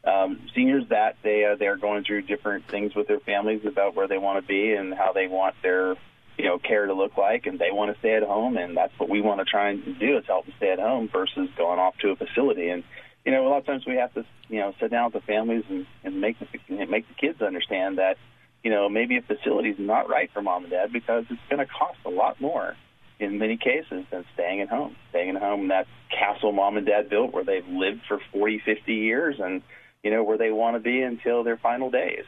um, 0.04 0.40
seniors 0.54 0.88
that 0.90 1.16
they 1.22 1.54
they 1.58 1.66
are 1.66 1.76
going 1.76 2.04
through 2.04 2.22
different 2.22 2.66
things 2.68 2.94
with 2.94 3.08
their 3.08 3.20
families 3.20 3.64
about 3.64 3.94
where 3.94 4.06
they 4.06 4.18
want 4.18 4.42
to 4.42 4.46
be 4.46 4.72
and 4.72 4.94
how 4.94 5.12
they 5.12 5.26
want 5.26 5.54
their 5.62 5.96
you 6.40 6.46
know 6.46 6.58
care 6.58 6.86
to 6.86 6.94
look 6.94 7.18
like 7.18 7.44
and 7.44 7.58
they 7.58 7.70
want 7.70 7.92
to 7.92 7.98
stay 7.98 8.14
at 8.14 8.22
home 8.22 8.56
and 8.56 8.74
that's 8.74 8.98
what 8.98 9.10
we 9.10 9.20
want 9.20 9.40
to 9.40 9.44
try 9.44 9.68
and 9.68 9.98
do 9.98 10.16
is 10.16 10.24
help 10.26 10.46
them 10.46 10.54
stay 10.56 10.70
at 10.70 10.78
home 10.78 11.06
versus 11.12 11.50
going 11.54 11.78
off 11.78 11.94
to 11.98 12.08
a 12.08 12.16
facility. 12.16 12.70
And 12.70 12.82
you 13.26 13.32
know 13.32 13.46
a 13.46 13.48
lot 13.50 13.58
of 13.58 13.66
times 13.66 13.84
we 13.86 13.96
have 13.96 14.14
to 14.14 14.24
you 14.48 14.60
know 14.60 14.72
sit 14.80 14.90
down 14.90 15.12
with 15.12 15.22
the 15.22 15.26
families 15.26 15.64
and, 15.68 15.86
and 16.02 16.18
make 16.18 16.38
the 16.38 16.86
make 16.86 17.06
the 17.08 17.14
kids 17.14 17.42
understand 17.42 17.98
that 17.98 18.16
you 18.64 18.70
know 18.70 18.88
maybe 18.88 19.18
a 19.18 19.22
facility 19.22 19.68
is 19.68 19.78
not 19.78 20.08
right 20.08 20.30
for 20.32 20.40
mom 20.40 20.62
and 20.62 20.70
dad 20.70 20.90
because 20.94 21.26
it's 21.28 21.40
going 21.50 21.58
to 21.64 21.70
cost 21.70 21.98
a 22.06 22.10
lot 22.10 22.40
more 22.40 22.74
in 23.18 23.36
many 23.36 23.58
cases 23.58 24.06
than 24.10 24.24
staying 24.32 24.62
at 24.62 24.70
home. 24.70 24.96
Staying 25.10 25.36
at 25.36 25.42
home 25.42 25.68
that 25.68 25.86
castle 26.08 26.52
mom 26.52 26.78
and 26.78 26.86
dad 26.86 27.10
built 27.10 27.34
where 27.34 27.44
they've 27.44 27.68
lived 27.68 28.00
for 28.08 28.18
40 28.32 28.62
50 28.64 28.94
years 28.94 29.36
and 29.38 29.60
you 30.02 30.10
know 30.10 30.22
where 30.22 30.38
they 30.38 30.50
want 30.50 30.76
to 30.76 30.80
be 30.80 31.02
until 31.02 31.44
their 31.44 31.58
final 31.58 31.90
days 31.90 32.24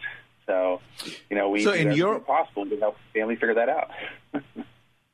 so, 0.53 0.81
you 1.31 1.37
know, 1.37 1.49
we 1.49 1.65
so 1.65 1.73
in 1.73 1.93
your 1.93 2.21
possible 2.21 2.67
to 2.67 2.77
help 2.79 2.97
family 3.15 3.37
figure 3.37 3.55
that 3.55 3.69
out. 3.69 3.91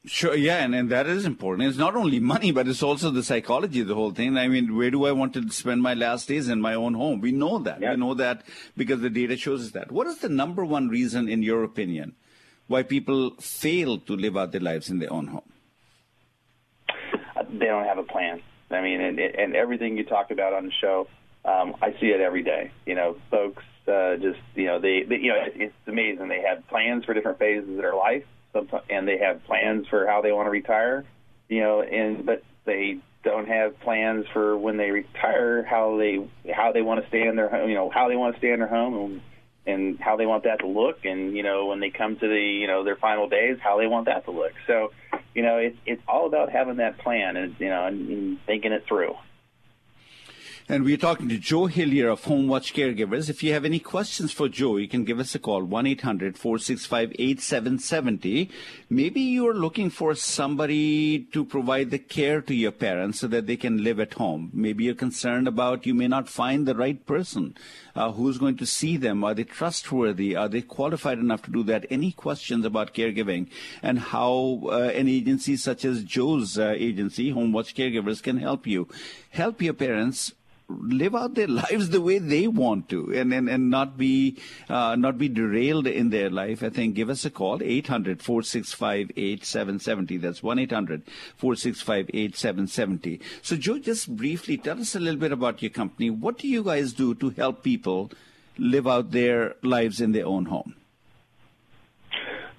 Sure, 0.05 0.35
yeah, 0.35 0.65
and, 0.65 0.75
and 0.75 0.89
that 0.89 1.07
is 1.07 1.27
important. 1.27 1.69
It's 1.69 1.77
not 1.77 1.95
only 1.95 2.19
money, 2.19 2.51
but 2.51 2.67
it's 2.67 2.83
also 2.83 3.11
the 3.11 3.23
psychology 3.23 3.81
of 3.81 3.89
the 3.89 3.95
whole 3.95 4.13
thing. 4.13 4.39
I 4.39 4.49
mean, 4.49 4.75
where 4.75 4.91
do 4.91 5.05
I 5.05 5.13
want 5.13 5.35
to 5.35 5.51
spend 5.51 5.83
my 5.83 5.93
last 5.93 6.29
days 6.29 6.49
in 6.49 6.63
my 6.63 6.73
own 6.73 6.95
home? 6.95 7.21
We 7.21 7.31
know 7.31 7.59
that. 7.59 7.83
Yeah. 7.83 7.91
We 7.91 7.97
know 7.99 8.15
that 8.15 8.45
because 8.75 9.03
the 9.03 9.11
data 9.11 9.37
shows 9.37 9.67
us 9.67 9.73
that. 9.73 9.93
What 9.93 10.07
is 10.07 10.19
the 10.19 10.31
number 10.31 10.65
one 10.65 10.89
reason, 10.89 11.29
in 11.29 11.43
your 11.43 11.63
opinion, 11.63 12.15
why 12.69 12.85
people 12.85 13.33
fail 13.39 13.99
to 13.99 14.17
live 14.17 14.35
out 14.35 14.53
their 14.53 14.63
lives 14.63 14.89
in 14.89 14.99
their 14.99 15.13
own 15.13 15.27
home? 15.27 15.53
Uh, 17.37 17.43
they 17.53 17.67
don't 17.67 17.85
have 17.85 17.99
a 17.99 18.05
plan. 18.05 18.41
I 18.71 18.81
mean, 18.81 19.03
and, 19.03 19.19
and 19.19 19.55
everything 19.55 19.99
you 19.99 20.05
talk 20.05 20.31
about 20.31 20.55
on 20.55 20.67
the 20.67 20.73
show, 20.81 21.07
um, 21.45 21.77
I 21.83 21.91
see 22.01 22.07
it 22.07 22.23
every 22.23 22.45
day. 22.45 22.71
You 22.87 22.95
know, 22.95 23.17
folks 23.31 23.65
uh, 23.89 24.17
just 24.17 24.41
you 24.55 24.67
know 24.67 24.81
they, 24.81 25.03
they 25.03 25.17
you 25.17 25.33
know 25.33 25.45
it's 25.55 25.75
amazing. 25.87 26.29
They 26.29 26.43
have 26.43 26.67
plans 26.69 27.05
for 27.05 27.15
different 27.15 27.39
phases 27.39 27.69
of 27.69 27.77
their 27.77 27.95
life, 27.95 28.25
and 28.91 29.07
they 29.07 29.19
have 29.19 29.45
plans 29.45 29.87
for 29.89 30.07
how 30.07 30.23
they 30.23 30.33
want 30.33 30.47
to 30.47 30.51
retire. 30.51 31.05
You 31.49 31.61
know, 31.61 31.83
and 31.83 32.27
but 32.27 32.43
they 32.65 32.99
don't 33.25 33.49
have 33.49 33.81
plans 33.81 34.27
for 34.33 34.57
when 34.57 34.77
they 34.77 34.91
retire 34.91 35.65
how 35.65 35.97
they 35.97 36.29
how 36.53 36.73
they 36.73 36.83
want 36.83 37.03
to 37.03 37.09
stay 37.09 37.27
in 37.27 37.37
their 37.37 37.49
home. 37.49 37.69
You 37.69 37.75
know, 37.75 37.91
how 37.91 38.09
they 38.09 38.17
want 38.17 38.35
to 38.35 38.39
stay 38.39 38.53
in 38.53 38.59
their 38.59 38.69
home 38.69 38.95
and 38.95 39.21
and 39.67 40.01
how 40.01 40.17
they 40.17 40.25
want 40.25 40.45
that 40.45 40.61
to 40.61 40.67
look 40.67 41.05
and 41.05 41.37
you 41.37 41.43
know 41.43 41.67
when 41.67 41.79
they 41.79 41.91
come 41.91 42.17
to 42.17 42.27
the 42.27 42.41
you 42.41 42.67
know 42.67 42.85
their 42.85 42.97
final 42.97 43.29
days 43.29 43.59
how 43.61 43.77
they 43.77 43.87
want 43.87 44.07
that 44.07 44.25
to 44.25 44.31
look 44.31 44.53
so 44.67 44.91
you 45.39 45.45
know, 45.45 45.59
it's 45.59 45.77
it's 45.87 46.03
all 46.09 46.27
about 46.27 46.51
having 46.51 46.79
that 46.79 46.99
plan 46.99 47.37
and 47.37 47.55
you 47.61 47.69
know 47.69 47.87
and, 47.87 48.09
and 48.09 48.39
thinking 48.45 48.73
it 48.73 48.85
through. 48.89 49.15
And 50.71 50.85
we're 50.85 50.99
talking 50.99 51.31
to 51.31 51.39
Joe 51.39 51.67
Hillyer 51.67 52.13
of 52.13 52.25
Home 52.25 52.47
Watch 52.47 52.75
Caregivers. 52.75 53.31
If 53.31 53.43
you 53.43 53.55
have 53.55 53.65
any 53.65 53.79
questions 53.79 54.33
for 54.33 54.51
Joe, 54.51 54.77
you 54.77 54.87
can 54.87 55.05
give 55.05 55.19
us 55.19 55.35
a 55.35 55.39
call, 55.39 55.63
1-800-465-8770. 55.63 58.51
Maybe 58.91 59.23
you're 59.23 59.55
looking 59.55 59.89
for 59.89 60.15
somebody 60.15 61.21
to 61.33 61.47
provide 61.47 61.91
the 61.91 61.99
care 61.99 62.43
to 62.43 62.55
your 62.55 62.73
parents 62.73 63.21
so 63.21 63.29
that 63.29 63.47
they 63.47 63.57
can 63.57 63.83
live 63.83 63.99
at 63.99 64.13
home. 64.13 64.51
Maybe 64.53 64.85
you're 64.85 64.95
concerned 64.95 65.49
about 65.49 65.87
you 65.87 65.95
may 65.95 66.07
not 66.07 66.29
find 66.29 66.67
the 66.67 66.75
right 66.75 67.07
person 67.07 67.57
uh, 67.97 68.13
who's 68.13 68.37
going 68.37 68.59
to 68.59 68.67
see 68.67 68.99
them. 68.99 69.25
Are 69.25 69.33
they 69.33 69.45
trustworthy? 69.45 70.37
Are 70.37 70.51
they 70.51 70.61
qualified 70.61 71.19
enough 71.19 71.41
to 71.45 71.51
do 71.51 71.63
that? 71.63 71.87
Any 71.89 72.13
questions 72.13 72.67
about 72.67 72.93
caregiving 72.93 73.49
and 73.83 73.99
how 73.99 74.61
uh, 74.65 74.93
an 74.95 75.09
agency 75.09 75.57
such 75.57 75.87
as 75.87 76.05
Joe's 76.05 76.59
uh, 76.59 76.75
agency, 76.77 77.31
Home 77.31 77.53
Watch 77.53 77.75
Caregivers, 77.75 78.23
can 78.23 78.37
help 78.37 78.67
you. 78.67 78.87
Help 79.31 79.63
your 79.63 79.73
parents 79.73 80.35
live 80.69 81.15
out 81.15 81.35
their 81.35 81.49
lives 81.49 81.91
the 81.91 82.01
way 82.01 82.19
they 82.19 82.47
want 82.47 82.89
to 82.91 83.13
and, 83.15 83.33
and, 83.33 83.49
and 83.49 83.71
not 83.71 83.97
be 83.97 84.37
uh, 84.69 84.95
not 84.97 85.17
be 85.19 85.29
derailed 85.29 85.87
in 85.87 86.11
their 86.11 86.29
life, 86.31 86.63
I 86.63 86.69
think 86.69 86.95
give 86.95 87.11
us 87.11 87.25
a 87.25 87.31
call, 87.31 87.59
800-465-8770. 87.61 90.21
That's 90.21 90.43
1-800-465-8770. 90.43 93.21
So 93.43 93.57
Joe, 93.57 93.79
just 93.79 94.15
briefly 94.17 94.59
tell 94.59 94.81
us 94.81 94.95
a 94.95 95.01
little 95.01 95.21
bit 95.21 95.33
about 95.33 95.63
your 95.63 95.71
company. 95.71 96.11
What 96.11 96.39
do 96.39 96.47
you 96.49 96.63
guys 96.63 96.93
do 96.93 97.15
to 97.17 97.31
help 97.31 97.63
people 97.63 98.11
live 98.59 98.87
out 98.87 99.11
their 99.13 99.55
lives 99.63 100.01
in 100.01 100.13
their 100.13 100.27
own 100.27 100.45
home? 100.47 100.75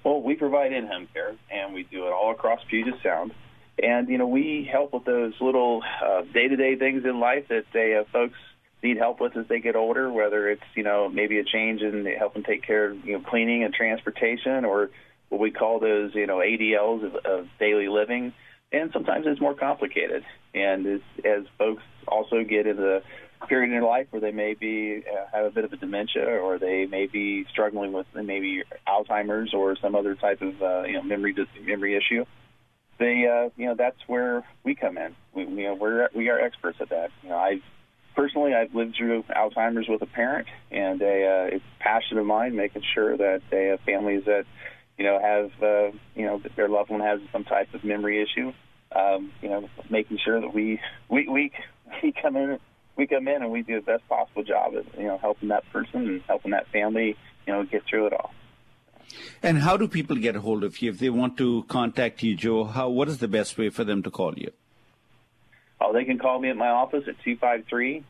Well, 0.02 0.22
we 0.22 0.34
provide 0.34 0.72
in-home 0.72 1.08
care, 1.12 1.36
and 1.50 1.74
we 1.74 1.82
do 1.82 2.06
it 2.06 2.10
all 2.10 2.30
across 2.30 2.60
Puget 2.70 2.94
Sound. 3.02 3.34
And 3.82 4.08
you 4.08 4.18
know, 4.18 4.26
we 4.26 4.68
help 4.70 4.92
with 4.92 5.04
those 5.04 5.34
little 5.40 5.82
uh, 6.04 6.22
day-to-day 6.32 6.76
things 6.76 7.04
in 7.04 7.20
life 7.20 7.48
that 7.48 7.64
they 7.72 7.96
uh, 7.96 8.04
folks 8.12 8.38
need 8.82 8.96
help 8.96 9.20
with 9.20 9.36
as 9.36 9.46
they 9.48 9.60
get 9.60 9.76
older. 9.76 10.12
Whether 10.12 10.48
it's 10.48 10.62
you 10.74 10.82
know 10.82 11.08
maybe 11.08 11.38
a 11.38 11.44
change 11.44 11.82
in 11.82 12.06
helping 12.18 12.42
take 12.42 12.62
care 12.62 12.90
of 12.90 13.04
you 13.04 13.14
know 13.14 13.24
cleaning 13.24 13.64
and 13.64 13.72
transportation, 13.72 14.64
or 14.64 14.90
what 15.28 15.40
we 15.40 15.50
call 15.50 15.80
those 15.80 16.14
you 16.14 16.26
know 16.26 16.38
ADLs 16.38 17.04
of, 17.04 17.14
of 17.24 17.48
daily 17.58 17.88
living. 17.88 18.32
And 18.72 18.92
sometimes 18.92 19.26
it's 19.26 19.40
more 19.40 19.54
complicated. 19.54 20.24
And 20.54 20.86
as, 20.86 21.00
as 21.24 21.44
folks 21.58 21.82
also 22.06 22.44
get 22.44 22.68
into 22.68 22.80
the 22.80 23.02
period 23.48 23.66
in 23.66 23.72
their 23.72 23.82
life 23.82 24.06
where 24.10 24.20
they 24.20 24.30
may 24.30 24.54
be 24.54 25.02
uh, 25.10 25.24
have 25.32 25.46
a 25.46 25.50
bit 25.50 25.64
of 25.64 25.72
a 25.72 25.76
dementia, 25.76 26.24
or 26.24 26.58
they 26.58 26.86
may 26.86 27.06
be 27.06 27.46
struggling 27.50 27.92
with 27.92 28.06
maybe 28.14 28.62
Alzheimer's 28.86 29.54
or 29.54 29.76
some 29.76 29.94
other 29.94 30.14
type 30.14 30.42
of 30.42 30.60
uh, 30.62 30.82
you 30.82 30.94
know 30.94 31.02
memory 31.02 31.34
memory 31.64 31.96
issue 31.96 32.24
they, 33.00 33.26
uh, 33.26 33.48
you 33.56 33.66
know, 33.66 33.74
that's 33.74 33.98
where 34.06 34.44
we 34.62 34.74
come 34.76 34.98
in. 34.98 35.16
We, 35.34 35.46
you 35.46 35.68
know, 35.68 35.74
we're 35.74 36.08
we 36.14 36.28
are 36.28 36.38
experts 36.38 36.78
at 36.80 36.90
that. 36.90 37.10
You 37.22 37.30
know, 37.30 37.36
I 37.36 37.60
personally 38.14 38.54
I've 38.54 38.74
lived 38.74 38.94
through 38.96 39.24
Alzheimer's 39.24 39.88
with 39.88 40.02
a 40.02 40.06
parent, 40.06 40.46
and 40.70 41.00
a 41.00 41.04
uh, 41.06 41.56
it's 41.56 41.64
a 41.80 41.82
passion 41.82 42.18
of 42.18 42.26
mine 42.26 42.54
making 42.54 42.82
sure 42.94 43.16
that 43.16 43.40
they 43.50 43.66
have 43.68 43.80
families 43.80 44.24
that, 44.26 44.44
you 44.98 45.04
know, 45.04 45.18
have 45.18 45.50
uh, 45.62 45.96
you 46.14 46.26
know 46.26 46.42
their 46.56 46.68
loved 46.68 46.90
one 46.90 47.00
has 47.00 47.20
some 47.32 47.44
type 47.44 47.72
of 47.74 47.82
memory 47.82 48.22
issue. 48.22 48.52
Um, 48.94 49.32
you 49.40 49.48
know, 49.48 49.68
making 49.88 50.18
sure 50.22 50.38
that 50.38 50.52
we 50.52 50.78
we 51.08 51.26
we 51.26 51.52
we 52.02 52.12
come 52.12 52.36
in 52.36 52.58
we 52.96 53.06
come 53.06 53.26
in 53.28 53.42
and 53.42 53.50
we 53.50 53.62
do 53.62 53.76
the 53.76 53.86
best 53.86 54.06
possible 54.10 54.44
job 54.44 54.74
of 54.74 54.86
you 54.98 55.06
know 55.06 55.16
helping 55.16 55.48
that 55.48 55.64
person 55.72 56.06
and 56.06 56.22
helping 56.28 56.50
that 56.50 56.68
family 56.68 57.16
you 57.46 57.52
know 57.52 57.64
get 57.64 57.82
through 57.88 58.08
it 58.08 58.12
all. 58.12 58.30
And 59.42 59.58
how 59.58 59.76
do 59.76 59.88
people 59.88 60.16
get 60.16 60.36
a 60.36 60.40
hold 60.40 60.64
of 60.64 60.80
you 60.82 60.90
if 60.90 60.98
they 60.98 61.10
want 61.10 61.36
to 61.38 61.64
contact 61.68 62.22
you, 62.22 62.34
Joe? 62.34 62.64
How 62.64 62.88
what 62.88 63.08
is 63.08 63.18
the 63.18 63.28
best 63.28 63.58
way 63.58 63.70
for 63.70 63.84
them 63.84 64.02
to 64.02 64.10
call 64.10 64.34
you? 64.36 64.52
Oh, 65.80 65.92
they 65.92 66.04
can 66.04 66.18
call 66.18 66.38
me 66.38 66.50
at 66.50 66.56
my 66.56 66.68
office 66.68 67.04
at 67.08 67.18
253 67.24 68.04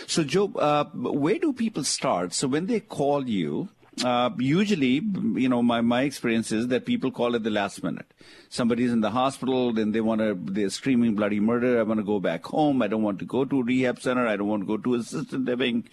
So, 0.07 0.23
Joe, 0.23 0.51
uh, 0.55 0.85
where 0.93 1.39
do 1.39 1.51
people 1.51 1.83
start? 1.83 2.33
So, 2.33 2.47
when 2.47 2.67
they 2.67 2.79
call 2.79 3.27
you, 3.27 3.67
uh, 4.05 4.29
usually, 4.37 5.01
you 5.35 5.49
know, 5.49 5.61
my, 5.61 5.81
my 5.81 6.03
experience 6.03 6.53
is 6.53 6.69
that 6.69 6.85
people 6.85 7.11
call 7.11 7.35
at 7.35 7.43
the 7.43 7.49
last 7.49 7.83
minute. 7.83 8.09
Somebody's 8.47 8.93
in 8.93 9.01
the 9.01 9.11
hospital, 9.11 9.73
then 9.73 9.91
they 9.91 9.99
want 9.99 10.21
to, 10.21 10.37
they're 10.39 10.69
screaming 10.69 11.15
bloody 11.15 11.41
murder. 11.41 11.79
I 11.79 11.83
want 11.83 11.99
to 11.99 12.05
go 12.05 12.21
back 12.21 12.45
home. 12.45 12.81
I 12.81 12.87
don't 12.87 13.03
want 13.03 13.19
to 13.19 13.25
go 13.25 13.43
to 13.43 13.59
a 13.59 13.63
rehab 13.63 13.99
center. 13.99 14.25
I 14.25 14.37
don't 14.37 14.47
want 14.47 14.61
to 14.61 14.67
go 14.67 14.77
to 14.77 14.93
assisted 14.95 15.45
living. 15.45 15.83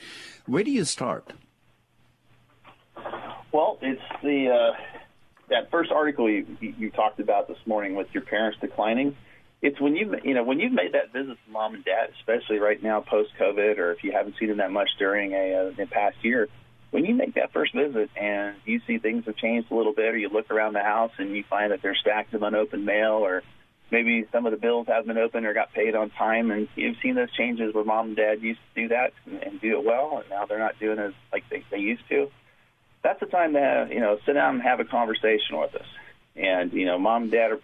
Where 0.47 0.63
do 0.63 0.71
you 0.71 0.85
start? 0.85 1.33
Well, 3.51 3.79
it's 3.83 4.01
the, 4.23 4.51
uh, 4.51 4.77
that 5.49 5.71
first 5.73 5.91
article 5.91 6.31
you, 6.31 6.47
you 6.61 6.91
talked 6.91 7.19
about 7.19 7.49
this 7.49 7.59
morning 7.67 7.97
with 7.97 8.07
your 8.13 8.23
parents 8.23 8.59
declining 8.61 9.17
it's 9.61 9.81
when 9.81 9.97
you 9.97 10.15
you 10.23 10.35
know 10.35 10.45
when 10.45 10.61
you've 10.61 10.73
made 10.73 10.93
that 10.93 11.13
visit 11.13 11.37
to 11.45 11.51
mom 11.51 11.75
and 11.75 11.85
dad, 11.85 12.11
especially 12.21 12.59
right 12.59 12.83
now 12.83 13.01
post 13.01 13.31
COVID, 13.41 13.79
or 13.79 13.93
if 13.93 14.05
you 14.05 14.13
haven't 14.13 14.37
seen 14.39 14.49
them 14.49 14.59
that 14.59 14.71
much 14.71 14.89
during 14.99 15.33
a 15.33 15.73
uh, 15.79 15.87
past 15.91 16.17
year, 16.23 16.49
when 16.91 17.05
you 17.05 17.15
make 17.15 17.35
that 17.35 17.53
first 17.53 17.75
visit 17.75 18.11
and 18.17 18.57
you 18.65 18.81
see 18.87 18.99
things 18.99 19.25
have 19.27 19.37
changed 19.37 19.71
a 19.71 19.75
little 19.75 19.93
bit, 19.93 20.15
or 20.15 20.17
you 20.17 20.29
look 20.29 20.51
around 20.51 20.75
the 20.75 20.83
house 20.83 21.13
and 21.19 21.35
you 21.35 21.45
find 21.49 21.73
that 21.73 21.83
there's 21.83 21.99
stacks 22.01 22.33
of 22.35 22.43
unopened 22.43 22.87
mail, 22.87 23.15
or 23.15 23.43
maybe 23.91 24.27
some 24.31 24.47
of 24.47 24.53
the 24.53 24.59
bills 24.59 24.87
haven't 24.87 25.09
been 25.09 25.19
opened 25.19 25.45
or 25.45 25.55
got 25.55 25.73
paid 25.73 25.97
on 25.97 26.11
time, 26.11 26.53
and 26.53 26.69
you've 26.77 26.97
seen 27.03 27.17
those 27.17 27.33
changes 27.33 27.75
where 27.75 27.85
mom 27.85 28.09
and 28.09 28.17
dad 28.17 28.41
used 28.41 28.61
to 28.75 28.83
do 28.83 28.89
that 28.89 29.13
and, 29.27 29.43
and 29.43 29.61
do 29.61 29.79
it 29.79 29.85
well, 29.85 30.19
and 30.21 30.31
now 30.31 30.47
they're 30.47 30.59
not 30.59 30.79
doing 30.79 30.99
it 30.99 31.15
like 31.33 31.45
they, 31.51 31.65
they 31.73 31.79
used 31.79 32.09
to. 32.11 32.31
That's 33.03 33.21
the 33.21 33.27
time 33.27 33.55
to 33.55 33.89
you 33.91 34.01
know 34.01 34.19
sit 34.25 34.35
down 34.35 34.55
and 34.55 34.63
have 34.63 34.79
a 34.79 34.85
conversation 34.85 35.59
with 35.59 35.75
us. 35.75 35.87
And 36.37 36.73
you 36.73 36.87
know, 36.87 36.99
mom 36.99 37.25
and 37.25 37.33
dad 37.33 37.51
are 37.51 37.61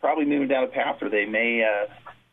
probably 0.00 0.24
moving 0.24 0.48
down 0.48 0.64
a 0.64 0.68
path 0.68 1.00
where 1.00 1.10
they 1.10 1.26
may 1.26 1.62
uh, 1.62 1.92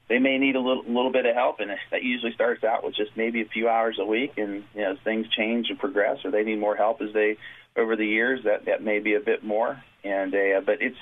they 0.10 0.20
may 0.20 0.38
need 0.38 0.56
a 0.56 0.60
little 0.60 0.84
little 0.84 1.12
bit 1.12 1.26
of 1.26 1.36
help, 1.36 1.60
and 1.60 1.72
that 1.92 2.04
usually 2.04 2.34
starts 2.34 2.64
out 2.64 2.84
with 2.84 2.96
just 2.96 3.12
maybe 3.16 3.42
a 3.42 3.46
few 3.46 3.68
hours 3.68 3.98
a 4.00 4.06
week. 4.06 4.34
And 4.38 4.64
you 4.74 4.82
know, 4.82 4.94
as 4.94 4.98
things 5.04 5.28
change 5.30 5.70
and 5.70 5.78
progress, 5.78 6.20
or 6.24 6.32
they 6.32 6.44
need 6.44 6.60
more 6.60 6.76
help 6.76 7.02
as 7.02 7.14
they 7.14 7.38
over 7.76 7.96
the 7.96 8.06
years, 8.06 8.42
that 8.46 8.66
that 8.66 8.84
may 8.84 9.00
be 9.00 9.16
a 9.16 9.20
bit 9.20 9.44
more. 9.44 9.82
And 10.04 10.34
uh, 10.34 10.62
but 10.66 10.82
it's 10.82 10.98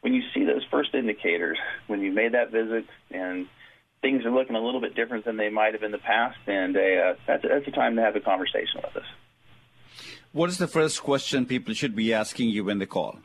when 0.00 0.14
you 0.14 0.22
see 0.34 0.44
those 0.44 0.64
first 0.70 0.94
indicators, 0.94 1.58
when 1.86 2.00
you 2.00 2.12
made 2.12 2.32
that 2.32 2.50
visit, 2.50 2.86
and 3.10 3.46
things 4.00 4.24
are 4.24 4.30
looking 4.30 4.56
a 4.56 4.60
little 4.60 4.80
bit 4.80 4.94
different 4.94 5.24
than 5.24 5.36
they 5.36 5.50
might 5.50 5.74
have 5.74 5.82
in 5.82 5.92
the 5.92 5.98
past, 5.98 6.38
and 6.46 6.76
uh, 6.76 7.14
that's 7.26 7.42
that's 7.42 7.66
a 7.66 7.70
time 7.72 7.96
to 7.96 8.02
have 8.02 8.16
a 8.16 8.20
conversation 8.20 8.80
with 8.82 8.96
us. 8.96 9.08
What 10.32 10.48
is 10.48 10.58
the 10.58 10.68
first 10.68 11.02
question 11.02 11.46
people 11.46 11.74
should 11.74 11.96
be 11.96 12.12
asking 12.12 12.50
you 12.50 12.64
when 12.64 12.78
they 12.78 12.86
call? 12.86 13.18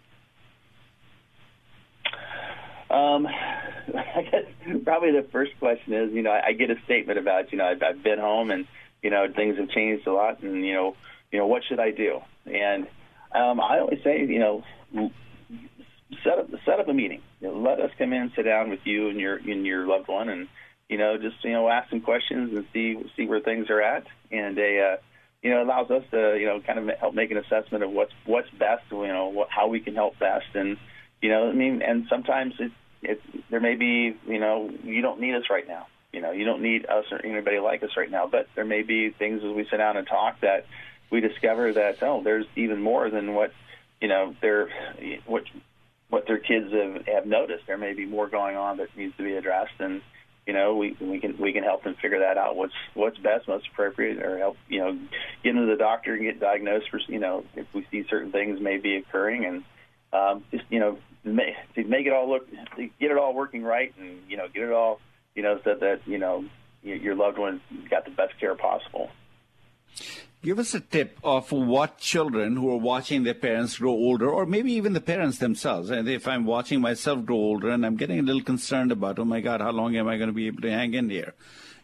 Um, 2.91 3.27
I 3.27 4.21
guess 4.29 4.83
probably 4.83 5.11
the 5.11 5.27
first 5.31 5.51
question 5.59 5.93
is, 5.93 6.11
you 6.13 6.21
know, 6.21 6.31
I, 6.31 6.47
I 6.47 6.51
get 6.53 6.69
a 6.69 6.75
statement 6.85 7.17
about, 7.19 7.51
you 7.51 7.57
know, 7.57 7.65
I've, 7.65 7.81
I've 7.81 8.03
been 8.03 8.19
home 8.19 8.51
and, 8.51 8.67
you 9.01 9.09
know, 9.09 9.25
things 9.35 9.57
have 9.57 9.69
changed 9.69 10.05
a 10.07 10.13
lot, 10.13 10.43
and 10.43 10.65
you 10.65 10.73
know, 10.73 10.95
you 11.31 11.39
know, 11.39 11.47
what 11.47 11.63
should 11.67 11.79
I 11.79 11.91
do? 11.91 12.19
And 12.45 12.87
um, 13.33 13.59
I 13.59 13.79
always 13.79 13.99
say, 14.03 14.19
you 14.25 14.39
know, 14.39 14.63
set 16.23 16.39
up 16.39 16.49
set 16.65 16.79
up 16.79 16.87
a 16.87 16.93
meeting. 16.93 17.21
You 17.39 17.47
know, 17.47 17.59
let 17.59 17.79
us 17.79 17.91
come 17.97 18.13
in, 18.13 18.31
sit 18.35 18.43
down 18.43 18.69
with 18.69 18.81
you 18.83 19.09
and 19.09 19.19
your 19.19 19.37
and 19.37 19.65
your 19.65 19.87
loved 19.87 20.07
one, 20.07 20.29
and 20.29 20.47
you 20.89 20.97
know, 20.97 21.17
just 21.17 21.43
you 21.43 21.51
know, 21.51 21.67
ask 21.69 21.89
some 21.89 22.01
questions 22.01 22.51
and 22.53 22.65
see 22.73 22.97
see 23.15 23.25
where 23.25 23.39
things 23.39 23.69
are 23.69 23.81
at, 23.81 24.05
and 24.31 24.57
a 24.59 24.93
uh, 24.93 24.97
you 25.41 25.49
know 25.49 25.63
allows 25.63 25.89
us 25.89 26.03
to 26.11 26.37
you 26.39 26.45
know 26.45 26.61
kind 26.61 26.77
of 26.77 26.97
help 26.99 27.15
make 27.15 27.31
an 27.31 27.37
assessment 27.37 27.83
of 27.83 27.91
what's 27.91 28.13
what's 28.25 28.49
best, 28.51 28.83
you 28.91 29.07
know, 29.07 29.29
what, 29.29 29.47
how 29.49 29.67
we 29.67 29.79
can 29.79 29.95
help 29.95 30.19
best, 30.19 30.45
and 30.53 30.77
you 31.21 31.29
know, 31.29 31.49
I 31.49 31.53
mean, 31.53 31.81
and 31.81 32.05
sometimes 32.09 32.55
it, 32.59 32.71
it, 33.01 33.21
there 33.49 33.59
may 33.59 33.75
be, 33.75 34.15
you 34.27 34.39
know, 34.39 34.69
you 34.83 35.01
don't 35.01 35.19
need 35.19 35.35
us 35.35 35.43
right 35.49 35.67
now. 35.67 35.87
You 36.11 36.21
know, 36.21 36.31
you 36.31 36.43
don't 36.43 36.61
need 36.61 36.85
us 36.87 37.05
or 37.11 37.23
anybody 37.25 37.59
like 37.59 37.83
us 37.83 37.91
right 37.95 38.11
now. 38.11 38.27
But 38.27 38.47
there 38.55 38.65
may 38.65 38.81
be 38.81 39.11
things 39.11 39.43
as 39.43 39.55
we 39.55 39.65
sit 39.69 39.77
down 39.77 39.97
and 39.97 40.05
talk 40.05 40.41
that 40.41 40.65
we 41.09 41.21
discover 41.21 41.73
that 41.73 42.01
oh, 42.03 42.21
there's 42.23 42.45
even 42.55 42.81
more 42.81 43.09
than 43.09 43.33
what 43.33 43.53
you 44.01 44.07
know, 44.07 44.35
their 44.41 44.69
what 45.25 45.43
what 46.09 46.27
their 46.27 46.39
kids 46.39 46.73
have, 46.73 47.05
have 47.05 47.25
noticed. 47.25 47.67
There 47.67 47.77
may 47.77 47.93
be 47.93 48.05
more 48.05 48.27
going 48.27 48.57
on 48.57 48.77
that 48.77 48.95
needs 48.97 49.15
to 49.17 49.23
be 49.23 49.35
addressed, 49.35 49.79
and 49.79 50.01
you 50.47 50.53
know, 50.53 50.75
we 50.75 50.97
we 50.99 51.19
can 51.19 51.37
we 51.37 51.53
can 51.53 51.63
help 51.63 51.83
them 51.83 51.95
figure 52.01 52.19
that 52.19 52.37
out. 52.37 52.55
What's 52.55 52.73
what's 52.95 53.17
best, 53.19 53.47
most 53.47 53.67
appropriate, 53.71 54.21
or 54.21 54.39
help 54.39 54.57
you 54.67 54.79
know 54.79 54.99
get 55.43 55.55
into 55.55 55.67
the 55.67 55.77
doctor 55.77 56.15
and 56.15 56.23
get 56.23 56.39
diagnosed 56.39 56.89
for 56.89 56.99
you 57.07 57.19
know 57.19 57.45
if 57.55 57.67
we 57.73 57.85
see 57.91 58.05
certain 58.09 58.31
things 58.31 58.59
may 58.59 58.77
be 58.77 58.95
occurring, 58.95 59.45
and 59.45 59.63
um, 60.11 60.43
just 60.51 60.65
you 60.69 60.79
know 60.79 60.97
make, 61.23 61.55
to 61.75 61.83
make 61.83 62.05
it 62.05 62.13
all 62.13 62.29
look 62.29 62.49
get 62.77 63.11
it 63.11 63.17
all 63.17 63.33
working 63.33 63.63
right, 63.63 63.93
and 63.99 64.19
you 64.27 64.37
know 64.37 64.47
get 64.47 64.63
it 64.63 64.71
all 64.71 64.99
you 65.35 65.43
know 65.43 65.59
so 65.63 65.75
that 65.75 66.01
you 66.05 66.17
know 66.17 66.45
your 66.83 67.15
loved 67.15 67.37
one 67.37 67.61
got 67.89 68.05
the 68.05 68.11
best 68.11 68.39
care 68.39 68.55
possible. 68.55 69.09
Give 70.43 70.57
us 70.57 70.73
a 70.73 70.79
tip 70.79 71.19
of 71.23 71.51
what 71.51 71.99
children 71.99 72.55
who 72.55 72.71
are 72.71 72.77
watching 72.77 73.21
their 73.21 73.35
parents 73.35 73.77
grow 73.77 73.91
older, 73.91 74.27
or 74.27 74.47
maybe 74.47 74.73
even 74.73 74.93
the 74.93 75.01
parents 75.01 75.37
themselves. 75.37 75.91
And 75.91 76.09
if 76.09 76.27
I'm 76.27 76.45
watching 76.45 76.81
myself 76.81 77.25
grow 77.25 77.35
older 77.35 77.69
and 77.69 77.85
I'm 77.85 77.95
getting 77.95 78.17
a 78.17 78.23
little 78.23 78.41
concerned 78.41 78.91
about, 78.91 79.19
oh 79.19 79.25
my 79.25 79.39
God, 79.39 79.61
how 79.61 79.69
long 79.69 79.95
am 79.95 80.07
I 80.07 80.17
going 80.17 80.29
to 80.29 80.33
be 80.33 80.47
able 80.47 80.63
to 80.63 80.71
hang 80.71 80.95
in 80.95 81.11
here? 81.11 81.35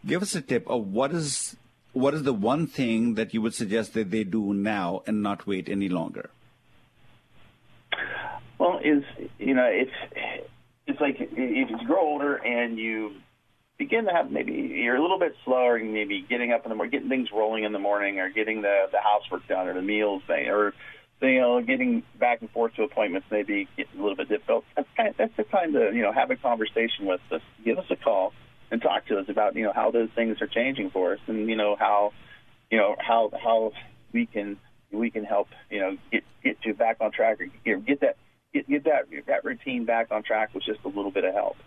Give 0.03 0.23
us 0.23 0.33
a 0.33 0.41
tip 0.41 0.67
of 0.67 0.87
what 0.87 1.13
is 1.13 1.55
what 1.93 2.15
is 2.15 2.23
the 2.23 2.33
one 2.33 2.65
thing 2.65 3.13
that 3.15 3.33
you 3.33 3.41
would 3.43 3.53
suggest 3.53 3.93
that 3.93 4.09
they 4.09 4.23
do 4.23 4.53
now 4.53 5.03
and 5.05 5.21
not 5.21 5.45
wait 5.45 5.69
any 5.69 5.89
longer? 5.89 6.31
Well, 8.59 8.79
is 8.83 9.03
you 9.37 9.53
know 9.53 9.65
it's 9.65 9.91
it's 10.87 10.99
like 10.99 11.17
if 11.19 11.69
you 11.69 11.77
grow 11.85 12.01
older 12.01 12.35
and 12.35 12.77
you 12.77 13.11
begin 13.77 14.05
to 14.05 14.11
have 14.11 14.31
maybe 14.31 14.53
you're 14.53 14.95
a 14.95 15.01
little 15.01 15.19
bit 15.19 15.35
slower 15.45 15.75
and 15.75 15.93
maybe 15.93 16.25
getting 16.27 16.51
up 16.51 16.65
in 16.65 16.69
the 16.69 16.75
morning, 16.75 16.91
getting 16.91 17.09
things 17.09 17.29
rolling 17.31 17.63
in 17.63 17.73
the 17.73 17.79
morning, 17.79 18.19
or 18.19 18.29
getting 18.29 18.61
the 18.61 18.87
the 18.91 18.99
housework 18.99 19.47
done, 19.47 19.67
or 19.67 19.73
the 19.73 19.81
meals 19.81 20.23
thing, 20.27 20.47
or 20.47 20.73
you 21.21 21.39
know, 21.39 21.61
getting 21.61 22.03
back 22.19 22.41
and 22.41 22.49
forth 22.51 22.75
to 22.75 22.83
appointments 22.83 23.27
maybe 23.31 23.67
get 23.75 23.87
a 23.93 24.01
little 24.01 24.15
bit 24.15 24.29
difficult. 24.29 24.65
That's 24.75 24.87
kind 24.95 25.09
of, 25.09 25.17
that's 25.17 25.35
the 25.35 25.43
time 25.43 25.73
to 25.73 25.91
you 25.93 26.01
know 26.01 26.11
have 26.11 26.31
a 26.31 26.35
conversation 26.35 27.05
with 27.05 27.21
us. 27.31 27.41
Give 27.63 27.77
us 27.77 27.85
a 27.89 27.95
call 27.95 28.33
and 28.71 28.81
talk 28.81 29.05
to 29.07 29.17
us 29.19 29.25
about 29.29 29.55
you 29.55 29.63
know 29.63 29.73
how 29.73 29.91
those 29.91 30.09
things 30.15 30.41
are 30.41 30.47
changing 30.47 30.89
for 30.91 31.13
us, 31.13 31.19
and 31.27 31.49
you 31.49 31.55
know 31.55 31.75
how 31.77 32.13
you 32.71 32.77
know 32.77 32.95
how 32.99 33.31
how 33.41 33.71
we 34.13 34.25
can 34.25 34.57
we 34.91 35.09
can 35.11 35.23
help 35.23 35.47
you 35.69 35.79
know 35.79 35.97
get 36.11 36.23
get 36.43 36.57
you 36.63 36.73
back 36.73 36.97
on 37.01 37.11
track 37.11 37.39
or 37.41 37.47
get, 37.65 37.85
get 37.85 38.01
that 38.01 38.17
get, 38.53 38.69
get 38.69 38.83
that 38.85 39.05
that 39.27 39.43
routine 39.43 39.85
back 39.85 40.11
on 40.11 40.23
track 40.23 40.53
with 40.53 40.63
just 40.63 40.79
a 40.85 40.87
little 40.87 41.11
bit 41.11 41.23
of 41.23 41.33
help. 41.33 41.57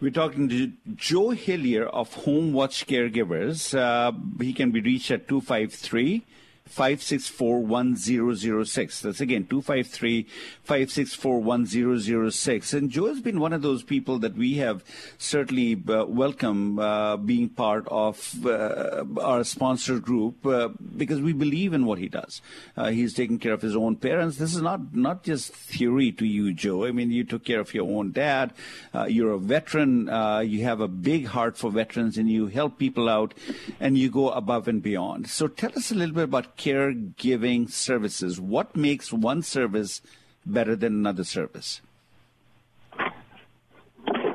We're 0.00 0.10
talking 0.10 0.48
to 0.50 0.72
Joe 0.94 1.30
Hillyer 1.30 1.86
of 1.86 2.14
Home 2.24 2.52
Watch 2.52 2.86
Caregivers. 2.86 3.76
Uh, 3.76 4.12
he 4.40 4.52
can 4.52 4.70
be 4.70 4.80
reached 4.80 5.10
at 5.10 5.26
253 5.28 6.24
564 6.70 7.60
1006. 7.60 9.00
That's 9.02 9.20
again 9.20 9.44
253 9.46 10.22
564 10.62 11.40
1006. 11.40 12.72
And 12.72 12.90
Joe 12.90 13.06
has 13.08 13.20
been 13.20 13.40
one 13.40 13.52
of 13.52 13.62
those 13.62 13.82
people 13.82 14.20
that 14.20 14.36
we 14.36 14.54
have 14.58 14.84
certainly 15.18 15.80
uh, 15.88 16.04
uh, 16.04 17.16
being 17.16 17.48
part 17.48 17.88
of 17.88 18.46
uh, 18.46 19.04
our 19.20 19.42
sponsor 19.42 19.98
group 19.98 20.46
uh, 20.46 20.68
because 20.96 21.20
we 21.20 21.32
believe 21.32 21.72
in 21.72 21.86
what 21.86 21.98
he 21.98 22.08
does. 22.08 22.40
Uh, 22.76 22.90
he's 22.90 23.14
taking 23.14 23.38
care 23.38 23.52
of 23.52 23.62
his 23.62 23.74
own 23.74 23.96
parents. 23.96 24.36
This 24.36 24.54
is 24.54 24.62
not, 24.62 24.94
not 24.94 25.24
just 25.24 25.52
theory 25.52 26.12
to 26.12 26.24
you, 26.24 26.52
Joe. 26.52 26.86
I 26.86 26.92
mean, 26.92 27.10
you 27.10 27.24
took 27.24 27.44
care 27.44 27.60
of 27.60 27.74
your 27.74 27.90
own 27.90 28.12
dad. 28.12 28.52
Uh, 28.94 29.04
you're 29.04 29.32
a 29.32 29.38
veteran. 29.38 30.06
you 30.46 30.62
have 30.62 30.80
a 30.80 30.88
big 30.88 31.26
heart 31.26 31.56
for 31.56 31.70
veterans 31.70 32.16
and 32.16 32.30
you 32.30 32.46
help 32.46 32.78
people 32.78 33.08
out 33.08 33.34
and 33.80 33.98
you 33.98 34.08
go 34.08 34.30
above 34.30 34.68
and 34.68 34.82
beyond. 34.82 35.28
So 35.28 35.48
tell 35.48 35.72
us 35.76 35.90
a 35.90 35.94
little 35.94 36.14
bit 36.14 36.24
about 36.24 36.56
caregiving 36.60 37.70
services. 37.70 38.38
What 38.38 38.76
makes 38.76 39.12
one 39.12 39.42
service 39.42 40.02
better 40.44 40.76
than 40.76 40.92
another 40.92 41.24
service? 41.24 41.80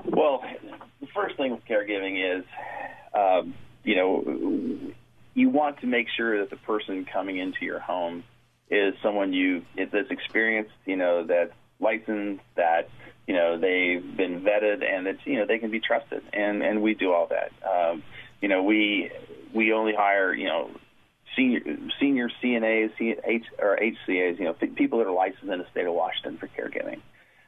Well, 0.06 0.44
the 1.02 1.08
first 1.14 1.38
thing 1.38 1.52
with 1.52 1.66
caregiving 1.66 2.40
is, 2.40 2.46
um, 3.14 3.54
you 3.84 3.96
know, 3.96 4.94
you 5.36 5.50
want 5.50 5.82
to 5.82 5.88
make 5.88 6.08
sure 6.18 6.40
that 6.40 6.50
the 6.50 6.56
person 6.56 7.06
coming 7.06 7.38
into 7.38 7.64
your 7.64 7.80
home 7.80 8.24
is 8.72 8.96
someone 9.04 9.32
you 9.32 9.64
that's 9.78 10.10
experienced, 10.10 10.72
you 10.86 10.96
know, 10.96 11.26
that's 11.26 11.54
licensed, 11.80 12.42
that 12.56 12.90
you 13.28 13.36
know 13.36 13.60
they've 13.60 14.18
been 14.18 14.42
vetted, 14.42 14.84
and 14.84 15.06
that 15.06 15.18
you 15.26 15.38
know 15.38 15.46
they 15.46 15.60
can 15.60 15.70
be 15.70 15.80
trusted, 15.80 16.24
and 16.34 16.64
and 16.64 16.82
we 16.82 16.96
do 16.96 17.14
all 17.14 17.28
that. 17.28 17.52
Um, 17.64 18.02
you 18.42 18.48
know, 18.48 18.64
we 18.64 19.12
we 19.54 19.74
only 19.74 19.94
hire 19.94 20.34
you 20.34 20.48
know 20.48 20.72
senior 21.36 21.62
senior 22.00 22.30
CNAs, 22.44 22.92
H, 23.00 23.46
or 23.60 23.78
HCAs, 23.78 24.40
you 24.40 24.46
know, 24.46 24.54
people 24.54 25.00
that 25.00 25.08
are 25.08 25.12
licensed 25.12 25.44
in 25.44 25.60
the 25.60 25.68
state 25.72 25.86
of 25.86 25.94
Washington 25.94 26.38
for 26.38 26.48
caregiving. 26.48 27.02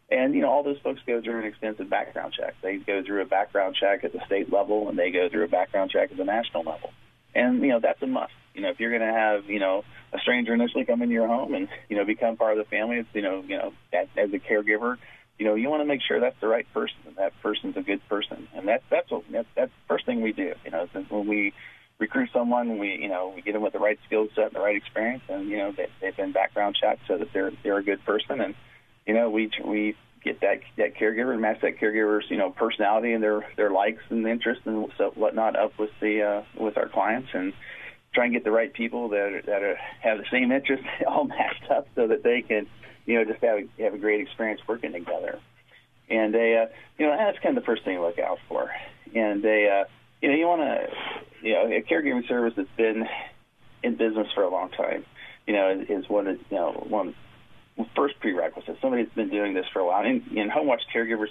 And 0.09 0.33
you 0.33 0.41
know, 0.41 0.49
all 0.49 0.63
those 0.63 0.79
folks 0.79 1.01
go 1.05 1.21
through 1.21 1.39
an 1.39 1.45
extensive 1.45 1.89
background 1.89 2.33
check. 2.33 2.55
They 2.61 2.77
go 2.77 3.03
through 3.03 3.21
a 3.21 3.25
background 3.25 3.75
check 3.79 4.03
at 4.03 4.13
the 4.13 4.21
state 4.25 4.51
level, 4.51 4.89
and 4.89 4.97
they 4.97 5.11
go 5.11 5.27
through 5.29 5.43
a 5.43 5.49
background 5.49 5.91
check 5.91 6.11
at 6.11 6.17
the 6.17 6.23
national 6.23 6.63
level. 6.63 6.91
And 7.35 7.61
you 7.61 7.69
know, 7.69 7.79
that's 7.79 8.01
a 8.01 8.07
must. 8.07 8.33
You 8.53 8.61
know, 8.61 8.69
if 8.69 8.79
you're 8.79 8.89
going 8.89 9.01
to 9.01 9.19
have 9.19 9.49
you 9.49 9.59
know 9.59 9.83
a 10.13 10.19
stranger 10.19 10.53
initially 10.53 10.85
come 10.85 11.01
into 11.01 11.13
your 11.13 11.27
home 11.27 11.53
and 11.53 11.67
you 11.89 11.97
know 11.97 12.05
become 12.05 12.37
part 12.37 12.57
of 12.57 12.57
the 12.57 12.69
family, 12.69 12.97
it's 12.97 13.09
you 13.13 13.21
know 13.21 13.43
you 13.45 13.57
know 13.57 13.73
as, 13.91 14.07
as 14.15 14.33
a 14.33 14.39
caregiver, 14.39 14.97
you 15.37 15.45
know 15.45 15.55
you 15.55 15.69
want 15.69 15.81
to 15.81 15.85
make 15.85 16.01
sure 16.01 16.19
that's 16.19 16.39
the 16.39 16.47
right 16.47 16.65
person 16.73 16.95
that 17.17 17.33
person's 17.41 17.75
a 17.75 17.81
good 17.81 18.01
person. 18.07 18.47
And 18.55 18.67
that's 18.67 18.83
that's 18.89 19.11
what 19.11 19.23
that's, 19.29 19.47
that's 19.55 19.71
the 19.71 19.87
first 19.87 20.05
thing 20.05 20.21
we 20.21 20.31
do. 20.31 20.53
You 20.63 20.71
know, 20.71 20.87
when 21.09 21.27
we 21.27 21.53
recruit 21.99 22.29
someone, 22.33 22.77
we 22.77 22.97
you 23.01 23.09
know 23.09 23.33
we 23.35 23.41
get 23.41 23.53
them 23.53 23.61
with 23.61 23.73
the 23.73 23.79
right 23.79 23.99
skill 24.05 24.27
set 24.35 24.47
and 24.47 24.55
the 24.55 24.59
right 24.59 24.75
experience, 24.75 25.23
and 25.29 25.49
you 25.49 25.57
know 25.57 25.71
they, 25.71 25.87
they've 26.01 26.15
been 26.15 26.31
background 26.31 26.77
checked 26.79 27.01
so 27.07 27.17
that 27.17 27.31
they're 27.33 27.51
they're 27.63 27.77
a 27.77 27.83
good 27.83 28.03
person, 28.05 28.41
and 28.41 28.55
you 29.05 29.13
know 29.13 29.29
we 29.29 29.51
we 29.65 29.95
get 30.23 30.41
that 30.41 30.59
that 30.77 30.95
caregiver 30.95 31.31
and 31.31 31.41
match 31.41 31.61
that 31.61 31.79
caregiver's 31.79 32.25
you 32.29 32.37
know 32.37 32.51
personality 32.51 33.13
and 33.13 33.23
their 33.23 33.45
their 33.55 33.71
likes 33.71 34.01
and 34.09 34.27
interests 34.27 34.63
and 34.65 34.91
so 34.97 35.11
whatnot 35.15 35.55
up 35.55 35.77
with 35.79 35.91
the 36.01 36.21
uh, 36.21 36.43
with 36.61 36.77
our 36.77 36.89
clients 36.89 37.29
and 37.33 37.53
try 38.13 38.25
and 38.25 38.33
get 38.33 38.43
the 38.43 38.51
right 38.51 38.73
people 38.73 39.09
that 39.09 39.19
are, 39.19 39.41
that 39.43 39.63
are, 39.63 39.75
have 40.01 40.17
the 40.17 40.25
same 40.31 40.51
interests 40.51 40.85
all 41.07 41.25
matched 41.25 41.69
up 41.69 41.87
so 41.95 42.07
that 42.07 42.23
they 42.23 42.41
can 42.41 42.67
you 43.05 43.15
know 43.15 43.25
just 43.25 43.43
have 43.43 43.59
a, 43.59 43.83
have 43.83 43.93
a 43.93 43.97
great 43.97 44.21
experience 44.21 44.61
working 44.67 44.91
together. 44.91 45.39
And 46.09 46.33
they, 46.33 46.57
uh, 46.57 46.73
you 46.97 47.05
know, 47.05 47.17
that's 47.17 47.37
kind 47.39 47.57
of 47.57 47.63
the 47.63 47.65
first 47.65 47.83
thing 47.83 47.97
to 47.97 48.01
look 48.01 48.17
out 48.17 48.39
for. 48.47 48.71
And 49.13 49.43
they, 49.43 49.69
uh, 49.69 49.89
you 50.21 50.29
know, 50.29 50.35
you 50.35 50.47
want 50.47 50.61
to, 50.61 51.47
you 51.47 51.53
know, 51.53 51.65
a 51.67 51.81
caregiving 51.81 52.27
service 52.27 52.53
that's 52.55 52.69
been 52.77 53.07
in 53.83 53.95
business 53.95 54.27
for 54.33 54.43
a 54.43 54.49
long 54.49 54.69
time, 54.71 55.05
you 55.45 55.53
know, 55.53 55.85
is 55.87 56.09
one 56.09 56.27
of, 56.27 56.37
you 56.49 56.57
know, 56.57 56.85
one 56.87 57.15
first 57.95 58.19
prerequisite. 58.19 58.77
Somebody 58.81 59.03
that's 59.03 59.15
been 59.15 59.29
doing 59.29 59.53
this 59.53 59.65
for 59.71 59.79
a 59.79 59.85
while. 59.85 60.03
And 60.03 60.23
in 60.35 60.49
Home 60.49 60.67
Watch 60.67 60.81
Caregivers, 60.93 61.29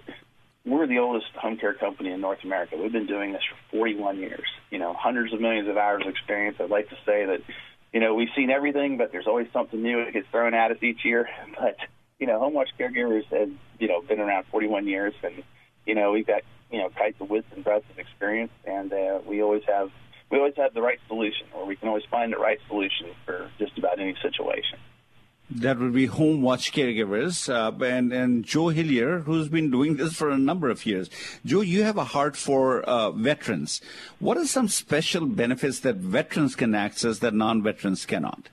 we're 0.64 0.86
the 0.86 0.98
oldest 0.98 1.26
home 1.34 1.56
care 1.56 1.74
company 1.74 2.10
in 2.10 2.20
North 2.20 2.42
America. 2.44 2.76
We've 2.76 2.92
been 2.92 3.06
doing 3.06 3.32
this 3.32 3.42
for 3.70 3.78
41 3.78 4.18
years. 4.18 4.46
You 4.70 4.78
know, 4.78 4.94
hundreds 4.94 5.32
of 5.32 5.40
millions 5.40 5.68
of 5.68 5.76
hours 5.76 6.02
of 6.02 6.08
experience. 6.08 6.56
I'd 6.60 6.70
like 6.70 6.88
to 6.90 6.96
say 7.06 7.26
that, 7.26 7.40
you 7.92 8.00
know, 8.00 8.14
we've 8.14 8.28
seen 8.36 8.50
everything, 8.50 8.96
but 8.96 9.12
there's 9.12 9.26
always 9.26 9.46
something 9.52 9.80
new 9.80 10.04
that 10.04 10.12
gets 10.12 10.28
thrown 10.30 10.54
at 10.54 10.70
us 10.70 10.78
each 10.82 11.04
year. 11.04 11.28
But 11.58 11.76
you 12.18 12.26
know, 12.26 12.38
Home 12.38 12.54
Watch 12.54 12.70
Caregivers 12.78 13.24
has, 13.26 13.50
you 13.78 13.88
know, 13.88 14.00
been 14.00 14.20
around 14.20 14.46
41 14.50 14.86
years, 14.86 15.12
and 15.22 15.42
you 15.84 15.94
know, 15.94 16.12
we've 16.12 16.26
got 16.26 16.42
you 16.70 16.78
know 16.78 16.88
quite 16.90 17.18
the 17.18 17.24
width 17.24 17.46
and 17.54 17.64
breadth 17.64 17.88
of 17.90 17.98
experience, 17.98 18.52
and 18.64 18.92
uh, 18.92 19.20
we 19.26 19.42
always 19.42 19.62
have 19.66 19.90
we 20.30 20.38
always 20.38 20.54
have 20.56 20.74
the 20.74 20.82
right 20.82 20.98
solution, 21.08 21.46
or 21.54 21.66
we 21.66 21.76
can 21.76 21.88
always 21.88 22.04
find 22.10 22.32
the 22.32 22.38
right 22.38 22.58
solution 22.68 23.08
for 23.24 23.50
just 23.58 23.78
about 23.78 24.00
any 24.00 24.16
situation. 24.22 24.78
That 25.48 25.78
would 25.78 25.94
be 25.94 26.06
Home 26.06 26.42
Watch 26.42 26.72
Caregivers, 26.72 27.48
uh, 27.48 27.84
and 27.84 28.12
and 28.12 28.44
Joe 28.44 28.66
Hillyer, 28.66 29.22
who's 29.22 29.48
been 29.48 29.70
doing 29.70 29.96
this 29.96 30.14
for 30.14 30.28
a 30.30 30.38
number 30.38 30.68
of 30.70 30.84
years. 30.84 31.08
Joe, 31.44 31.60
you 31.60 31.84
have 31.84 31.96
a 31.96 32.04
heart 32.04 32.36
for 32.36 32.82
uh, 32.82 33.12
veterans. 33.12 33.80
What 34.18 34.36
are 34.36 34.46
some 34.46 34.66
special 34.66 35.24
benefits 35.26 35.80
that 35.80 35.96
veterans 35.96 36.56
can 36.56 36.74
access 36.74 37.20
that 37.20 37.32
non-veterans 37.32 38.06
cannot? 38.06 38.48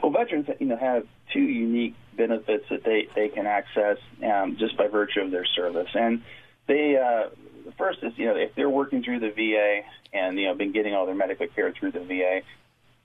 Well, 0.00 0.12
veterans, 0.12 0.48
you 0.60 0.66
know, 0.66 0.76
have 0.76 1.04
two 1.32 1.40
unique 1.40 1.96
benefits 2.16 2.66
that 2.70 2.84
they 2.84 3.08
they 3.16 3.28
can 3.28 3.48
access 3.48 3.98
um, 4.24 4.56
just 4.56 4.76
by 4.76 4.86
virtue 4.86 5.20
of 5.20 5.32
their 5.32 5.46
service, 5.46 5.90
and 5.94 6.22
they 6.70 6.96
uh, 6.96 7.30
the 7.66 7.72
first 7.72 7.98
is 8.02 8.12
you 8.16 8.26
know 8.26 8.36
if 8.36 8.54
they're 8.54 8.70
working 8.70 9.02
through 9.02 9.18
the 9.18 9.30
VA 9.30 9.80
and 10.16 10.38
you 10.38 10.46
know 10.46 10.54
been 10.54 10.72
getting 10.72 10.94
all 10.94 11.04
their 11.04 11.14
medical 11.14 11.48
care 11.48 11.72
through 11.72 11.90
the 11.90 12.00
VA, 12.00 12.40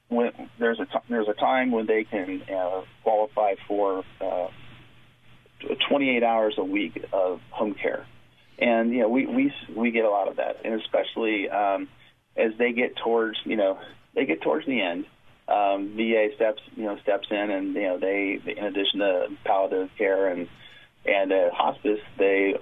when 0.08 0.32
there's 0.60 0.80
a 0.80 0.86
t- 0.86 1.06
there's 1.10 1.28
a 1.28 1.34
time 1.34 1.72
when 1.72 1.88
they 1.88 2.04
can 2.04 2.44
uh, 2.44 2.82
qualify 3.04 3.56
for 3.68 4.04
uh, 4.22 4.48
28 5.90 6.24
hours 6.24 6.54
a 6.60 6.64
week 6.64 7.04
of 7.12 7.42
home 7.50 7.74
care, 7.74 8.06
and 8.60 8.92
you 8.92 9.00
know 9.00 9.10
we 9.10 9.26
we 9.26 9.52
we 9.76 9.92
get 9.92 10.06
a 10.06 10.10
lot 10.10 10.28
of 10.28 10.36
that, 10.36 10.58
and 10.64 10.80
especially 10.82 11.50
um, 11.50 11.88
as 12.38 12.52
they 12.60 12.72
get 12.72 12.96
towards 13.04 13.38
you 13.46 13.56
know 13.56 13.80
they 14.14 14.26
get 14.26 14.42
towards 14.42 14.68
the 14.68 14.80
end 14.80 15.06
um, 15.48 15.96
VA 15.98 16.28
steps 16.36 16.62
you 16.76 16.84
know 16.84 16.98
steps 17.02 17.28
in 17.32 17.50
and 17.50 17.74
you 17.74 17.82
know 17.82 17.98
they 17.98 18.40
in 18.46 18.64
addition 18.64 19.00
to 19.00 19.28
palliative 19.44 19.90
care 19.98 20.28
and 20.28 20.48
and 21.04 21.32
uh, 21.32 21.50
hospice 21.52 22.00
they 22.20 22.54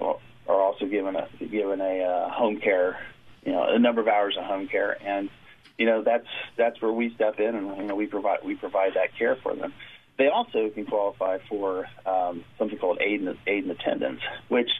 are 0.48 0.60
also 0.60 0.86
given 0.86 1.16
a 1.16 1.28
given 1.46 1.80
a 1.80 2.02
uh, 2.02 2.30
home 2.30 2.60
care 2.60 2.98
you 3.44 3.52
know 3.52 3.64
a 3.68 3.78
number 3.78 4.00
of 4.00 4.08
hours 4.08 4.36
of 4.38 4.44
home 4.44 4.68
care 4.68 4.96
and 5.02 5.30
you 5.78 5.86
know 5.86 6.02
that's 6.02 6.26
that's 6.56 6.80
where 6.80 6.92
we 6.92 7.14
step 7.14 7.38
in 7.40 7.54
and 7.54 7.76
you 7.76 7.84
know 7.84 7.94
we 7.94 8.06
provide 8.06 8.38
we 8.44 8.54
provide 8.54 8.94
that 8.94 9.16
care 9.18 9.36
for 9.42 9.54
them 9.54 9.72
they 10.16 10.28
also 10.28 10.70
can 10.70 10.86
qualify 10.86 11.38
for 11.48 11.86
um, 12.06 12.44
something 12.58 12.78
called 12.78 12.98
aid 13.00 13.20
and, 13.20 13.36
aid 13.46 13.64
and 13.64 13.72
attendance, 13.72 14.20
which 14.48 14.70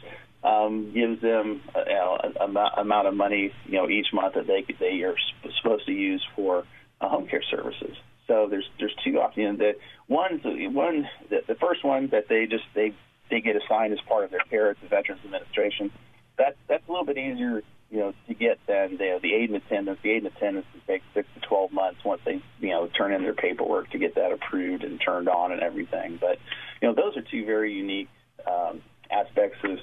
um, 0.43 0.91
gives 0.93 1.21
them 1.21 1.61
a, 1.73 1.79
you 1.79 1.93
know, 1.93 2.17
a, 2.39 2.81
amount 2.81 3.07
of 3.07 3.15
money 3.15 3.51
you 3.65 3.73
know 3.73 3.89
each 3.89 4.07
month 4.13 4.35
that 4.35 4.47
they 4.47 4.65
they 4.79 5.01
are 5.01 5.15
supposed 5.57 5.85
to 5.87 5.91
use 5.91 6.25
for 6.35 6.63
uh, 7.01 7.09
home 7.09 7.27
care 7.27 7.43
services. 7.49 7.97
So 8.27 8.47
there's 8.49 8.69
there's 8.79 8.95
two 9.03 9.19
options. 9.19 9.37
You 9.37 9.51
know, 9.51 9.57
the 9.57 9.73
one 10.07 10.73
one 10.73 11.09
the, 11.29 11.41
the 11.47 11.55
first 11.55 11.83
one 11.83 12.07
that 12.09 12.29
they 12.29 12.45
just 12.45 12.63
they 12.73 12.93
they 13.29 13.41
get 13.41 13.55
assigned 13.55 13.93
as 13.93 13.99
part 14.01 14.23
of 14.23 14.31
their 14.31 14.41
care 14.49 14.69
at 14.69 14.81
the 14.81 14.87
Veterans 14.87 15.21
Administration. 15.25 15.91
That 16.37 16.55
that's 16.67 16.87
a 16.87 16.91
little 16.91 17.05
bit 17.05 17.17
easier 17.17 17.63
you 17.91 17.99
know 17.99 18.13
to 18.27 18.33
get 18.33 18.59
than 18.67 18.97
the 18.97 19.19
the 19.21 19.33
aid 19.33 19.49
and 19.49 19.57
attendance. 19.57 19.99
The 20.01 20.11
aid 20.11 20.23
and 20.23 20.35
attendance 20.35 20.65
can 20.71 20.81
take 20.87 21.03
six 21.13 21.27
to 21.35 21.47
twelve 21.47 21.71
months 21.71 22.03
once 22.03 22.21
they 22.25 22.41
you 22.59 22.69
know 22.69 22.87
turn 22.87 23.13
in 23.13 23.23
their 23.23 23.33
paperwork 23.33 23.89
to 23.91 23.97
get 23.97 24.15
that 24.15 24.31
approved 24.31 24.83
and 24.83 24.99
turned 24.99 25.29
on 25.29 25.51
and 25.51 25.61
everything. 25.61 26.17
But 26.19 26.39
you 26.81 26.87
know 26.87 26.93
those 26.93 27.17
are 27.17 27.21
two 27.21 27.45
very 27.45 27.73
unique 27.73 28.09
um, 28.45 28.81
aspects 29.09 29.57
of 29.63 29.79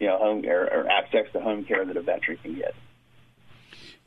you 0.00 0.06
know, 0.06 0.18
home 0.18 0.44
or, 0.46 0.64
or 0.64 0.90
access 0.90 1.26
to 1.34 1.40
home 1.40 1.64
care 1.64 1.84
that 1.84 1.96
a 1.96 2.02
veteran 2.02 2.38
can 2.42 2.54
get. 2.54 2.74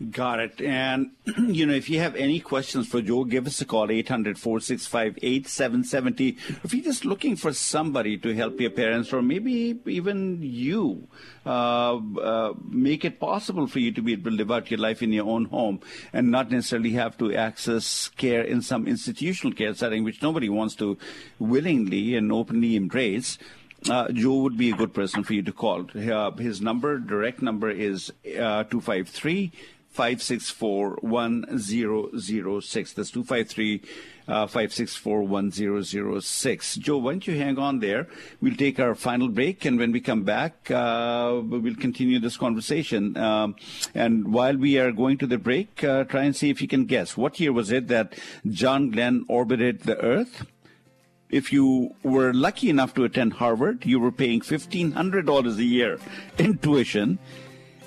Got 0.09 0.39
it. 0.39 0.59
And, 0.59 1.11
you 1.37 1.67
know, 1.67 1.73
if 1.73 1.89
you 1.89 1.99
have 1.99 2.15
any 2.15 2.39
questions 2.39 2.87
for 2.87 3.01
Joe, 3.01 3.25
give 3.25 3.47
us 3.47 3.59
a 3.61 3.65
call, 3.65 3.89
800-465-8770. 3.89 6.37
If 6.63 6.73
you're 6.73 6.83
just 6.83 7.05
looking 7.05 7.35
for 7.35 7.53
somebody 7.53 8.17
to 8.17 8.33
help 8.33 8.59
your 8.59 8.71
parents 8.71 9.13
or 9.13 9.21
maybe 9.21 9.79
even 9.85 10.39
you, 10.41 11.07
uh, 11.45 11.97
uh, 11.97 12.53
make 12.67 13.05
it 13.05 13.19
possible 13.19 13.67
for 13.67 13.77
you 13.79 13.91
to 13.91 14.01
be 14.01 14.13
able 14.13 14.31
to 14.31 14.37
live 14.37 14.51
out 14.51 14.71
your 14.71 14.79
life 14.79 15.03
in 15.03 15.13
your 15.13 15.29
own 15.29 15.45
home 15.45 15.79
and 16.11 16.31
not 16.31 16.49
necessarily 16.51 16.93
have 16.93 17.15
to 17.19 17.31
access 17.33 18.09
care 18.17 18.41
in 18.41 18.63
some 18.63 18.87
institutional 18.87 19.53
care 19.53 19.75
setting, 19.75 20.03
which 20.03 20.23
nobody 20.23 20.49
wants 20.49 20.73
to 20.75 20.97
willingly 21.39 22.15
and 22.15 22.31
openly 22.31 22.75
embrace 22.75 23.37
uh, 23.89 24.09
Joe 24.13 24.35
would 24.35 24.57
be 24.57 24.71
a 24.71 24.75
good 24.75 24.93
person 24.93 25.25
for 25.25 25.33
you 25.33 25.41
to 25.43 25.51
call. 25.51 25.85
Uh, 25.93 26.31
his 26.31 26.61
number, 26.61 26.99
direct 26.99 27.41
number 27.41 27.69
is 27.69 28.13
uh, 28.25 28.63
253 28.63 29.51
564 29.93 30.97
1006. 31.01 32.93
That's 32.93 33.11
253 33.11 33.81
uh, 34.27 34.47
564 34.47 35.23
1006. 35.23 36.75
Joe, 36.77 36.97
why 36.97 37.11
don't 37.11 37.27
you 37.27 37.37
hang 37.37 37.59
on 37.59 37.79
there? 37.79 38.07
We'll 38.41 38.55
take 38.55 38.79
our 38.79 38.95
final 38.95 39.27
break, 39.27 39.65
and 39.65 39.77
when 39.77 39.91
we 39.91 40.01
come 40.01 40.23
back, 40.23 40.71
uh, 40.71 41.41
we'll 41.43 41.75
continue 41.75 42.19
this 42.19 42.37
conversation. 42.37 43.15
Um, 43.17 43.55
and 43.93 44.33
while 44.33 44.57
we 44.57 44.79
are 44.79 44.91
going 44.91 45.17
to 45.19 45.27
the 45.27 45.37
break, 45.37 45.83
uh, 45.83 46.05
try 46.05 46.23
and 46.23 46.35
see 46.35 46.49
if 46.49 46.61
you 46.61 46.67
can 46.67 46.85
guess. 46.85 47.15
What 47.15 47.39
year 47.39 47.53
was 47.53 47.71
it 47.71 47.87
that 47.89 48.17
John 48.49 48.89
Glenn 48.89 49.25
orbited 49.27 49.81
the 49.81 49.99
Earth? 49.99 50.45
if 51.33 51.51
you 51.51 51.95
were 52.03 52.31
lucky 52.31 52.69
enough 52.69 52.93
to 52.93 53.03
attend 53.03 53.33
Harvard, 53.33 53.85
you 53.85 53.99
were 53.99 54.11
paying 54.11 54.41
$1,500 54.41 55.57
a 55.57 55.63
year 55.63 55.97
in 56.37 56.59
tuition. 56.59 57.17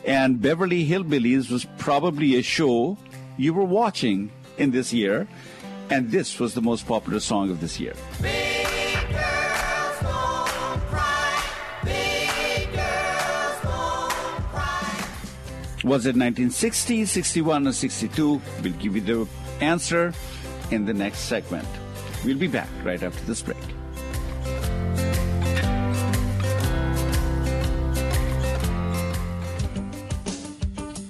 And 0.07 0.41
Beverly 0.41 0.87
Hillbillies 0.87 1.51
was 1.51 1.67
probably 1.79 2.37
a 2.37 2.43
show 2.43 2.97
you 3.37 3.53
were 3.53 3.65
watching 3.65 4.31
in 4.57 4.71
this 4.71 4.93
year. 4.93 5.27
And 5.91 6.11
this 6.11 6.39
was 6.39 6.55
the 6.55 6.63
most 6.63 6.87
popular 6.87 7.21
song 7.21 7.51
of 7.51 7.61
this 7.61 7.79
year. 7.81 7.95
Was 15.85 16.05
it 16.05 16.17
1960, 16.17 17.05
61, 17.05 17.69
or 17.69 17.73
62? 17.73 18.43
We'll 18.63 18.73
give 18.73 18.97
you 18.97 19.01
the 19.01 19.29
answer 19.61 20.13
in 20.73 20.85
the 20.85 20.95
next 20.95 21.21
segment. 21.21 21.69
We'll 22.25 22.39
be 22.39 22.49
back 22.49 22.69
right 22.83 23.01
after 23.01 23.25
this 23.25 23.43
break. 23.43 23.76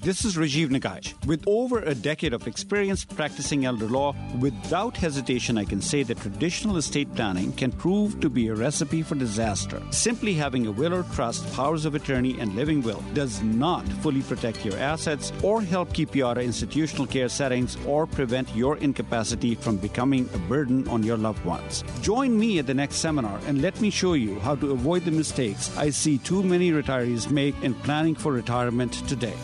This 0.07 0.25
is 0.25 0.37
Rajiv 0.37 0.69
Nagaich. 0.69 1.15
With 1.27 1.43
over 1.49 1.81
a 1.81 1.93
decade 1.93 2.33
of 2.33 2.47
experience 2.47 3.05
practicing 3.05 3.65
elder 3.65 3.89
law, 3.89 4.15
without 4.39 4.97
hesitation, 4.97 5.59
I 5.59 5.65
can 5.65 5.81
say 5.81 6.05
that 6.05 6.21
traditional 6.21 6.77
estate 6.77 7.13
planning 7.17 7.51
can 7.55 7.73
prove 7.73 8.21
to 8.21 8.31
be 8.31 8.47
a 8.47 8.55
recipe 8.55 9.03
for 9.03 9.17
disaster. 9.17 9.83
Simply 9.91 10.33
having 10.33 10.69
a 10.69 10.71
will 10.71 10.95
or 10.95 11.03
trust, 11.15 11.53
powers 11.55 11.87
of 11.87 11.97
attorney, 11.97 12.39
and 12.39 12.55
living 12.55 12.83
will 12.83 13.03
does 13.15 13.43
not 13.43 13.85
fully 13.95 14.23
protect 14.23 14.65
your 14.65 14.79
assets 14.79 15.33
or 15.43 15.61
help 15.61 15.93
keep 15.93 16.15
you 16.15 16.25
out 16.25 16.39
of 16.39 16.45
institutional 16.45 17.09
care 17.09 17.29
settings 17.29 17.77
or 17.85 18.07
prevent 18.07 18.55
your 18.55 18.77
incapacity 18.77 19.57
from 19.57 19.77
becoming 19.77 20.31
a 20.35 20.39
burden 20.39 20.87
on 20.87 21.03
your 21.03 21.17
loved 21.17 21.45
ones. 21.45 21.83
Join 22.01 22.39
me 22.39 22.61
at 22.61 22.69
the 22.69 22.75
next 22.75 22.99
seminar 22.99 23.41
and 23.49 23.61
let 23.61 23.81
me 23.81 23.91
show 23.91 24.13
you 24.13 24.39
how 24.39 24.55
to 24.55 24.71
avoid 24.71 25.05
the 25.05 25.11
mistakes 25.11 25.77
I 25.77 25.91
see 25.91 26.19
too 26.19 26.45
many 26.45 26.71
retirees 26.71 27.29
make 27.29 27.61
in 27.65 27.75
planning 27.75 28.15
for 28.15 28.31
retirement 28.31 28.93
today. 29.09 29.35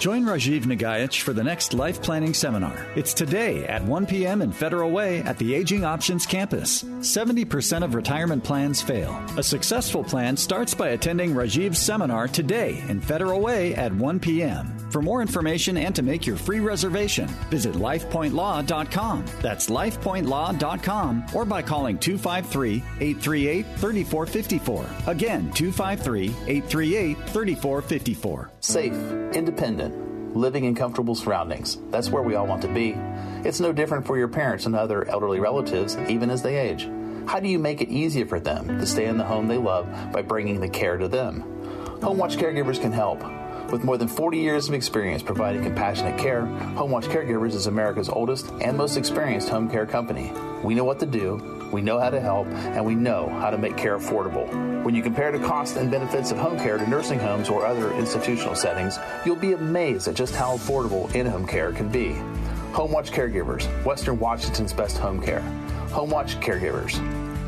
Join 0.00 0.24
Rajiv 0.24 0.62
Nagaich 0.62 1.20
for 1.20 1.34
the 1.34 1.44
next 1.44 1.74
life 1.74 2.00
planning 2.00 2.32
seminar. 2.32 2.86
It's 2.96 3.12
today 3.12 3.66
at 3.66 3.84
1 3.84 4.06
p.m. 4.06 4.40
in 4.40 4.50
Federal 4.50 4.90
Way 4.90 5.18
at 5.18 5.36
the 5.36 5.54
Aging 5.54 5.84
Options 5.84 6.24
campus. 6.24 6.84
70% 6.84 7.84
of 7.84 7.94
retirement 7.94 8.42
plans 8.42 8.80
fail. 8.80 9.22
A 9.36 9.42
successful 9.42 10.02
plan 10.02 10.38
starts 10.38 10.72
by 10.72 10.88
attending 10.88 11.34
Rajiv's 11.34 11.78
seminar 11.78 12.28
today 12.28 12.82
in 12.88 12.98
Federal 12.98 13.40
Way 13.40 13.74
at 13.74 13.94
1 13.94 14.20
p.m. 14.20 14.79
For 14.90 15.00
more 15.00 15.22
information 15.22 15.76
and 15.76 15.94
to 15.94 16.02
make 16.02 16.26
your 16.26 16.36
free 16.36 16.58
reservation, 16.58 17.28
visit 17.48 17.76
lifepointlaw.com. 17.76 19.24
That's 19.40 19.70
lifepointlaw.com 19.70 21.26
or 21.32 21.44
by 21.44 21.62
calling 21.62 21.98
253 21.98 22.76
838 23.00 23.66
3454. 23.76 24.86
Again, 25.06 25.52
253 25.52 26.26
838 26.46 27.16
3454. 27.28 28.50
Safe, 28.60 28.92
independent, 29.32 30.36
living 30.36 30.64
in 30.64 30.74
comfortable 30.74 31.14
surroundings. 31.14 31.78
That's 31.90 32.10
where 32.10 32.24
we 32.24 32.34
all 32.34 32.48
want 32.48 32.62
to 32.62 32.68
be. 32.68 32.96
It's 33.46 33.60
no 33.60 33.72
different 33.72 34.06
for 34.06 34.18
your 34.18 34.28
parents 34.28 34.66
and 34.66 34.74
other 34.74 35.08
elderly 35.08 35.38
relatives, 35.38 35.96
even 36.08 36.30
as 36.30 36.42
they 36.42 36.56
age. 36.56 36.88
How 37.26 37.38
do 37.38 37.48
you 37.48 37.60
make 37.60 37.80
it 37.80 37.90
easier 37.90 38.26
for 38.26 38.40
them 38.40 38.66
to 38.80 38.86
stay 38.86 39.06
in 39.06 39.18
the 39.18 39.24
home 39.24 39.46
they 39.46 39.58
love 39.58 39.86
by 40.12 40.22
bringing 40.22 40.58
the 40.58 40.68
care 40.68 40.96
to 40.96 41.06
them? 41.06 41.42
Home 42.02 42.18
Watch 42.18 42.36
caregivers 42.36 42.80
can 42.80 42.92
help. 42.92 43.22
With 43.70 43.84
more 43.84 43.96
than 43.96 44.08
40 44.08 44.36
years 44.36 44.68
of 44.68 44.74
experience 44.74 45.22
providing 45.22 45.62
compassionate 45.62 46.18
care, 46.18 46.44
Home 46.74 46.90
Watch 46.90 47.04
Caregivers 47.04 47.54
is 47.54 47.68
America's 47.68 48.08
oldest 48.08 48.50
and 48.60 48.76
most 48.76 48.96
experienced 48.96 49.48
home 49.48 49.70
care 49.70 49.86
company. 49.86 50.32
We 50.64 50.74
know 50.74 50.82
what 50.82 50.98
to 50.98 51.06
do, 51.06 51.68
we 51.70 51.80
know 51.80 52.00
how 52.00 52.10
to 52.10 52.20
help, 52.20 52.48
and 52.48 52.84
we 52.84 52.96
know 52.96 53.28
how 53.28 53.48
to 53.50 53.56
make 53.56 53.76
care 53.76 53.96
affordable. 53.96 54.48
When 54.82 54.96
you 54.96 55.04
compare 55.04 55.30
the 55.30 55.38
costs 55.46 55.76
and 55.76 55.88
benefits 55.88 56.32
of 56.32 56.38
home 56.38 56.58
care 56.58 56.78
to 56.78 56.90
nursing 56.90 57.20
homes 57.20 57.48
or 57.48 57.64
other 57.64 57.92
institutional 57.92 58.56
settings, 58.56 58.98
you'll 59.24 59.36
be 59.36 59.52
amazed 59.52 60.08
at 60.08 60.16
just 60.16 60.34
how 60.34 60.56
affordable 60.56 61.14
in 61.14 61.26
home 61.26 61.46
care 61.46 61.70
can 61.70 61.88
be. 61.88 62.14
Home 62.72 62.90
Watch 62.90 63.12
Caregivers, 63.12 63.66
Western 63.84 64.18
Washington's 64.18 64.72
best 64.72 64.98
home 64.98 65.22
care. 65.22 65.42
Home 65.92 66.10
Watch 66.10 66.40
Caregivers. 66.40 66.98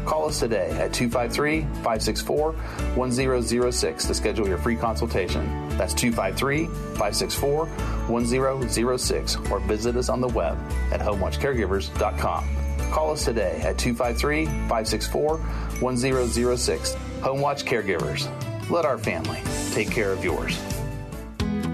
Call 0.05 0.27
us 0.27 0.41
today 0.41 0.71
at 0.73 0.93
253 0.93 1.63
564 1.63 2.53
1006 2.53 4.05
to 4.07 4.15
schedule 4.15 4.49
your 4.49 4.59
free 4.59 4.77
consultation. 4.77 5.69
That's 5.77 5.95
253 5.95 6.67
564 6.67 7.67
1006 7.67 9.37
or 9.51 9.61
visit 9.61 9.97
us 9.97 10.09
on 10.09 10.21
the 10.21 10.29
web 10.29 10.59
at 10.91 11.01
homewatchcaregivers.com. 11.01 12.49
Call 12.91 13.13
us 13.13 13.25
today 13.25 13.61
at 13.63 13.79
253 13.79 14.47
564 14.47 15.39
1006. 15.39 16.95
Home 17.23 17.41
Watch 17.41 17.65
Caregivers. 17.65 18.29
Let 18.71 18.85
our 18.85 18.99
family 18.99 19.41
take 19.73 19.91
care 19.91 20.13
of 20.13 20.25
yours. 20.25 20.59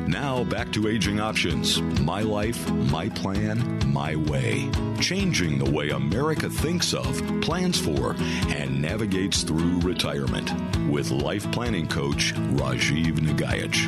Now 0.08 0.42
back 0.42 0.72
to 0.72 0.88
Aging 0.88 1.20
Options 1.20 1.82
My 2.00 2.22
Life, 2.22 2.66
My 2.70 3.10
Plan, 3.10 3.92
My 3.92 4.16
Way. 4.16 4.70
Changing 5.02 5.58
the 5.58 5.70
way 5.70 5.90
America 5.90 6.48
thinks 6.48 6.94
of, 6.94 7.20
plans 7.42 7.78
for, 7.78 8.16
and 8.48 8.80
navigates 8.80 9.42
through 9.42 9.80
retirement. 9.80 10.50
With 10.88 11.10
life 11.10 11.52
planning 11.52 11.86
coach 11.86 12.32
Rajiv 12.32 13.18
Nagaich. 13.18 13.84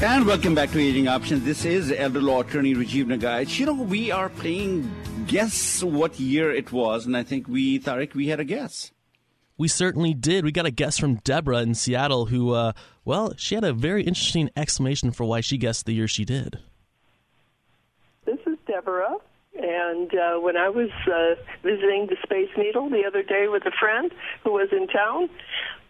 And 0.00 0.24
welcome 0.24 0.54
back 0.54 0.70
to 0.70 0.78
Aging 0.78 1.08
Options. 1.08 1.42
This 1.42 1.64
is 1.64 1.90
elder 1.90 2.22
law 2.22 2.42
attorney 2.42 2.76
Rajiv 2.76 3.06
Nagaich. 3.06 3.58
You 3.58 3.66
know, 3.66 3.74
we 3.74 4.12
are 4.12 4.28
playing 4.28 4.94
guess 5.26 5.82
what 5.82 6.20
year 6.20 6.52
it 6.52 6.70
was, 6.70 7.04
and 7.04 7.16
I 7.16 7.24
think 7.24 7.48
we, 7.48 7.80
Tariq, 7.80 8.14
we 8.14 8.28
had 8.28 8.38
a 8.38 8.44
guess. 8.44 8.92
We 9.58 9.68
certainly 9.68 10.12
did. 10.12 10.44
We 10.44 10.52
got 10.52 10.66
a 10.66 10.70
guest 10.70 11.00
from 11.00 11.16
Deborah 11.16 11.62
in 11.62 11.74
Seattle 11.74 12.26
who, 12.26 12.52
uh, 12.52 12.72
well, 13.04 13.32
she 13.36 13.54
had 13.54 13.64
a 13.64 13.72
very 13.72 14.02
interesting 14.02 14.50
explanation 14.56 15.10
for 15.12 15.24
why 15.24 15.40
she 15.40 15.56
guessed 15.56 15.86
the 15.86 15.94
year 15.94 16.08
she 16.08 16.24
did. 16.24 16.58
This 18.26 18.38
is 18.46 18.58
Deborah. 18.66 19.16
And 19.58 20.12
uh, 20.12 20.38
when 20.40 20.58
I 20.58 20.68
was 20.68 20.90
uh, 21.06 21.34
visiting 21.62 22.08
the 22.08 22.16
Space 22.22 22.50
Needle 22.58 22.90
the 22.90 23.04
other 23.06 23.22
day 23.22 23.48
with 23.48 23.64
a 23.64 23.70
friend 23.70 24.12
who 24.44 24.52
was 24.52 24.68
in 24.70 24.86
town, 24.88 25.30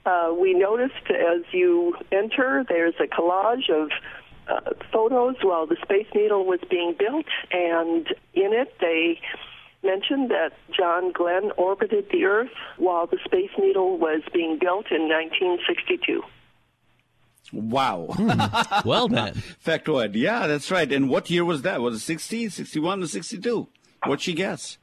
uh, 0.05 0.33
we 0.39 0.55
noticed 0.55 1.11
as 1.11 1.43
you 1.51 1.97
enter, 2.13 2.65
there's 2.69 2.95
a 3.01 3.09
collage 3.09 3.69
of 3.69 3.91
uh, 4.49 4.71
photos 4.93 5.35
while 5.43 5.67
the 5.67 5.77
Space 5.83 6.07
Needle 6.15 6.47
was 6.47 6.61
being 6.71 6.95
built, 6.97 7.27
and 7.51 8.07
in 8.35 8.53
it 8.53 8.73
they 8.81 9.21
mentioned 9.87 10.31
that 10.31 10.53
John 10.77 11.13
Glenn 11.13 11.53
orbited 11.57 12.07
the 12.11 12.25
Earth 12.25 12.51
while 12.77 13.07
the 13.07 13.19
Space 13.25 13.51
Needle 13.59 13.97
was 13.99 14.23
being 14.33 14.59
built 14.59 14.87
in 14.91 15.09
1962. 15.09 16.23
Wow. 17.53 18.09
Well 18.85 19.09
then. 19.09 19.35
Factoid. 19.65 20.15
Yeah, 20.15 20.47
that's 20.47 20.71
right. 20.71 20.91
And 20.93 21.09
what 21.09 21.31
year 21.31 21.45
was 21.45 21.63
that? 21.63 21.81
Was 21.81 21.97
it 21.97 22.01
60, 22.01 22.49
61, 22.51 23.03
or 23.03 23.07
62? 23.07 23.69
What'd 24.05 24.23
she 24.23 24.35
guess? 24.35 24.79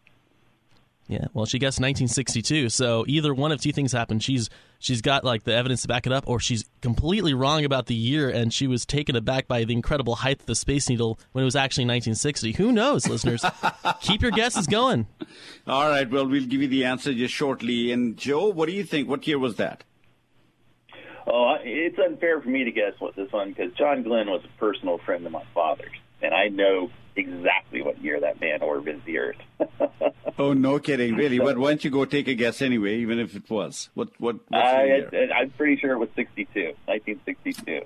Yeah, 1.08 1.26
well, 1.34 1.46
she 1.46 1.60
guessed 1.60 1.80
1962. 1.80 2.70
So 2.70 3.06
either 3.08 3.34
one 3.34 3.52
of 3.52 3.62
two 3.62 3.72
things 3.72 3.92
happened. 3.92 4.24
She's 4.24 4.50
she's 4.84 5.02
got 5.02 5.24
like 5.24 5.44
the 5.44 5.54
evidence 5.54 5.82
to 5.82 5.88
back 5.88 6.06
it 6.06 6.14
up, 6.14 6.26
or 6.28 6.40
she's 6.40 6.66
completely 6.82 7.34
wrong 7.34 7.66
about 7.66 7.88
the 7.88 7.96
year, 7.96 8.30
and 8.30 8.54
she 8.54 8.68
was 8.68 8.86
taken 8.86 9.16
aback 9.16 9.48
by 9.48 9.64
the 9.64 9.74
incredible 9.74 10.16
height 10.16 10.42
of 10.42 10.46
the 10.46 10.56
Space 10.56 10.90
Needle 10.90 11.18
when 11.32 11.44
it 11.44 11.46
was 11.46 11.56
actually 11.56 11.86
1960. 11.86 12.54
Who 12.54 12.72
knows, 12.72 13.08
listeners? 13.08 13.44
Keep 14.02 14.22
your 14.22 14.32
guesses 14.32 14.68
going. 14.68 15.08
All 15.66 15.90
right. 15.90 16.10
Well, 16.10 16.28
we'll 16.28 16.46
give 16.46 16.62
you 16.62 16.68
the 16.68 16.86
answer 16.86 17.14
just 17.14 17.34
shortly. 17.34 17.92
And 17.92 18.18
Joe, 18.18 18.50
what 18.50 18.68
do 18.68 18.76
you 18.76 18.84
think? 18.84 19.10
What 19.10 19.26
year 19.26 19.40
was 19.40 19.56
that? 19.56 19.84
Oh, 21.26 21.56
it's 21.62 21.98
unfair 21.98 22.42
for 22.42 22.50
me 22.50 22.66
to 22.66 22.72
guess 22.72 22.94
what 23.00 23.16
this 23.16 23.32
one 23.32 23.50
because 23.50 23.72
John 23.74 24.04
Glenn 24.04 24.28
was 24.28 24.44
a 24.44 24.60
personal 24.60 24.98
friend 25.00 25.26
of 25.26 25.32
my 25.32 25.44
father's, 25.54 25.96
and 26.22 26.34
I 26.34 26.50
know 26.50 26.92
exactly 27.16 27.82
what 27.82 28.02
year 28.04 28.20
that 28.20 28.40
man 28.40 28.62
orbited 28.62 29.02
the 29.06 29.18
Earth. 29.18 29.38
oh, 30.40 30.54
no 30.54 30.80
kidding, 30.80 31.16
really? 31.16 31.40
But 31.40 31.58
why 31.58 31.72
don't 31.72 31.84
you 31.84 31.92
go 31.92 32.06
take 32.06 32.28
a 32.28 32.34
guess 32.34 32.62
anyway, 32.62 32.98
even 32.98 33.20
if 33.20 33.36
it 33.36 33.50
was? 33.50 33.90
What? 33.94 34.10
What? 34.20 34.38
I, 34.52 35.06
I'm 35.36 35.52
pretty 35.52 35.78
sure 35.78 35.94
it 35.94 36.00
was 36.00 36.10
62, 36.16 36.74
1962. 36.86 37.82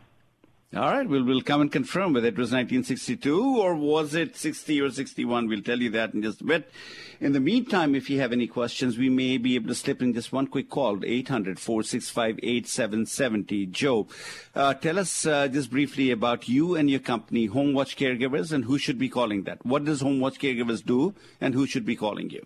All 0.75 0.91
right, 0.91 1.07
we'll, 1.07 1.23
we'll 1.23 1.39
come 1.41 1.61
and 1.61 1.71
confirm 1.71 2.11
whether 2.11 2.27
it 2.27 2.37
was 2.37 2.51
1962 2.51 3.57
or 3.57 3.73
was 3.73 4.13
it 4.13 4.35
60 4.35 4.81
or 4.81 4.91
61. 4.91 5.47
We'll 5.47 5.61
tell 5.61 5.79
you 5.79 5.89
that 5.91 6.13
in 6.13 6.21
just 6.21 6.41
a 6.41 6.43
bit. 6.43 6.69
In 7.21 7.31
the 7.31 7.39
meantime, 7.39 7.95
if 7.95 8.09
you 8.09 8.19
have 8.19 8.33
any 8.33 8.47
questions, 8.47 8.97
we 8.97 9.09
may 9.09 9.37
be 9.37 9.55
able 9.55 9.69
to 9.69 9.75
slip 9.75 10.01
in 10.01 10.13
just 10.13 10.33
one 10.33 10.47
quick 10.47 10.69
call, 10.69 10.97
800-465-8770. 10.97 13.71
Joe, 13.71 14.07
uh, 14.55 14.73
tell 14.73 14.99
us 14.99 15.25
uh, 15.25 15.47
just 15.47 15.71
briefly 15.71 16.11
about 16.11 16.49
you 16.49 16.75
and 16.75 16.89
your 16.89 16.99
company, 16.99 17.45
Home 17.45 17.73
Watch 17.73 17.95
Caregivers, 17.95 18.51
and 18.51 18.65
who 18.65 18.77
should 18.77 18.99
be 18.99 19.07
calling 19.07 19.43
that. 19.43 19.65
What 19.65 19.85
does 19.85 20.01
Home 20.01 20.19
Watch 20.19 20.37
Caregivers 20.37 20.85
do, 20.85 21.15
and 21.39 21.53
who 21.53 21.65
should 21.65 21.85
be 21.85 21.95
calling 21.95 22.29
you? 22.29 22.45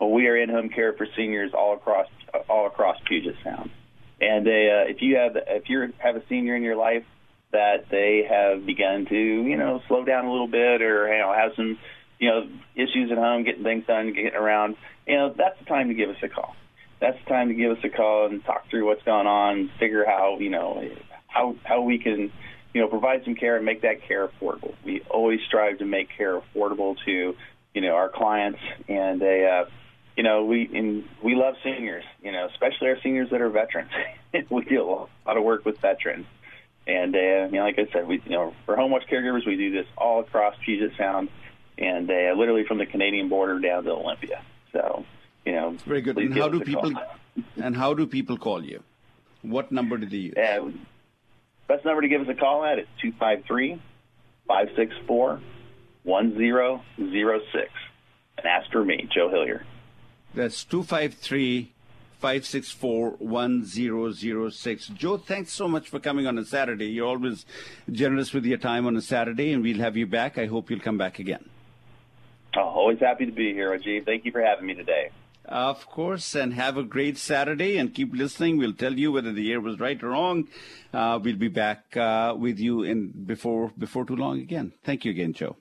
Well, 0.00 0.10
we 0.10 0.26
are 0.26 0.36
in-home 0.36 0.70
care 0.70 0.94
for 0.94 1.06
seniors 1.16 1.52
all 1.54 1.74
across 1.74 2.08
all 2.48 2.66
across 2.66 2.96
Puget 3.06 3.36
Sound. 3.44 3.70
And 4.22 4.46
they, 4.46 4.70
uh, 4.70 4.88
if 4.88 5.02
you 5.02 5.16
have 5.16 5.36
if 5.36 5.68
you 5.68 5.92
have 5.98 6.14
a 6.14 6.22
senior 6.28 6.54
in 6.54 6.62
your 6.62 6.76
life 6.76 7.04
that 7.50 7.86
they 7.90 8.24
have 8.28 8.64
begun 8.64 9.04
to 9.06 9.16
you 9.16 9.56
know 9.56 9.82
slow 9.88 10.04
down 10.04 10.24
a 10.24 10.30
little 10.30 10.46
bit 10.46 10.80
or 10.80 11.12
you 11.12 11.18
know 11.18 11.32
have 11.32 11.52
some 11.56 11.76
you 12.20 12.30
know 12.30 12.48
issues 12.76 13.10
at 13.10 13.18
home, 13.18 13.42
getting 13.42 13.64
things 13.64 13.84
done, 13.86 14.12
getting 14.12 14.34
around, 14.34 14.76
you 15.08 15.16
know 15.16 15.34
that's 15.36 15.58
the 15.58 15.64
time 15.64 15.88
to 15.88 15.94
give 15.94 16.08
us 16.08 16.16
a 16.22 16.28
call. 16.28 16.54
That's 17.00 17.18
the 17.24 17.30
time 17.30 17.48
to 17.48 17.54
give 17.54 17.72
us 17.72 17.82
a 17.82 17.88
call 17.88 18.26
and 18.26 18.44
talk 18.44 18.70
through 18.70 18.86
what's 18.86 19.02
going 19.02 19.26
on, 19.26 19.70
figure 19.80 20.04
how 20.06 20.38
you 20.38 20.50
know 20.50 20.88
how 21.26 21.56
how 21.64 21.82
we 21.82 21.98
can 21.98 22.30
you 22.72 22.80
know 22.80 22.86
provide 22.86 23.24
some 23.24 23.34
care 23.34 23.56
and 23.56 23.64
make 23.64 23.82
that 23.82 24.06
care 24.06 24.28
affordable. 24.28 24.74
We 24.84 25.02
always 25.10 25.40
strive 25.48 25.78
to 25.78 25.84
make 25.84 26.10
care 26.16 26.40
affordable 26.40 26.94
to 27.06 27.34
you 27.74 27.80
know 27.80 27.96
our 27.96 28.08
clients 28.08 28.60
and 28.88 29.20
a 29.20 29.48
uh, 29.48 29.64
you 30.16 30.22
know, 30.22 30.44
we 30.44 30.62
in, 30.62 31.08
we 31.22 31.34
love 31.34 31.54
seniors, 31.64 32.04
you 32.22 32.32
know, 32.32 32.46
especially 32.50 32.88
our 32.88 33.00
seniors 33.02 33.30
that 33.30 33.40
are 33.40 33.48
veterans. 33.48 33.90
we 34.50 34.64
do 34.64 34.82
a 34.82 35.08
lot 35.26 35.36
of 35.36 35.42
work 35.42 35.64
with 35.64 35.78
veterans, 35.78 36.26
and 36.86 37.14
uh, 37.14 37.18
you 37.18 37.52
know, 37.52 37.64
like 37.64 37.78
I 37.78 37.90
said, 37.92 38.06
we 38.06 38.20
you 38.24 38.30
know 38.30 38.54
for 38.66 38.76
HomeWatch 38.76 39.08
caregivers, 39.10 39.46
we 39.46 39.56
do 39.56 39.70
this 39.70 39.86
all 39.96 40.20
across 40.20 40.54
Puget 40.64 40.92
Sound, 40.98 41.28
and 41.78 42.10
uh, 42.10 42.34
literally 42.36 42.64
from 42.64 42.78
the 42.78 42.86
Canadian 42.86 43.28
border 43.28 43.58
down 43.58 43.84
to 43.84 43.90
Olympia. 43.90 44.42
So, 44.72 45.04
you 45.44 45.52
know, 45.52 45.72
it's 45.72 45.82
very 45.82 46.02
good. 46.02 46.18
And 46.18 46.34
how 46.34 46.48
do 46.48 46.60
people 46.60 46.92
and 47.56 47.76
how 47.76 47.94
do 47.94 48.06
people 48.06 48.36
call 48.36 48.64
you? 48.64 48.82
What 49.42 49.72
number 49.72 49.96
do 49.96 50.06
they 50.06 50.16
use? 50.16 50.34
Uh, 50.36 50.70
best 51.68 51.84
number 51.84 52.02
to 52.02 52.08
give 52.08 52.20
us 52.20 52.28
a 52.28 52.34
call 52.34 52.64
at 52.64 52.78
is 52.78 52.86
two 53.00 53.12
five 53.18 53.44
three 53.46 53.80
five 54.46 54.68
six 54.76 54.94
four 55.06 55.40
one 56.02 56.36
zero 56.36 56.82
zero 56.98 57.40
six, 57.52 57.70
and 58.36 58.46
ask 58.46 58.70
for 58.70 58.84
me, 58.84 59.08
Joe 59.12 59.28
Hillyer. 59.28 59.62
That's 60.34 60.64
253 60.64 61.72
564 62.18 63.10
1006. 63.18 64.86
Joe, 64.88 65.16
thanks 65.16 65.52
so 65.52 65.66
much 65.66 65.88
for 65.88 65.98
coming 65.98 66.26
on 66.26 66.38
a 66.38 66.44
Saturday. 66.44 66.86
You're 66.86 67.08
always 67.08 67.44
generous 67.90 68.32
with 68.32 68.44
your 68.44 68.58
time 68.58 68.86
on 68.86 68.96
a 68.96 69.02
Saturday, 69.02 69.52
and 69.52 69.62
we'll 69.62 69.78
have 69.78 69.96
you 69.96 70.06
back. 70.06 70.38
I 70.38 70.46
hope 70.46 70.70
you'll 70.70 70.80
come 70.80 70.96
back 70.96 71.18
again. 71.18 71.44
Oh, 72.56 72.60
always 72.60 73.00
happy 73.00 73.26
to 73.26 73.32
be 73.32 73.52
here, 73.52 73.70
Rajiv. 73.70 74.04
Thank 74.04 74.24
you 74.24 74.30
for 74.30 74.40
having 74.40 74.66
me 74.66 74.74
today. 74.74 75.10
Of 75.44 75.86
course, 75.86 76.36
and 76.36 76.54
have 76.54 76.76
a 76.76 76.84
great 76.84 77.18
Saturday 77.18 77.76
and 77.76 77.92
keep 77.92 78.14
listening. 78.14 78.56
We'll 78.56 78.72
tell 78.72 78.92
you 78.94 79.10
whether 79.10 79.32
the 79.32 79.42
year 79.42 79.60
was 79.60 79.80
right 79.80 80.00
or 80.02 80.10
wrong. 80.10 80.46
Uh, 80.94 81.18
we'll 81.22 81.36
be 81.36 81.48
back 81.48 81.96
uh, 81.96 82.34
with 82.38 82.60
you 82.60 82.84
in 82.84 83.08
before 83.08 83.72
before 83.76 84.04
too 84.04 84.16
long 84.16 84.38
again. 84.38 84.72
Thank 84.84 85.04
you 85.04 85.10
again, 85.10 85.32
Joe. 85.32 85.56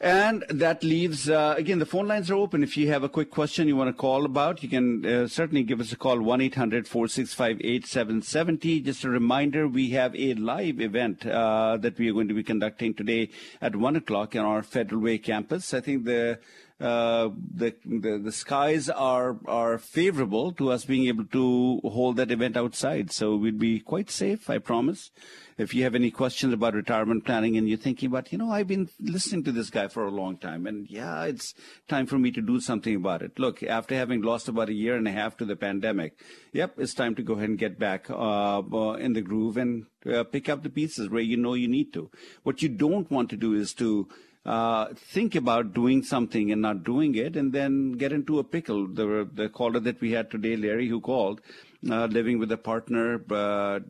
And 0.00 0.44
that 0.48 0.82
leaves, 0.82 1.28
uh, 1.28 1.54
again, 1.56 1.78
the 1.78 1.86
phone 1.86 2.06
lines 2.06 2.30
are 2.30 2.34
open. 2.34 2.62
If 2.62 2.76
you 2.76 2.88
have 2.88 3.02
a 3.02 3.08
quick 3.08 3.30
question 3.30 3.68
you 3.68 3.76
want 3.76 3.88
to 3.88 4.00
call 4.00 4.24
about, 4.24 4.62
you 4.62 4.68
can 4.68 5.04
uh, 5.04 5.26
certainly 5.26 5.62
give 5.62 5.80
us 5.80 5.92
a 5.92 5.96
call, 5.96 6.20
1 6.20 6.40
800 6.40 6.86
465 6.86 7.60
8770. 7.60 8.80
Just 8.80 9.04
a 9.04 9.10
reminder, 9.10 9.66
we 9.66 9.90
have 9.90 10.14
a 10.14 10.34
live 10.34 10.80
event 10.80 11.26
uh, 11.26 11.76
that 11.78 11.98
we 11.98 12.08
are 12.08 12.12
going 12.12 12.28
to 12.28 12.34
be 12.34 12.44
conducting 12.44 12.94
today 12.94 13.30
at 13.60 13.74
1 13.74 13.96
o'clock 13.96 14.34
in 14.34 14.42
our 14.42 14.62
Federal 14.62 15.00
Way 15.00 15.18
campus. 15.18 15.74
I 15.74 15.80
think 15.80 16.04
the 16.04 16.38
uh, 16.80 17.30
the, 17.54 17.74
the, 17.84 18.18
the 18.18 18.30
skies 18.30 18.88
are 18.88 19.36
are 19.46 19.78
favorable 19.78 20.52
to 20.52 20.70
us 20.70 20.84
being 20.84 21.08
able 21.08 21.24
to 21.24 21.80
hold 21.84 22.16
that 22.16 22.30
event 22.30 22.56
outside. 22.56 23.10
So 23.10 23.34
we'd 23.34 23.58
be 23.58 23.80
quite 23.80 24.10
safe, 24.10 24.48
I 24.48 24.58
promise. 24.58 25.10
If 25.56 25.74
you 25.74 25.82
have 25.82 25.96
any 25.96 26.12
questions 26.12 26.52
about 26.52 26.74
retirement 26.74 27.24
planning 27.24 27.56
and 27.56 27.68
you're 27.68 27.78
thinking 27.78 28.06
about, 28.06 28.30
you 28.30 28.38
know, 28.38 28.52
I've 28.52 28.68
been 28.68 28.88
listening 29.00 29.42
to 29.44 29.50
this 29.50 29.70
guy 29.70 29.88
for 29.88 30.04
a 30.04 30.10
long 30.10 30.36
time, 30.36 30.68
and 30.68 30.88
yeah, 30.88 31.24
it's 31.24 31.52
time 31.88 32.06
for 32.06 32.16
me 32.16 32.30
to 32.30 32.40
do 32.40 32.60
something 32.60 32.94
about 32.94 33.22
it. 33.22 33.40
Look, 33.40 33.64
after 33.64 33.96
having 33.96 34.22
lost 34.22 34.46
about 34.46 34.68
a 34.68 34.72
year 34.72 34.94
and 34.94 35.08
a 35.08 35.12
half 35.12 35.36
to 35.38 35.44
the 35.44 35.56
pandemic, 35.56 36.16
yep, 36.52 36.74
it's 36.78 36.94
time 36.94 37.16
to 37.16 37.22
go 37.24 37.32
ahead 37.32 37.48
and 37.48 37.58
get 37.58 37.76
back 37.76 38.08
uh, 38.08 38.60
uh 38.60 38.92
in 39.00 39.14
the 39.14 39.20
groove 39.20 39.56
and 39.56 39.86
uh, 40.06 40.22
pick 40.22 40.48
up 40.48 40.62
the 40.62 40.70
pieces 40.70 41.08
where 41.08 41.22
you 41.22 41.36
know 41.36 41.54
you 41.54 41.66
need 41.66 41.92
to. 41.94 42.08
What 42.44 42.62
you 42.62 42.68
don't 42.68 43.10
want 43.10 43.28
to 43.30 43.36
do 43.36 43.54
is 43.54 43.74
to 43.74 44.08
uh, 44.48 44.94
think 44.94 45.34
about 45.34 45.74
doing 45.74 46.02
something 46.02 46.50
and 46.50 46.62
not 46.62 46.82
doing 46.82 47.14
it, 47.14 47.36
and 47.36 47.52
then 47.52 47.92
get 47.92 48.12
into 48.12 48.38
a 48.38 48.44
pickle. 48.44 48.86
The, 48.86 49.28
the 49.40 49.48
caller 49.50 49.80
that 49.80 50.00
we 50.00 50.12
had 50.12 50.30
today, 50.30 50.56
Larry, 50.56 50.88
who 50.88 51.00
called, 51.00 51.42
uh, 51.90 52.06
living 52.06 52.38
with 52.38 52.50
a 52.50 52.56
partner, 52.56 53.20
uh, 53.30 53.80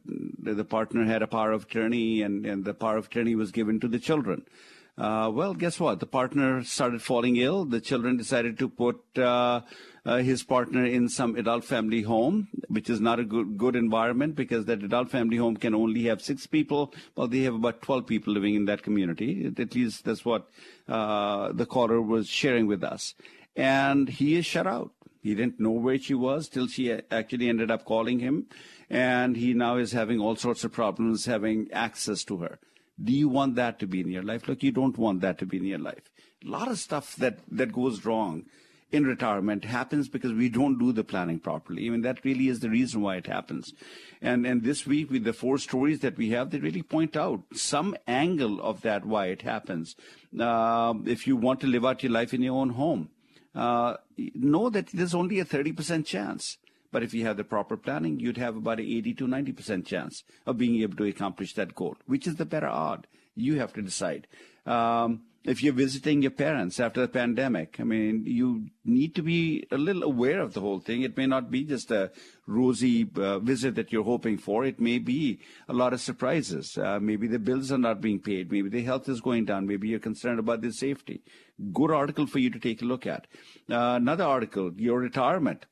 the 0.55 0.65
partner 0.65 1.05
had 1.05 1.23
a 1.23 1.29
power 1.29 1.53
of 1.53 1.63
attorney, 1.65 2.23
and, 2.23 2.45
and 2.45 2.65
the 2.65 2.75
power 2.75 2.97
of 2.97 3.07
attorney 3.07 3.37
was 3.37 3.53
given 3.53 3.79
to 3.81 3.89
the 3.89 4.01
children. 4.01 4.45
Uh, 4.99 5.31
well, 5.33 5.55
guess 5.55 5.79
what? 5.79 6.01
The 6.01 6.07
partner 6.07 6.65
started 6.65 7.01
falling 7.01 7.37
ill. 7.37 7.65
The 7.65 7.81
children 7.81 8.17
decided 8.17 8.59
to 8.59 8.69
put 8.69 9.01
uh, 9.17 9.61
uh, 10.05 10.17
his 10.17 10.43
partner 10.43 10.85
in 10.85 11.09
some 11.09 11.37
adult 11.37 11.65
family 11.65 12.03
home, 12.03 12.49
which 12.67 12.91
is 12.91 13.01
not 13.01 13.21
a 13.21 13.25
good 13.25 13.57
good 13.57 13.77
environment 13.77 14.35
because 14.35 14.65
that 14.65 14.83
adult 14.83 15.09
family 15.09 15.37
home 15.37 15.57
can 15.57 15.73
only 15.73 16.05
have 16.05 16.21
six 16.21 16.49
people. 16.49 16.93
Well, 17.15 17.29
they 17.29 17.43
have 17.43 17.55
about 17.55 17.81
twelve 17.81 18.09
people 18.09 18.35
living 18.35 18.57
in 18.57 18.65
that 18.65 18.83
community. 18.83 19.47
At 19.57 19.73
least 19.77 20.05
that's 20.05 20.25
what 20.25 20.49
uh, 20.89 21.53
the 21.53 21.67
caller 21.67 22.03
was 22.03 22.29
sharing 22.29 22.67
with 22.67 22.83
us. 22.83 23.15
And 23.55 24.09
he 24.09 24.35
is 24.35 24.47
shut 24.47 24.67
out. 24.67 24.91
He 25.23 25.35
didn't 25.37 25.61
know 25.61 25.71
where 25.71 25.99
she 25.99 26.15
was 26.15 26.49
till 26.49 26.67
she 26.67 26.91
actually 27.11 27.49
ended 27.49 27.71
up 27.71 27.85
calling 27.85 28.19
him, 28.19 28.47
and 28.91 29.37
he 29.37 29.55
now 29.55 29.77
is 29.77 29.93
having 29.93 30.19
all 30.19 30.35
sorts 30.35 30.65
of 30.65 30.73
problems 30.73 31.27
having 31.27 31.69
access 31.73 32.25
to 32.25 32.39
her. 32.39 32.59
Do 33.03 33.13
you 33.13 33.29
want 33.29 33.55
that 33.57 33.79
to 33.81 33.87
be 33.87 34.01
in 34.01 34.11
your 34.11 34.23
life? 34.23 34.49
Look, 34.49 34.63
you 34.63 34.73
don't 34.73 34.99
want 34.99 35.21
that 35.21 35.39
to 35.39 35.47
be 35.47 35.59
in 35.59 35.65
your 35.65 35.79
life. 35.79 36.11
A 36.45 36.49
lot 36.49 36.69
of 36.69 36.79
stuff 36.79 37.17
that, 37.17 37.39
that 37.51 37.73
goes 37.73 38.05
wrong 38.05 38.45
in 38.91 39.05
retirement 39.05 39.65
happens 39.65 40.09
because 40.09 40.33
we 40.33 40.49
don't 40.49 40.79
do 40.79 40.93
the 40.93 41.05
planning 41.05 41.39
properly. 41.39 41.87
I 41.87 41.91
mean, 41.91 42.03
that 42.03 42.25
really 42.25 42.49
is 42.49 42.61
the 42.61 42.71
reason 42.71 43.03
why 43.03 43.17
it 43.17 43.27
happens. 43.27 43.75
And, 44.23 44.47
and 44.47 44.63
this 44.63 44.87
week, 44.87 45.11
with 45.11 45.25
the 45.25 45.33
four 45.33 45.59
stories 45.59 46.01
that 46.01 46.17
we 46.17 46.31
have, 46.31 46.51
they 46.51 46.59
really 46.59 46.83
point 46.83 47.17
out 47.17 47.43
some 47.53 47.97
angle 48.07 48.61
of 48.61 48.81
that 48.83 49.05
why 49.05 49.27
it 49.27 49.43
happens. 49.43 49.95
Uh, 50.39 50.95
if 51.05 51.27
you 51.27 51.37
want 51.37 51.61
to 51.61 51.67
live 51.67 51.85
out 51.85 52.03
your 52.03 52.13
life 52.13 52.33
in 52.33 52.43
your 52.43 52.57
own 52.57 52.71
home, 52.71 53.11
uh, 53.55 53.97
know 54.35 54.71
that 54.71 54.89
there's 54.89 55.15
only 55.15 55.39
a 55.39 55.45
30% 55.45 56.07
chance. 56.07 56.57
But 56.91 57.03
if 57.03 57.13
you 57.15 57.25
have 57.27 57.37
the 57.37 57.45
proper 57.45 57.77
planning, 57.77 58.19
you'd 58.19 58.39
have 58.39 58.57
about 58.57 58.81
an 58.81 58.87
80 58.87 59.15
to 59.15 59.27
90% 59.27 59.87
chance 59.87 60.25
of 60.47 60.59
being 60.59 60.81
able 60.83 60.97
to 60.97 61.05
accomplish 61.05 61.55
that 61.55 61.75
goal. 61.75 61.97
Which 62.07 62.27
is 62.27 62.37
the 62.37 62.47
better 62.47 62.69
odd? 62.69 63.07
You 63.35 63.59
have 63.59 63.73
to 63.75 63.83
decide. 63.83 64.27
Um, 64.67 65.23
if 65.45 65.63
you're 65.63 65.73
visiting 65.73 66.21
your 66.21 66.31
parents 66.31 66.79
after 66.79 67.01
the 67.01 67.09
pandemic. 67.09 67.79
I 67.81 67.85
mean, 67.85 68.25
you 68.27 68.67
need 68.85 69.15
to 69.15 69.23
be 69.23 69.67
a 69.71 69.79
little 69.79 70.03
aware 70.03 70.41
of 70.41 70.53
the 70.53 70.61
whole 70.61 70.81
thing. 70.81 71.03
It 71.03 71.17
may 71.17 71.27
not 71.27 71.51
be 71.51 71.65
just 71.65 71.91
a 71.91 72.11
rosy 72.47 73.09
uh, 73.17 73.39
visit 73.39 73.75
that 73.77 73.93
you're 73.93 74.05
hoping 74.05 74.37
for. 74.37 74.65
It 74.65 74.81
may 74.81 74.99
be 74.99 75.41
a 75.69 75.73
lot 75.73 75.93
of 75.93 76.01
surprises. 76.01 76.77
Uh, 76.77 76.99
maybe 77.01 77.29
the 77.29 77.39
bills 77.39 77.73
are 77.73 77.79
not 77.79 78.01
being 78.01 78.21
paid. 78.21 78.53
Maybe 78.53 78.69
the 78.69 78.83
health 78.83 79.09
is 79.09 79.21
going 79.21 79.47
down. 79.47 79.67
Maybe 79.67 79.89
you're 79.89 80.01
concerned 80.01 80.39
about 80.39 80.61
the 80.61 80.73
safety. 80.73 81.23
Good 81.73 81.93
article 81.93 82.27
for 82.27 82.41
you 82.41 82.51
to 82.51 82.59
take 82.59 82.83
a 82.83 82.87
look 82.87 83.07
at. 83.07 83.27
Uh, 83.71 83.97
another 83.97 84.25
article, 84.25 84.73
your 84.77 84.99
retirement. 84.99 85.67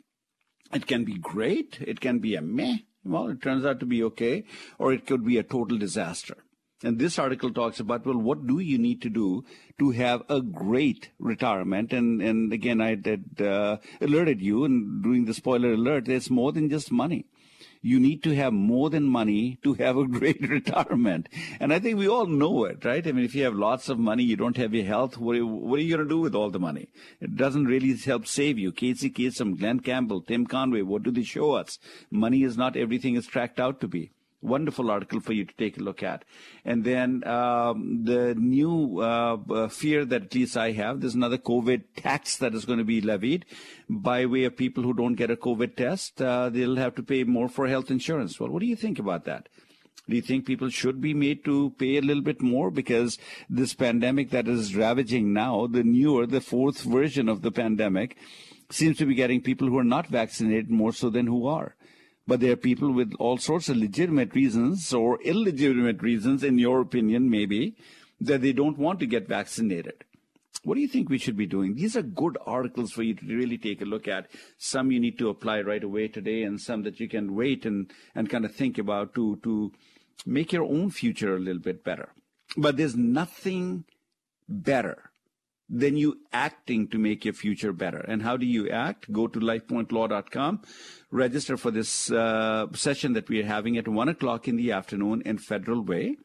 It 0.72 0.86
can 0.86 1.04
be 1.04 1.18
great. 1.18 1.78
It 1.80 2.00
can 2.00 2.18
be 2.18 2.34
a 2.34 2.42
meh. 2.42 2.78
Well, 3.04 3.28
it 3.28 3.40
turns 3.40 3.64
out 3.64 3.80
to 3.80 3.86
be 3.86 4.02
okay. 4.04 4.44
Or 4.78 4.92
it 4.92 5.06
could 5.06 5.24
be 5.24 5.38
a 5.38 5.42
total 5.42 5.78
disaster. 5.78 6.36
And 6.82 6.98
this 6.98 7.18
article 7.18 7.52
talks 7.52 7.80
about, 7.80 8.04
well, 8.04 8.18
what 8.18 8.46
do 8.46 8.58
you 8.58 8.76
need 8.76 9.00
to 9.02 9.08
do 9.08 9.44
to 9.78 9.92
have 9.92 10.22
a 10.28 10.42
great 10.42 11.10
retirement? 11.18 11.92
And, 11.92 12.20
and 12.20 12.52
again, 12.52 12.82
I 12.82 12.96
did, 12.96 13.40
uh, 13.40 13.78
alerted 14.00 14.42
you 14.42 14.64
and 14.64 15.02
doing 15.02 15.24
the 15.24 15.32
spoiler 15.32 15.72
alert, 15.72 16.04
there's 16.04 16.30
more 16.30 16.52
than 16.52 16.68
just 16.68 16.92
money. 16.92 17.26
You 17.86 18.00
need 18.00 18.24
to 18.24 18.34
have 18.34 18.52
more 18.52 18.90
than 18.90 19.04
money 19.04 19.58
to 19.62 19.74
have 19.74 19.96
a 19.96 20.08
great 20.08 20.40
retirement. 20.48 21.28
And 21.60 21.72
I 21.72 21.78
think 21.78 21.96
we 21.96 22.08
all 22.08 22.26
know 22.26 22.64
it, 22.64 22.84
right? 22.84 23.06
I 23.06 23.12
mean, 23.12 23.24
if 23.24 23.32
you 23.32 23.44
have 23.44 23.54
lots 23.54 23.88
of 23.88 23.96
money, 23.96 24.24
you 24.24 24.34
don't 24.34 24.56
have 24.56 24.74
your 24.74 24.84
health, 24.84 25.16
what 25.18 25.34
are 25.34 25.36
you, 25.36 25.46
what 25.46 25.78
are 25.78 25.82
you 25.82 25.96
going 25.96 26.08
to 26.08 26.14
do 26.14 26.18
with 26.18 26.34
all 26.34 26.50
the 26.50 26.58
money? 26.58 26.88
It 27.20 27.36
doesn't 27.36 27.66
really 27.66 27.94
help 27.94 28.26
save 28.26 28.58
you. 28.58 28.72
Casey 28.72 29.08
Kasem, 29.08 29.56
Glen 29.56 29.78
Campbell, 29.78 30.20
Tim 30.20 30.46
Conway, 30.46 30.82
what 30.82 31.04
do 31.04 31.12
they 31.12 31.22
show 31.22 31.52
us? 31.52 31.78
Money 32.10 32.42
is 32.42 32.58
not 32.58 32.76
everything 32.76 33.16
it's 33.16 33.28
tracked 33.28 33.60
out 33.60 33.80
to 33.82 33.86
be 33.86 34.10
wonderful 34.46 34.90
article 34.90 35.20
for 35.20 35.32
you 35.32 35.44
to 35.44 35.54
take 35.54 35.76
a 35.76 35.82
look 35.82 36.02
at. 36.02 36.24
And 36.64 36.84
then 36.84 37.26
um, 37.26 38.04
the 38.04 38.34
new 38.34 39.00
uh, 39.00 39.36
uh, 39.50 39.68
fear 39.68 40.04
that 40.04 40.22
at 40.22 40.34
least 40.34 40.56
I 40.56 40.72
have, 40.72 41.00
there's 41.00 41.14
another 41.14 41.38
COVID 41.38 41.82
tax 41.96 42.36
that 42.38 42.54
is 42.54 42.64
going 42.64 42.78
to 42.78 42.84
be 42.84 43.00
levied 43.00 43.44
by 43.88 44.26
way 44.26 44.44
of 44.44 44.56
people 44.56 44.82
who 44.82 44.94
don't 44.94 45.14
get 45.14 45.30
a 45.30 45.36
COVID 45.36 45.76
test. 45.76 46.22
Uh, 46.22 46.48
they'll 46.48 46.76
have 46.76 46.94
to 46.96 47.02
pay 47.02 47.24
more 47.24 47.48
for 47.48 47.66
health 47.66 47.90
insurance. 47.90 48.38
Well, 48.38 48.50
what 48.50 48.60
do 48.60 48.66
you 48.66 48.76
think 48.76 48.98
about 48.98 49.24
that? 49.24 49.48
Do 50.08 50.14
you 50.14 50.22
think 50.22 50.46
people 50.46 50.70
should 50.70 51.00
be 51.00 51.14
made 51.14 51.44
to 51.46 51.70
pay 51.78 51.96
a 51.96 52.02
little 52.02 52.22
bit 52.22 52.40
more 52.40 52.70
because 52.70 53.18
this 53.50 53.74
pandemic 53.74 54.30
that 54.30 54.46
is 54.46 54.76
ravaging 54.76 55.32
now, 55.32 55.66
the 55.66 55.82
newer, 55.82 56.26
the 56.26 56.40
fourth 56.40 56.82
version 56.82 57.28
of 57.28 57.42
the 57.42 57.50
pandemic, 57.50 58.16
seems 58.70 58.98
to 58.98 59.06
be 59.06 59.14
getting 59.14 59.40
people 59.40 59.68
who 59.68 59.78
are 59.78 59.84
not 59.84 60.06
vaccinated 60.06 60.70
more 60.70 60.92
so 60.92 61.10
than 61.10 61.26
who 61.26 61.48
are? 61.48 61.74
But 62.26 62.40
there 62.40 62.52
are 62.52 62.56
people 62.56 62.92
with 62.92 63.14
all 63.18 63.38
sorts 63.38 63.68
of 63.68 63.76
legitimate 63.76 64.34
reasons 64.34 64.92
or 64.92 65.22
illegitimate 65.22 66.02
reasons, 66.02 66.42
in 66.42 66.58
your 66.58 66.80
opinion, 66.80 67.30
maybe, 67.30 67.76
that 68.20 68.42
they 68.42 68.52
don't 68.52 68.78
want 68.78 68.98
to 69.00 69.06
get 69.06 69.28
vaccinated. 69.28 70.04
What 70.64 70.74
do 70.74 70.80
you 70.80 70.88
think 70.88 71.08
we 71.08 71.18
should 71.18 71.36
be 71.36 71.46
doing? 71.46 71.74
These 71.74 71.96
are 71.96 72.02
good 72.02 72.36
articles 72.44 72.90
for 72.90 73.04
you 73.04 73.14
to 73.14 73.24
really 73.26 73.58
take 73.58 73.80
a 73.80 73.84
look 73.84 74.08
at. 74.08 74.28
Some 74.58 74.90
you 74.90 74.98
need 74.98 75.18
to 75.18 75.28
apply 75.28 75.60
right 75.60 75.84
away 75.84 76.08
today, 76.08 76.42
and 76.42 76.60
some 76.60 76.82
that 76.82 76.98
you 76.98 77.08
can 77.08 77.36
wait 77.36 77.64
and, 77.64 77.92
and 78.16 78.28
kind 78.28 78.44
of 78.44 78.52
think 78.52 78.78
about 78.78 79.14
to, 79.14 79.36
to 79.44 79.72
make 80.24 80.52
your 80.52 80.64
own 80.64 80.90
future 80.90 81.36
a 81.36 81.40
little 81.40 81.62
bit 81.62 81.84
better. 81.84 82.08
But 82.56 82.76
there's 82.76 82.96
nothing 82.96 83.84
better 84.48 85.05
than 85.68 85.96
you 85.96 86.20
acting 86.32 86.88
to 86.88 86.98
make 86.98 87.24
your 87.24 87.34
future 87.34 87.72
better. 87.72 87.98
And 87.98 88.22
how 88.22 88.36
do 88.36 88.46
you 88.46 88.70
act? 88.70 89.12
Go 89.12 89.26
to 89.26 89.40
lifepointlaw.com, 89.40 90.62
register 91.10 91.56
for 91.56 91.70
this 91.70 92.10
uh, 92.10 92.66
session 92.72 93.14
that 93.14 93.28
we 93.28 93.40
are 93.40 93.46
having 93.46 93.76
at 93.76 93.88
1 93.88 94.08
o'clock 94.08 94.46
in 94.46 94.56
the 94.56 94.72
afternoon 94.72 95.22
in 95.22 95.38
Federal 95.38 95.82
Way. 95.82 96.16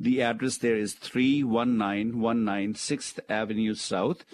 The 0.00 0.22
address 0.22 0.58
there 0.58 0.76
is 0.76 0.94
31919 0.94 2.74
6th 2.74 3.20
Avenue 3.28 3.74
South. 3.74 4.24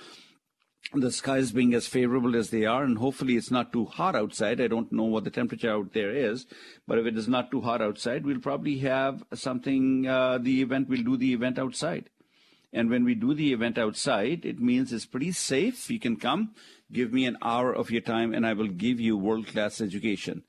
The 0.94 1.12
skies 1.12 1.52
being 1.52 1.74
as 1.74 1.86
favorable 1.86 2.34
as 2.34 2.50
they 2.50 2.64
are, 2.64 2.82
and 2.82 2.98
hopefully 2.98 3.36
it's 3.36 3.50
not 3.50 3.72
too 3.72 3.84
hot 3.84 4.16
outside. 4.16 4.60
I 4.60 4.66
don't 4.66 4.90
know 4.90 5.04
what 5.04 5.24
the 5.24 5.30
temperature 5.30 5.70
out 5.70 5.92
there 5.92 6.10
is, 6.10 6.46
but 6.88 6.98
if 6.98 7.06
it 7.06 7.16
is 7.16 7.28
not 7.28 7.50
too 7.50 7.60
hot 7.60 7.82
outside, 7.82 8.24
we'll 8.24 8.40
probably 8.40 8.78
have 8.78 9.22
something, 9.34 10.06
uh, 10.08 10.38
the 10.38 10.62
event, 10.62 10.88
we'll 10.88 11.04
do 11.04 11.16
the 11.18 11.32
event 11.34 11.58
outside. 11.58 12.08
And 12.72 12.88
when 12.88 13.04
we 13.04 13.14
do 13.14 13.34
the 13.34 13.52
event 13.52 13.78
outside, 13.78 14.44
it 14.44 14.60
means 14.60 14.92
it's 14.92 15.06
pretty 15.06 15.32
safe. 15.32 15.90
You 15.90 15.98
can 15.98 16.16
come, 16.16 16.54
give 16.92 17.12
me 17.12 17.26
an 17.26 17.36
hour 17.42 17.72
of 17.74 17.90
your 17.90 18.00
time, 18.00 18.32
and 18.32 18.46
I 18.46 18.52
will 18.52 18.68
give 18.68 19.00
you 19.00 19.16
world 19.16 19.48
class 19.48 19.80
education 19.80 20.44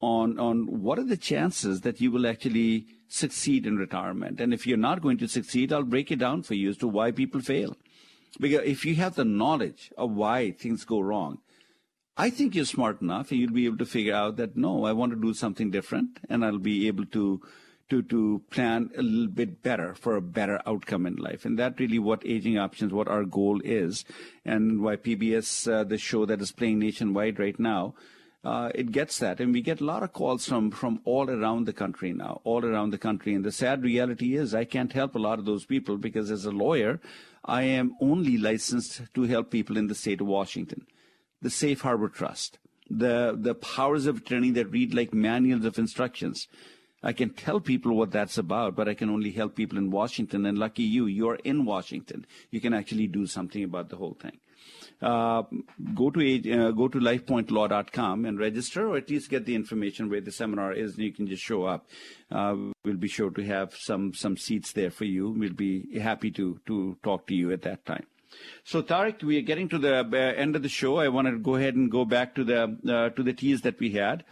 on, 0.00 0.38
on 0.38 0.82
what 0.82 0.98
are 0.98 1.04
the 1.04 1.16
chances 1.16 1.82
that 1.82 2.00
you 2.00 2.10
will 2.10 2.26
actually 2.26 2.86
succeed 3.08 3.66
in 3.66 3.76
retirement. 3.76 4.40
And 4.40 4.52
if 4.52 4.66
you're 4.66 4.76
not 4.76 5.02
going 5.02 5.18
to 5.18 5.28
succeed, 5.28 5.72
I'll 5.72 5.84
break 5.84 6.10
it 6.10 6.18
down 6.18 6.42
for 6.42 6.54
you 6.54 6.70
as 6.70 6.76
to 6.78 6.88
why 6.88 7.12
people 7.12 7.40
fail. 7.40 7.76
Because 8.40 8.62
if 8.64 8.84
you 8.84 8.96
have 8.96 9.14
the 9.14 9.24
knowledge 9.24 9.92
of 9.96 10.10
why 10.10 10.50
things 10.50 10.84
go 10.84 11.00
wrong, 11.00 11.38
I 12.16 12.30
think 12.30 12.54
you're 12.54 12.64
smart 12.64 13.00
enough 13.00 13.30
and 13.30 13.40
you'll 13.40 13.52
be 13.52 13.66
able 13.66 13.78
to 13.78 13.86
figure 13.86 14.14
out 14.14 14.36
that 14.36 14.56
no, 14.56 14.84
I 14.84 14.92
want 14.92 15.12
to 15.12 15.20
do 15.20 15.32
something 15.34 15.70
different 15.70 16.18
and 16.28 16.44
I'll 16.44 16.58
be 16.58 16.86
able 16.88 17.06
to 17.06 17.40
to, 17.92 18.00
to 18.00 18.40
plan 18.48 18.88
a 18.96 19.02
little 19.02 19.26
bit 19.26 19.62
better 19.62 19.94
for 19.94 20.16
a 20.16 20.22
better 20.22 20.62
outcome 20.64 21.04
in 21.04 21.16
life. 21.16 21.44
And 21.44 21.58
that 21.58 21.78
really 21.78 21.98
what 21.98 22.24
aging 22.24 22.56
options, 22.56 22.90
what 22.90 23.06
our 23.06 23.24
goal 23.24 23.60
is, 23.62 24.06
and 24.46 24.80
why 24.80 24.96
PBS, 24.96 25.70
uh, 25.70 25.84
the 25.84 25.98
show 25.98 26.24
that 26.24 26.40
is 26.40 26.52
playing 26.52 26.78
nationwide 26.78 27.38
right 27.38 27.60
now, 27.60 27.94
uh, 28.44 28.70
it 28.74 28.92
gets 28.92 29.18
that. 29.18 29.40
And 29.40 29.52
we 29.52 29.60
get 29.60 29.82
a 29.82 29.84
lot 29.84 30.02
of 30.02 30.14
calls 30.14 30.46
from, 30.46 30.70
from 30.70 31.02
all 31.04 31.28
around 31.28 31.66
the 31.66 31.74
country 31.74 32.14
now, 32.14 32.40
all 32.44 32.64
around 32.64 32.92
the 32.92 32.98
country. 32.98 33.34
And 33.34 33.44
the 33.44 33.52
sad 33.52 33.82
reality 33.82 34.36
is 34.36 34.54
I 34.54 34.64
can't 34.64 34.94
help 34.94 35.14
a 35.14 35.18
lot 35.18 35.38
of 35.38 35.44
those 35.44 35.66
people 35.66 35.98
because 35.98 36.30
as 36.30 36.46
a 36.46 36.50
lawyer, 36.50 36.98
I 37.44 37.64
am 37.64 37.94
only 38.00 38.38
licensed 38.38 39.02
to 39.12 39.22
help 39.24 39.50
people 39.50 39.76
in 39.76 39.88
the 39.88 39.94
state 39.94 40.22
of 40.22 40.26
Washington. 40.26 40.86
The 41.42 41.50
Safe 41.50 41.82
Harbor 41.82 42.08
Trust, 42.08 42.58
the, 42.88 43.36
the 43.38 43.54
powers 43.54 44.06
of 44.06 44.16
attorney 44.16 44.50
that 44.52 44.70
read 44.70 44.94
like 44.94 45.12
manuals 45.12 45.66
of 45.66 45.78
instructions. 45.78 46.48
I 47.02 47.12
can 47.12 47.30
tell 47.30 47.60
people 47.60 47.96
what 47.96 48.12
that's 48.12 48.38
about, 48.38 48.76
but 48.76 48.88
I 48.88 48.94
can 48.94 49.10
only 49.10 49.32
help 49.32 49.56
people 49.56 49.78
in 49.78 49.90
Washington. 49.90 50.46
And 50.46 50.58
lucky 50.58 50.84
you, 50.84 51.06
you're 51.06 51.36
in 51.36 51.64
Washington. 51.64 52.26
You 52.50 52.60
can 52.60 52.72
actually 52.72 53.06
do 53.08 53.26
something 53.26 53.64
about 53.64 53.88
the 53.88 53.96
whole 53.96 54.16
thing. 54.20 54.38
Uh, 55.00 55.42
go 55.96 56.10
to 56.10 56.52
uh, 56.52 56.70
go 56.70 56.86
to 56.86 57.00
lifepointlaw.com 57.00 58.24
and 58.24 58.38
register, 58.38 58.88
or 58.88 58.96
at 58.96 59.10
least 59.10 59.30
get 59.30 59.44
the 59.46 59.54
information 59.54 60.08
where 60.08 60.20
the 60.20 60.30
seminar 60.30 60.72
is, 60.72 60.94
and 60.94 61.02
you 61.02 61.12
can 61.12 61.26
just 61.26 61.42
show 61.42 61.64
up. 61.64 61.88
Uh, 62.30 62.54
we'll 62.84 62.96
be 62.96 63.08
sure 63.08 63.30
to 63.30 63.42
have 63.42 63.74
some 63.74 64.14
some 64.14 64.36
seats 64.36 64.72
there 64.72 64.92
for 64.92 65.04
you. 65.04 65.30
We'll 65.30 65.54
be 65.54 65.98
happy 65.98 66.30
to 66.32 66.60
to 66.66 66.96
talk 67.02 67.26
to 67.26 67.34
you 67.34 67.50
at 67.50 67.62
that 67.62 67.84
time. 67.84 68.06
So 68.64 68.80
Tariq, 68.80 69.24
we 69.24 69.38
are 69.38 69.42
getting 69.42 69.68
to 69.70 69.78
the 69.78 70.00
uh, 70.00 70.16
end 70.16 70.54
of 70.54 70.62
the 70.62 70.68
show. 70.68 70.98
I 70.98 71.08
want 71.08 71.26
to 71.26 71.36
go 71.36 71.56
ahead 71.56 71.74
and 71.74 71.90
go 71.90 72.04
back 72.04 72.36
to 72.36 72.44
the 72.44 72.78
uh, 72.88 73.08
to 73.10 73.22
the 73.24 73.32
tease 73.32 73.62
that 73.62 73.80
we 73.80 73.90
had. 73.90 74.24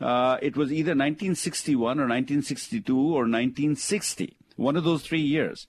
Uh, 0.00 0.38
it 0.40 0.56
was 0.56 0.72
either 0.72 0.90
1961 0.90 1.98
or 1.98 2.06
1962 2.06 2.96
or 2.96 3.22
1960, 3.22 4.36
one 4.56 4.76
of 4.76 4.84
those 4.84 5.02
three 5.02 5.20
years, 5.20 5.66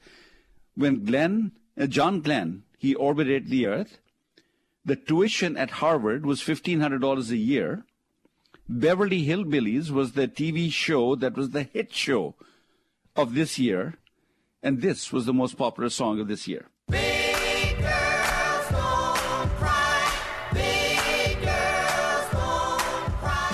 when 0.76 1.04
Glenn, 1.04 1.52
uh, 1.80 1.88
John 1.88 2.22
Glenn, 2.22 2.64
he 2.78 2.96
orbited 2.96 3.50
the 3.50 3.66
Earth. 3.66 4.00
The 4.86 4.96
tuition 4.96 5.58
at 5.58 5.72
Harvard 5.72 6.26
was 6.26 6.42
$1,500 6.42 7.30
a 7.30 7.38
year. 7.38 7.86
Beverly 8.68 9.26
Hillbillies 9.26 9.90
was 9.90 10.14
the 10.14 10.28
TV 10.28 10.72
show 10.72 11.16
that 11.16 11.36
was 11.36 11.50
the 11.50 11.64
hit 11.64 11.94
show 11.94 12.36
of 13.16 13.34
this 13.34 13.60
year. 13.60 13.96
And 14.62 14.82
this 14.82 15.12
was 15.12 15.26
the 15.26 15.34
most 15.34 15.58
popular 15.58 15.90
song 15.90 16.20
of 16.20 16.28
this 16.28 16.48
year. 16.48 16.68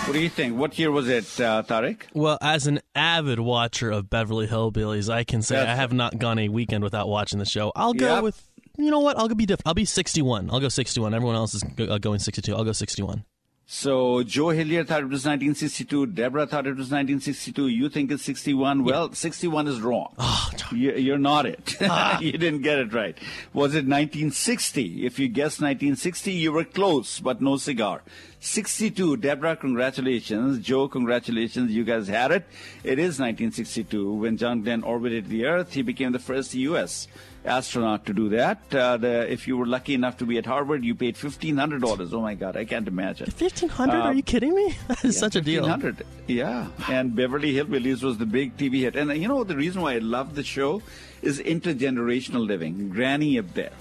What 0.06 0.14
do 0.14 0.20
you 0.20 0.30
think? 0.30 0.56
What 0.56 0.78
year 0.78 0.92
was 0.92 1.10
it, 1.10 1.24
uh, 1.42 1.64
Tariq? 1.64 2.04
Well, 2.14 2.38
as 2.40 2.68
an 2.68 2.80
avid 2.94 3.40
watcher 3.40 3.90
of 3.90 4.08
Beverly 4.08 4.48
Hillbillies, 4.48 5.12
I 5.12 5.24
can 5.24 5.42
say 5.42 5.56
That's 5.56 5.72
I 5.72 5.76
have 5.76 5.94
not 5.94 6.20
gone 6.20 6.38
a 6.38 6.48
weekend 6.48 6.84
without 6.84 7.08
watching 7.08 7.40
the 7.40 7.46
show. 7.46 7.72
I'll 7.76 7.94
go 7.94 8.14
yep. 8.14 8.24
with, 8.24 8.48
you 8.78 8.92
know 8.92 9.00
what? 9.00 9.18
I'll 9.18 9.28
be 9.30 9.48
different. 9.48 9.66
I'll 9.66 9.74
be 9.74 9.84
61. 9.84 10.52
I'll 10.52 10.60
go 10.60 10.70
61. 10.70 11.16
Everyone 11.16 11.36
else 11.36 11.56
is 11.56 11.64
uh, 11.80 11.98
going 11.98 12.20
62. 12.20 12.56
I'll 12.56 12.64
go 12.64 12.72
61. 12.72 13.26
So 13.68 14.22
Joe 14.22 14.48
Hillyer 14.48 14.86
thought 14.86 15.02
it 15.02 15.10
was 15.10 15.26
1962. 15.26 16.06
Deborah 16.08 16.46
thought 16.46 16.68
it 16.68 16.78
was 16.78 16.92
1962. 16.92 17.68
You 17.68 17.90
think 17.90 18.12
it's 18.12 18.22
61. 18.24 18.84
Well, 18.84 19.12
61 19.12 19.68
is 19.68 19.82
wrong. 19.82 20.14
Oh, 20.20 20.52
you're 20.72 21.18
not 21.18 21.48
it. 21.48 21.76
Ah. 21.82 22.20
you 22.22 22.34
didn't 22.34 22.62
get 22.62 22.78
it 22.78 22.94
right. 22.94 23.18
Was 23.54 23.74
it 23.74 23.88
1960? 23.88 25.08
If 25.08 25.18
you 25.18 25.28
guessed 25.28 25.62
1960, 25.62 26.32
you 26.32 26.52
were 26.52 26.64
close, 26.64 27.20
but 27.20 27.42
no 27.42 27.58
cigar. 27.58 28.04
62. 28.40 29.18
Deborah, 29.18 29.56
congratulations. 29.56 30.60
Joe, 30.60 30.88
congratulations. 30.88 31.72
You 31.72 31.84
guys 31.84 32.08
had 32.08 32.32
it. 32.32 32.46
It 32.84 33.00
is 33.00 33.20
1962. 33.20 34.14
When 34.14 34.38
John 34.38 34.62
Glenn 34.62 34.84
orbited 34.84 35.28
the 35.28 35.46
Earth, 35.48 35.74
he 35.74 35.82
became 35.82 36.12
the 36.12 36.20
first 36.20 36.54
U.S. 36.54 37.08
astronaut 37.46 38.06
to 38.06 38.14
do 38.14 38.30
that. 38.30 38.74
Uh, 38.74 38.98
the, 38.98 39.32
if 39.32 39.48
you 39.48 39.58
were 39.58 39.66
lucky 39.66 39.94
enough 39.94 40.18
to 40.18 40.26
be 40.26 40.38
at 40.38 40.46
Harvard, 40.46 40.84
you 40.84 40.96
paid 40.96 41.16
$1,500. 41.16 42.14
Oh, 42.14 42.22
my 42.22 42.36
God. 42.36 42.58
I 42.58 42.66
can't 42.66 42.88
imagine. 42.88 43.26
1500 43.26 43.94
Are 43.94 44.14
you 44.14 44.24
kidding 44.24 44.56
me? 44.56 44.76
That 44.88 45.06
is 45.06 45.16
yeah, 45.16 45.20
such 45.20 45.36
a 45.36 45.42
deal. 45.42 45.64
1500 45.64 46.06
Yeah. 46.28 46.68
And 46.90 47.16
Beverly 47.16 47.54
Hillbillies 47.54 48.04
was 48.04 48.18
the 48.18 48.26
big 48.26 48.58
TV 48.58 48.82
hit. 48.82 48.96
And 48.96 49.10
uh, 49.10 49.14
you 49.14 49.28
know, 49.28 49.44
the 49.44 49.56
reason 49.56 49.82
why 49.82 49.94
I 49.96 50.00
love 50.00 50.36
the 50.36 50.44
show 50.44 50.82
is 51.22 51.40
intergenerational 51.40 52.46
living. 52.46 52.90
Granny 52.90 53.40
up 53.40 53.54
there 53.54 53.72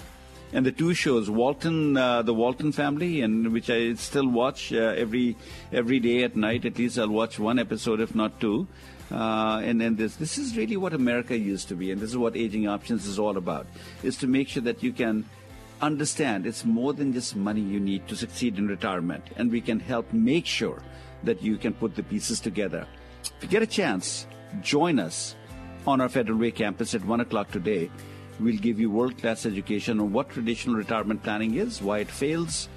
and 0.53 0.65
the 0.65 0.71
two 0.71 0.93
shows, 0.93 1.29
Walton, 1.29 1.97
uh, 1.97 2.21
the 2.21 2.33
Walton 2.33 2.71
Family, 2.71 3.21
and 3.21 3.51
which 3.51 3.69
I 3.69 3.93
still 3.95 4.27
watch 4.27 4.71
uh, 4.71 4.93
every 4.97 5.35
every 5.71 5.99
day 5.99 6.23
at 6.23 6.35
night. 6.35 6.65
At 6.65 6.77
least 6.77 6.97
I'll 6.97 7.09
watch 7.09 7.37
one 7.37 7.59
episode, 7.59 7.99
if 7.99 8.15
not 8.15 8.39
two. 8.39 8.67
Uh, 9.11 9.61
and 9.63 9.79
then 9.79 9.95
this 9.95 10.15
this 10.15 10.37
is 10.37 10.57
really 10.57 10.77
what 10.77 10.93
America 10.93 11.37
used 11.37 11.67
to 11.67 11.75
be, 11.75 11.91
and 11.91 12.01
this 12.01 12.09
is 12.09 12.17
what 12.17 12.35
Aging 12.35 12.67
Options 12.67 13.05
is 13.05 13.19
all 13.19 13.37
about: 13.37 13.67
is 14.01 14.17
to 14.17 14.27
make 14.27 14.47
sure 14.47 14.63
that 14.63 14.81
you 14.81 14.91
can 14.91 15.25
understand 15.81 16.47
it's 16.47 16.65
more 16.65 16.93
than 16.93 17.13
just 17.13 17.35
money 17.35 17.61
you 17.61 17.79
need 17.79 18.07
to 18.07 18.15
succeed 18.15 18.57
in 18.57 18.67
retirement, 18.67 19.23
and 19.37 19.51
we 19.51 19.61
can 19.61 19.79
help 19.79 20.11
make 20.11 20.45
sure 20.45 20.81
that 21.23 21.41
you 21.43 21.57
can 21.57 21.73
put 21.73 21.95
the 21.95 22.03
pieces 22.03 22.39
together. 22.39 22.87
If 23.37 23.43
you 23.43 23.49
get 23.49 23.61
a 23.61 23.67
chance, 23.67 24.25
join 24.61 24.99
us 24.99 25.35
on 25.85 26.01
our 26.01 26.09
Federal 26.09 26.39
Way 26.39 26.51
campus 26.51 26.95
at 26.95 27.05
one 27.05 27.19
o'clock 27.19 27.51
today. 27.51 27.91
We'll 28.39 28.57
give 28.57 28.79
you 28.79 28.89
world 28.89 29.17
class 29.17 29.45
education 29.45 29.99
on 29.99 30.11
what 30.11 30.29
traditional 30.29 30.75
retirement 30.75 31.23
planning 31.23 31.55
is, 31.55 31.81
why 31.81 31.99
it 31.99 32.09
fails, 32.09 32.69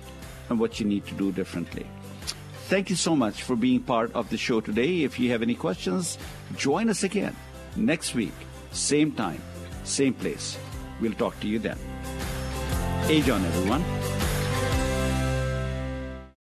and 0.51 0.61
what 0.61 0.79
you 0.79 0.87
need 0.87 1.07
to 1.07 1.15
do 1.15 1.33
differently. 1.33 1.87
Thank 2.69 2.91
you 2.91 2.97
so 2.97 3.17
much 3.17 3.45
for 3.45 3.57
being 3.57 3.81
part 3.81 4.13
of 4.13 4.29
the 4.29 4.37
show 4.37 4.61
today. 4.61 5.03
If 5.03 5.19
you 5.19 5.31
have 5.31 5.41
any 5.41 5.55
questions, 5.55 6.19
join 6.55 6.91
us 6.91 7.03
again 7.03 7.35
next 7.77 8.15
week, 8.15 8.35
same 8.73 9.11
time, 9.13 9.41
same 9.85 10.13
place. 10.13 10.59
We'll 11.01 11.15
talk 11.15 11.41
to 11.41 11.49
you 11.49 11.59
then. 11.59 11.79
Age 13.09 13.31
on, 13.31 13.43
everyone. 13.43 14.28